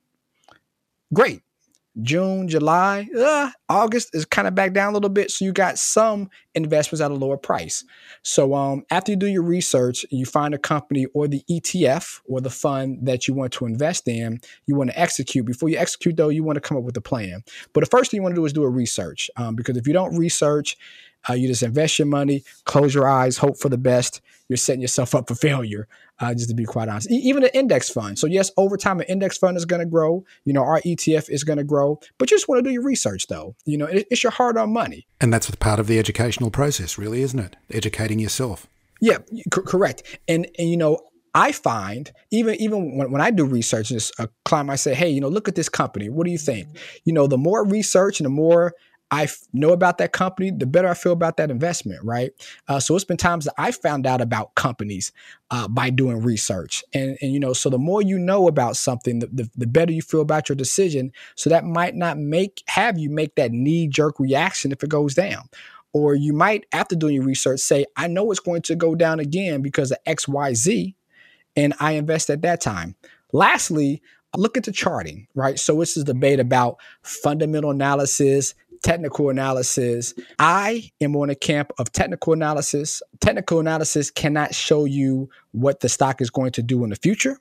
great. 1.14 1.44
June, 2.02 2.48
July, 2.48 3.08
uh, 3.18 3.52
August 3.70 4.16
is 4.16 4.26
kind 4.26 4.48
of 4.48 4.56
back 4.56 4.74
down 4.74 4.92
a 4.92 4.94
little 4.94 5.10
bit. 5.10 5.30
So 5.30 5.46
you 5.46 5.52
got 5.52 5.78
some 5.78 6.30
investments 6.56 7.02
at 7.02 7.12
a 7.12 7.14
lower 7.14 7.38
price. 7.38 7.84
So 8.24 8.56
um, 8.56 8.84
after 8.90 9.12
you 9.12 9.16
do 9.16 9.28
your 9.28 9.44
research, 9.44 10.06
you 10.10 10.26
find 10.26 10.56
a 10.56 10.58
company 10.58 11.06
or 11.14 11.28
the 11.28 11.44
ETF 11.50 12.22
or 12.26 12.42
the 12.42 12.50
fund 12.50 13.06
that 13.06 13.28
you 13.28 13.36
want 13.36 13.54
to 13.54 13.66
invest 13.66 14.08
in, 14.08 14.40
you 14.66 14.76
want 14.76 14.90
to 14.90 15.00
execute. 15.00 15.46
Before 15.46 15.70
you 15.70 15.78
execute, 15.78 16.18
though, 16.18 16.30
you 16.30 16.44
want 16.44 16.56
to 16.56 16.62
come 16.62 16.78
up 16.78 16.84
with 16.84 16.98
a 16.98 17.02
plan. 17.02 17.44
But 17.74 17.82
the 17.82 17.90
first 17.90 18.10
thing 18.10 18.20
you 18.20 18.24
want 18.24 18.34
to 18.34 18.42
do 18.42 18.46
is 18.46 18.54
do 18.54 18.64
a 18.64 18.70
research 18.70 19.30
um, 19.36 19.56
because 19.56 19.78
if 19.78 19.86
you 19.86 19.94
don't 19.94 20.18
research, 20.18 20.78
uh, 21.30 21.34
you 21.34 21.48
just 21.48 21.64
invest 21.64 22.00
your 22.00 22.08
money, 22.08 22.44
close 22.66 22.94
your 22.94 23.08
eyes, 23.08 23.38
hope 23.38 23.58
for 23.58 23.70
the 23.70 23.78
best. 23.78 24.22
You're 24.50 24.58
setting 24.58 24.82
yourself 24.82 25.16
up 25.16 25.28
for 25.28 25.36
failure, 25.36 25.88
uh, 26.20 26.34
just 26.34 26.50
to 26.50 26.56
be 26.56 26.66
quite 26.66 26.90
honest. 26.90 27.10
E- 27.10 27.16
even 27.16 27.44
an 27.44 27.50
index 27.54 27.90
fund. 27.90 28.20
So, 28.20 28.28
yes, 28.28 28.52
over 28.58 28.78
time, 28.78 29.00
an 29.00 29.06
index 29.08 29.38
fund 29.38 29.58
is 29.58 29.66
going 29.66 29.80
to 29.80 29.86
grow. 29.86 30.26
You 30.46 30.54
know, 30.54 30.64
our 30.64 30.82
ETF 30.82 31.30
is 31.30 31.44
going 31.44 31.58
to 31.58 31.64
grow, 31.64 32.00
but 32.18 32.30
you 32.30 32.38
just 32.38 32.48
want 32.48 32.60
to 32.60 32.70
do 32.70 32.74
your 32.74 32.84
research, 32.84 33.28
though. 33.28 33.56
You 33.66 33.78
know, 33.78 33.86
it, 33.86 34.08
it's 34.12 34.24
your 34.24 34.32
hard 34.32 34.58
earned 34.58 34.74
money. 34.74 35.08
And 35.22 35.34
that's 35.34 35.50
part 35.52 35.80
of 35.80 35.88
the 35.88 35.98
educational 35.98 36.52
process, 36.52 36.98
really, 36.98 37.22
isn't 37.22 37.40
it? 37.40 37.56
Educating 37.72 38.20
yourself. 38.20 38.68
Yeah, 39.00 39.18
c- 39.32 39.44
correct. 39.66 40.20
And, 40.28 40.48
and, 40.58 40.70
you 40.70 40.78
know, 40.78 41.00
I 41.36 41.52
find 41.52 42.12
even 42.30 42.56
even 42.62 42.96
when, 42.96 43.12
when 43.12 43.22
I 43.22 43.32
do 43.32 43.44
research, 43.44 43.90
just 43.90 44.14
a 44.20 44.30
client 44.46 44.68
might 44.68 44.76
say, 44.76 44.94
"Hey, 44.94 45.10
you 45.10 45.20
know, 45.20 45.30
look 45.30 45.48
at 45.48 45.56
this 45.56 45.68
company. 45.68 46.10
What 46.10 46.26
do 46.26 46.32
you 46.32 46.38
think?" 46.38 46.68
You 47.06 47.14
know, 47.14 47.26
the 47.26 47.40
more 47.40 47.66
research 47.66 48.20
and 48.20 48.26
the 48.26 48.30
more 48.30 48.76
I 49.14 49.28
know 49.54 49.70
about 49.70 50.00
that 50.00 50.12
company, 50.12 50.50
the 50.50 50.66
better 50.66 50.88
I 50.88 50.96
feel 50.96 51.12
about 51.12 51.38
that 51.38 51.52
investment, 51.52 52.04
right? 52.04 52.32
Uh, 52.68 52.80
so 52.80 52.96
it's 52.96 53.06
been 53.06 53.16
times 53.16 53.46
that 53.46 53.54
I 53.60 53.72
found 53.72 54.08
out 54.08 54.22
about 54.22 54.56
companies 54.56 55.12
uh, 55.52 55.68
by 55.68 55.92
doing 55.92 56.24
research, 56.24 56.84
and 56.96 57.16
and 57.22 57.32
you 57.32 57.40
know, 57.40 57.54
so 57.54 57.70
the 57.70 57.78
more 57.78 58.02
you 58.02 58.18
know 58.18 58.48
about 58.48 58.76
something, 58.76 59.20
the, 59.20 59.28
the, 59.28 59.50
the 59.56 59.68
better 59.68 59.92
you 59.92 60.02
feel 60.02 60.22
about 60.22 60.50
your 60.50 60.56
decision. 60.56 61.12
So 61.36 61.52
that 61.52 61.64
might 61.64 61.94
not 61.94 62.18
make 62.18 62.64
have 62.68 62.98
you 62.98 63.12
make 63.12 63.36
that 63.36 63.52
knee 63.52 63.88
jerk 63.88 64.20
reaction 64.20 64.72
if 64.72 64.84
it 64.84 64.90
goes 64.90 65.14
down, 65.14 65.44
or 65.94 66.16
you 66.16 66.34
might 66.34 66.66
after 66.72 66.96
doing 66.96 67.14
your 67.14 67.24
research 67.24 67.60
say, 67.60 67.86
I 67.96 68.08
know 68.08 68.32
it's 68.32 68.40
going 68.40 68.64
to 68.64 68.76
go 68.76 68.96
down 68.96 69.20
again 69.20 69.62
because 69.62 69.92
of 69.92 70.00
X 70.08 70.28
Y 70.28 70.56
Z, 70.56 70.96
and 71.56 71.76
I 71.80 71.92
invest 71.92 72.32
at 72.32 72.42
that 72.42 72.62
time. 72.62 72.96
Lastly, 73.32 74.02
look 74.36 74.58
at 74.58 74.64
the 74.64 74.72
charting, 74.72 75.28
right? 75.36 75.60
So 75.60 75.80
this 75.80 75.96
is 75.96 76.04
debate 76.04 76.40
about 76.40 76.78
fundamental 77.04 77.70
analysis, 77.70 78.56
technical 78.84 79.30
analysis. 79.30 80.14
I 80.38 80.92
am 81.02 81.16
on 81.16 81.30
a 81.30 81.36
camp 81.36 81.72
of 81.80 81.92
technical 81.92 82.34
analysis. 82.34 83.02
Technical 83.20 83.60
analysis 83.60 84.12
cannot 84.12 84.54
show 84.54 84.86
you 84.86 85.30
what 85.52 85.80
the 85.80 85.90
stock 85.90 86.22
is 86.22 86.30
going 86.30 86.52
to 86.52 86.62
do 86.62 86.84
in 86.84 86.92
the 86.92 86.96
future, 86.96 87.40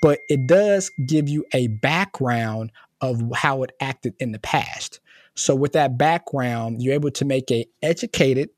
but 0.00 0.20
it 0.28 0.46
does 0.46 0.90
give 1.06 1.28
you 1.28 1.44
a 1.52 1.66
background 1.68 2.70
of 3.00 3.22
how 3.34 3.62
it 3.62 3.72
acted 3.80 4.14
in 4.20 4.32
the 4.32 4.38
past. 4.38 5.00
So 5.34 5.54
with 5.54 5.72
that 5.72 5.98
background, 5.98 6.82
you're 6.82 6.94
able 6.94 7.10
to 7.12 7.24
make 7.24 7.50
a 7.50 7.66
educated 7.82 8.50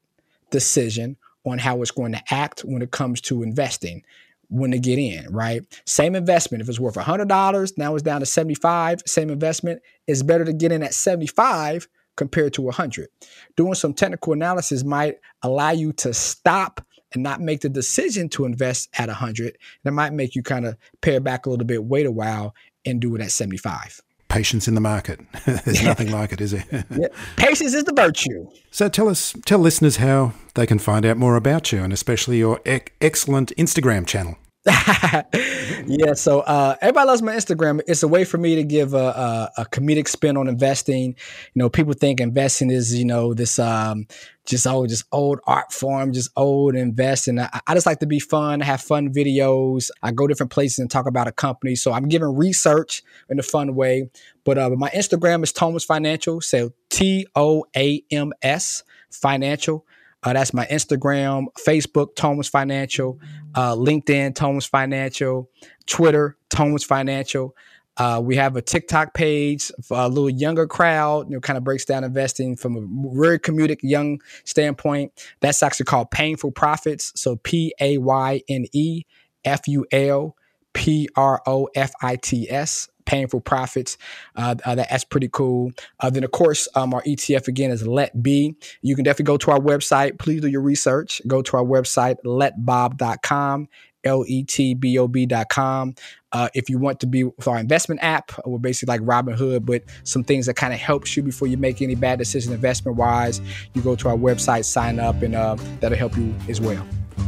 decision 0.51 1.17
on 1.45 1.59
how 1.59 1.81
it's 1.81 1.91
going 1.91 2.13
to 2.13 2.23
act 2.31 2.61
when 2.61 2.83
it 2.83 2.91
comes 2.91 3.21
to 3.23 3.43
investing 3.43 4.03
when 4.49 4.71
to 4.71 4.79
get 4.79 4.99
in, 4.99 5.27
right? 5.33 5.63
Same 5.87 6.15
investment. 6.15 6.63
If 6.63 6.69
it's 6.69 6.79
worth 6.79 6.95
$100, 6.95 7.79
now 7.79 7.95
it's 7.95 8.03
down 8.03 8.21
to 8.21 8.27
75, 8.27 9.03
same 9.05 9.29
investment. 9.31 9.83
It's 10.07 10.23
better 10.23 10.45
to 10.45 10.53
get 10.53 10.71
in 10.71 10.85
at 10.85 10.95
75 10.95 11.89
compared 12.17 12.53
to 12.55 12.63
100. 12.63 13.09
Doing 13.57 13.75
some 13.75 13.95
technical 13.95 14.33
analysis 14.33 14.85
might 14.85 15.19
allow 15.43 15.71
you 15.71 15.93
to 15.95 16.13
stop 16.13 16.85
and 17.13 17.23
not 17.23 17.41
make 17.41 17.61
the 17.61 17.69
decision 17.69 18.29
to 18.31 18.45
invest 18.45 18.89
at 18.99 19.09
100. 19.09 19.57
That 19.85 19.93
might 19.93 20.13
make 20.13 20.35
you 20.35 20.43
kind 20.43 20.67
of 20.67 20.77
pare 21.01 21.21
back 21.21 21.47
a 21.47 21.51
little 21.51 21.67
bit, 21.67 21.85
wait 21.85 22.07
a 22.07 22.11
while, 22.11 22.55
and 22.85 23.01
do 23.01 23.15
it 23.15 23.21
at 23.21 23.31
75. 23.31 24.01
Patience 24.29 24.67
in 24.67 24.75
the 24.75 24.81
market. 24.81 25.21
There's 25.47 25.85
nothing 25.85 26.11
like 26.11 26.33
it, 26.33 26.41
is 26.41 26.51
there? 26.51 26.85
yeah. 26.91 27.09
Patience 27.37 27.75
is 27.75 27.85
the 27.85 27.95
virtue. 27.95 28.49
So 28.71 28.89
tell 28.89 29.09
us, 29.09 29.35
tell 29.45 29.61
listeners 29.61 29.99
how 29.99 30.33
they 30.55 30.67
can 30.67 30.79
find 30.79 31.07
out 31.07 31.17
more 31.17 31.37
about 31.37 31.71
you 31.73 31.83
and 31.83 31.93
especially 31.93 32.39
your 32.39 32.61
excellent 33.01 33.53
Instagram 33.57 34.07
channel. 34.07 34.37
yeah, 35.87 36.15
so 36.15 36.41
uh, 36.41 36.75
everybody 36.81 37.07
loves 37.07 37.23
my 37.23 37.37
Instagram. 37.37 37.81
It's 37.87 38.03
a 38.03 38.09
way 38.09 38.25
for 38.25 38.37
me 38.37 38.57
to 38.57 38.65
give 38.65 38.95
a, 38.95 38.97
a, 38.97 39.53
a, 39.59 39.65
comedic 39.67 40.09
spin 40.09 40.37
on 40.37 40.49
investing. 40.49 41.11
You 41.11 41.15
know, 41.55 41.69
people 41.69 41.93
think 41.93 42.21
investing 42.21 42.71
is 42.71 42.93
you 42.93 43.05
know 43.05 43.33
this 43.33 43.61
um, 43.61 44.09
just 44.45 44.67
old, 44.67 44.89
just 44.89 45.05
old 45.13 45.39
art 45.47 45.73
form, 45.73 46.13
just 46.13 46.31
old 46.35 46.75
investing. 46.75 47.39
I, 47.39 47.61
I 47.65 47.75
just 47.75 47.87
like 47.87 48.01
to 48.01 48.07
be 48.07 48.19
fun, 48.19 48.59
have 48.59 48.81
fun 48.81 49.13
videos. 49.13 49.91
I 50.03 50.11
go 50.11 50.27
different 50.27 50.51
places 50.51 50.81
and 50.81 50.91
talk 50.91 51.07
about 51.07 51.29
a 51.29 51.33
company. 51.33 51.77
So 51.77 51.93
I'm 51.93 52.09
giving 52.09 52.35
research 52.35 53.05
in 53.29 53.39
a 53.39 53.45
fun 53.45 53.77
way. 53.77 54.11
But 54.43 54.59
uh, 54.59 54.71
my 54.71 54.91
Instagram 54.91 55.45
is 55.45 55.53
Toams 55.53 55.85
Financial. 55.85 56.41
So 56.41 56.73
T 56.91 57.25
O 57.37 57.67
A 57.77 58.03
M 58.11 58.33
S 58.43 58.83
Financial. 59.11 59.86
Uh, 60.27 60.33
that's 60.33 60.53
my 60.53 60.67
Instagram, 60.67 61.47
Facebook, 61.57 62.17
Toams 62.17 62.49
Financial, 62.49 63.21
uh, 63.55 63.77
LinkedIn, 63.77 64.35
Toams 64.35 64.67
Financial, 64.67 65.49
Twitter, 65.87 66.37
Toams 66.51 66.83
Financial. 66.83 67.55
Uh, 67.97 68.21
we 68.23 68.35
have 68.35 68.57
a 68.57 68.61
TikTok 68.61 69.15
page 69.15 69.71
for 69.85 69.97
a 69.97 70.09
little 70.09 70.29
younger 70.29 70.67
crowd, 70.67 71.29
you 71.29 71.37
know, 71.37 71.41
kind 71.41 71.57
of 71.57 71.63
breaks 71.63 71.85
down 71.85 72.03
investing 72.03 72.57
from 72.57 72.77
a 72.77 73.17
very 73.17 73.39
comedic 73.39 73.79
young 73.83 74.21
standpoint. 74.45 75.13
That's 75.39 75.63
actually 75.63 75.85
called 75.85 76.11
Payneful 76.11 76.51
Profits. 76.51 77.13
So 77.15 77.37
P 77.37 77.73
A 77.81 77.99
Y 77.99 78.43
N 78.49 78.67
E 78.73 79.05
F 79.45 79.69
U 79.69 79.87
L 79.93 80.35
P 80.73 81.09
R 81.15 81.41
O 81.47 81.69
F 81.77 81.93
I 82.03 82.17
T 82.17 82.51
S 82.51 82.89
payneful 83.07 83.41
profits. 83.41 83.97
Uh, 84.35 84.57
uh, 84.65 84.75
that's 84.75 85.05
pretty 85.05 85.29
cool. 85.29 85.73
Uh, 86.01 86.11
then, 86.11 86.25
of 86.25 86.33
course, 86.33 86.69
um, 86.75 86.93
our 86.93 87.03
ETF 87.03 87.49
again 87.49 87.71
is 87.71 87.87
Let 87.87 88.23
Be. 88.23 88.57
You 88.83 88.95
can 88.95 89.05
definitely 89.05 89.25
go 89.25 89.37
to 89.39 89.51
our 89.53 89.61
website. 89.61 90.19
Please 90.19 90.41
do 90.41 90.49
your 90.49 90.61
research. 90.61 91.23
Go 91.27 91.43
to 91.43 91.57
our 91.57 91.65
website, 91.65 92.17
letbob.com. 92.25 93.69
L-E-T-B-O-B.com. 94.05 95.95
Uh, 96.33 96.49
if 96.55 96.71
you 96.71 96.79
want 96.79 97.01
to 97.01 97.07
be 97.07 97.25
with 97.25 97.49
our 97.49 97.59
investment 97.59 98.03
app, 98.03 98.31
we're 98.47 98.59
basically 98.59 98.97
like 98.97 99.01
Robinhood, 99.01 99.67
but 99.67 99.83
some 100.05 100.23
things 100.23 100.47
that 100.47 100.55
kind 100.55 100.73
of 100.73 100.79
helps 100.79 101.17
you 101.17 101.23
before 101.23 101.49
you 101.49 101.57
make 101.57 101.83
any 101.83 101.95
bad 101.95 102.19
decision 102.19 102.53
investment 102.53 102.97
wise. 102.97 103.41
You 103.75 103.83
go 103.83 103.97
to 103.97 104.09
our 104.09 104.17
website, 104.17 104.65
sign 104.65 105.01
up, 105.01 105.23
and 105.23 105.35
uh, 105.35 105.57
that'll 105.81 105.99
help 105.99 106.17
you 106.17 106.35
as 106.49 106.61
well. 106.61 106.87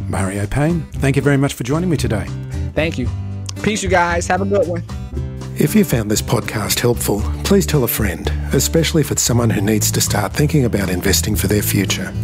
Mario 0.08 0.46
Payne, 0.46 0.82
thank 0.92 1.16
you 1.16 1.22
very 1.22 1.36
much 1.36 1.54
for 1.54 1.64
joining 1.64 1.90
me 1.90 1.96
today. 1.96 2.26
Thank 2.74 2.98
you. 2.98 3.08
Peace, 3.62 3.82
you 3.82 3.88
guys. 3.88 4.26
Have 4.26 4.42
a 4.42 4.46
good 4.46 4.68
one. 4.68 4.84
If 5.60 5.74
you 5.74 5.82
found 5.82 6.08
this 6.08 6.22
podcast 6.22 6.78
helpful, 6.78 7.20
please 7.42 7.66
tell 7.66 7.82
a 7.82 7.88
friend, 7.88 8.30
especially 8.52 9.00
if 9.00 9.10
it's 9.10 9.22
someone 9.22 9.50
who 9.50 9.60
needs 9.60 9.90
to 9.90 10.00
start 10.00 10.32
thinking 10.32 10.64
about 10.64 10.88
investing 10.88 11.34
for 11.34 11.48
their 11.48 11.62
future. 11.62 12.14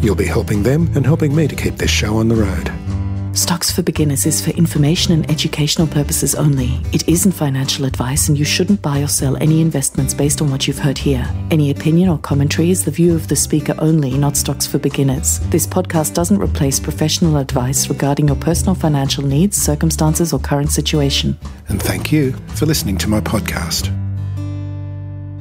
You'll 0.00 0.14
be 0.14 0.26
helping 0.26 0.62
them 0.62 0.88
and 0.94 1.04
helping 1.04 1.34
me 1.34 1.48
to 1.48 1.56
keep 1.56 1.74
this 1.74 1.90
show 1.90 2.18
on 2.18 2.28
the 2.28 2.36
road. 2.36 2.93
Stocks 3.34 3.68
for 3.68 3.82
Beginners 3.82 4.26
is 4.26 4.40
for 4.40 4.52
information 4.52 5.12
and 5.12 5.28
educational 5.28 5.88
purposes 5.88 6.36
only. 6.36 6.80
It 6.92 7.08
isn't 7.08 7.32
financial 7.32 7.84
advice, 7.84 8.28
and 8.28 8.38
you 8.38 8.44
shouldn't 8.44 8.80
buy 8.80 9.00
or 9.00 9.08
sell 9.08 9.36
any 9.38 9.60
investments 9.60 10.14
based 10.14 10.40
on 10.40 10.52
what 10.52 10.68
you've 10.68 10.78
heard 10.78 10.96
here. 10.96 11.28
Any 11.50 11.72
opinion 11.72 12.10
or 12.10 12.18
commentary 12.18 12.70
is 12.70 12.84
the 12.84 12.92
view 12.92 13.12
of 13.12 13.26
the 13.26 13.34
speaker 13.34 13.74
only, 13.78 14.16
not 14.16 14.36
Stocks 14.36 14.68
for 14.68 14.78
Beginners. 14.78 15.40
This 15.50 15.66
podcast 15.66 16.14
doesn't 16.14 16.40
replace 16.40 16.78
professional 16.78 17.36
advice 17.38 17.88
regarding 17.88 18.28
your 18.28 18.36
personal 18.36 18.76
financial 18.76 19.26
needs, 19.26 19.56
circumstances, 19.56 20.32
or 20.32 20.38
current 20.38 20.70
situation. 20.70 21.36
And 21.68 21.82
thank 21.82 22.12
you 22.12 22.34
for 22.54 22.66
listening 22.66 22.98
to 22.98 23.08
my 23.08 23.20
podcast. 23.20 23.90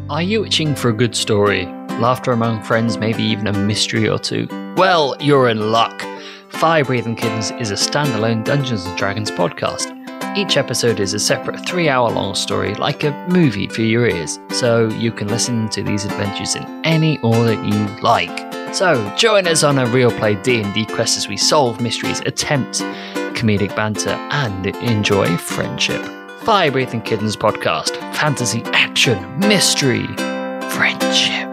Are 0.09 0.23
you 0.23 0.45
itching 0.45 0.73
for 0.73 0.89
a 0.89 0.93
good 0.93 1.15
story? 1.15 1.67
Laughter 1.99 2.31
among 2.31 2.63
friends, 2.63 2.97
maybe 2.97 3.21
even 3.21 3.45
a 3.45 3.53
mystery 3.53 4.09
or 4.09 4.17
two? 4.17 4.47
Well, 4.77 5.15
you're 5.19 5.47
in 5.47 5.71
luck. 5.71 6.03
Fire 6.53 6.85
Breathing 6.85 7.15
Kittens 7.15 7.51
is 7.59 7.71
a 7.71 7.75
standalone 7.75 8.43
Dungeons 8.43 8.85
and 8.85 8.97
Dragons 8.97 9.29
podcast. 9.31 9.91
Each 10.37 10.55
episode 10.55 10.99
is 10.99 11.13
a 11.13 11.19
separate 11.19 11.65
three 11.67 11.89
hour 11.89 12.09
long 12.09 12.35
story, 12.35 12.73
like 12.75 13.03
a 13.03 13.11
movie 13.29 13.67
for 13.67 13.81
your 13.81 14.07
ears, 14.07 14.39
so 14.51 14.87
you 14.87 15.11
can 15.11 15.27
listen 15.27 15.67
to 15.69 15.83
these 15.83 16.05
adventures 16.05 16.55
in 16.55 16.63
any 16.85 17.19
order 17.19 17.53
you 17.53 17.85
like. 18.01 18.31
So 18.73 19.13
join 19.17 19.45
us 19.47 19.63
on 19.63 19.77
a 19.77 19.85
real 19.87 20.11
play 20.11 20.35
D&D 20.41 20.85
quest 20.85 21.17
as 21.17 21.27
we 21.27 21.37
solve 21.37 21.81
mysteries, 21.81 22.21
attempt 22.21 22.79
comedic 23.35 23.75
banter, 23.75 24.11
and 24.31 24.65
enjoy 24.67 25.35
friendship. 25.37 26.01
Fire 26.41 26.71
Breathing 26.71 27.01
Kittens 27.01 27.35
podcast, 27.35 27.95
fantasy, 28.15 28.63
action, 28.67 29.37
mystery, 29.39 30.07
friendship. 30.69 31.52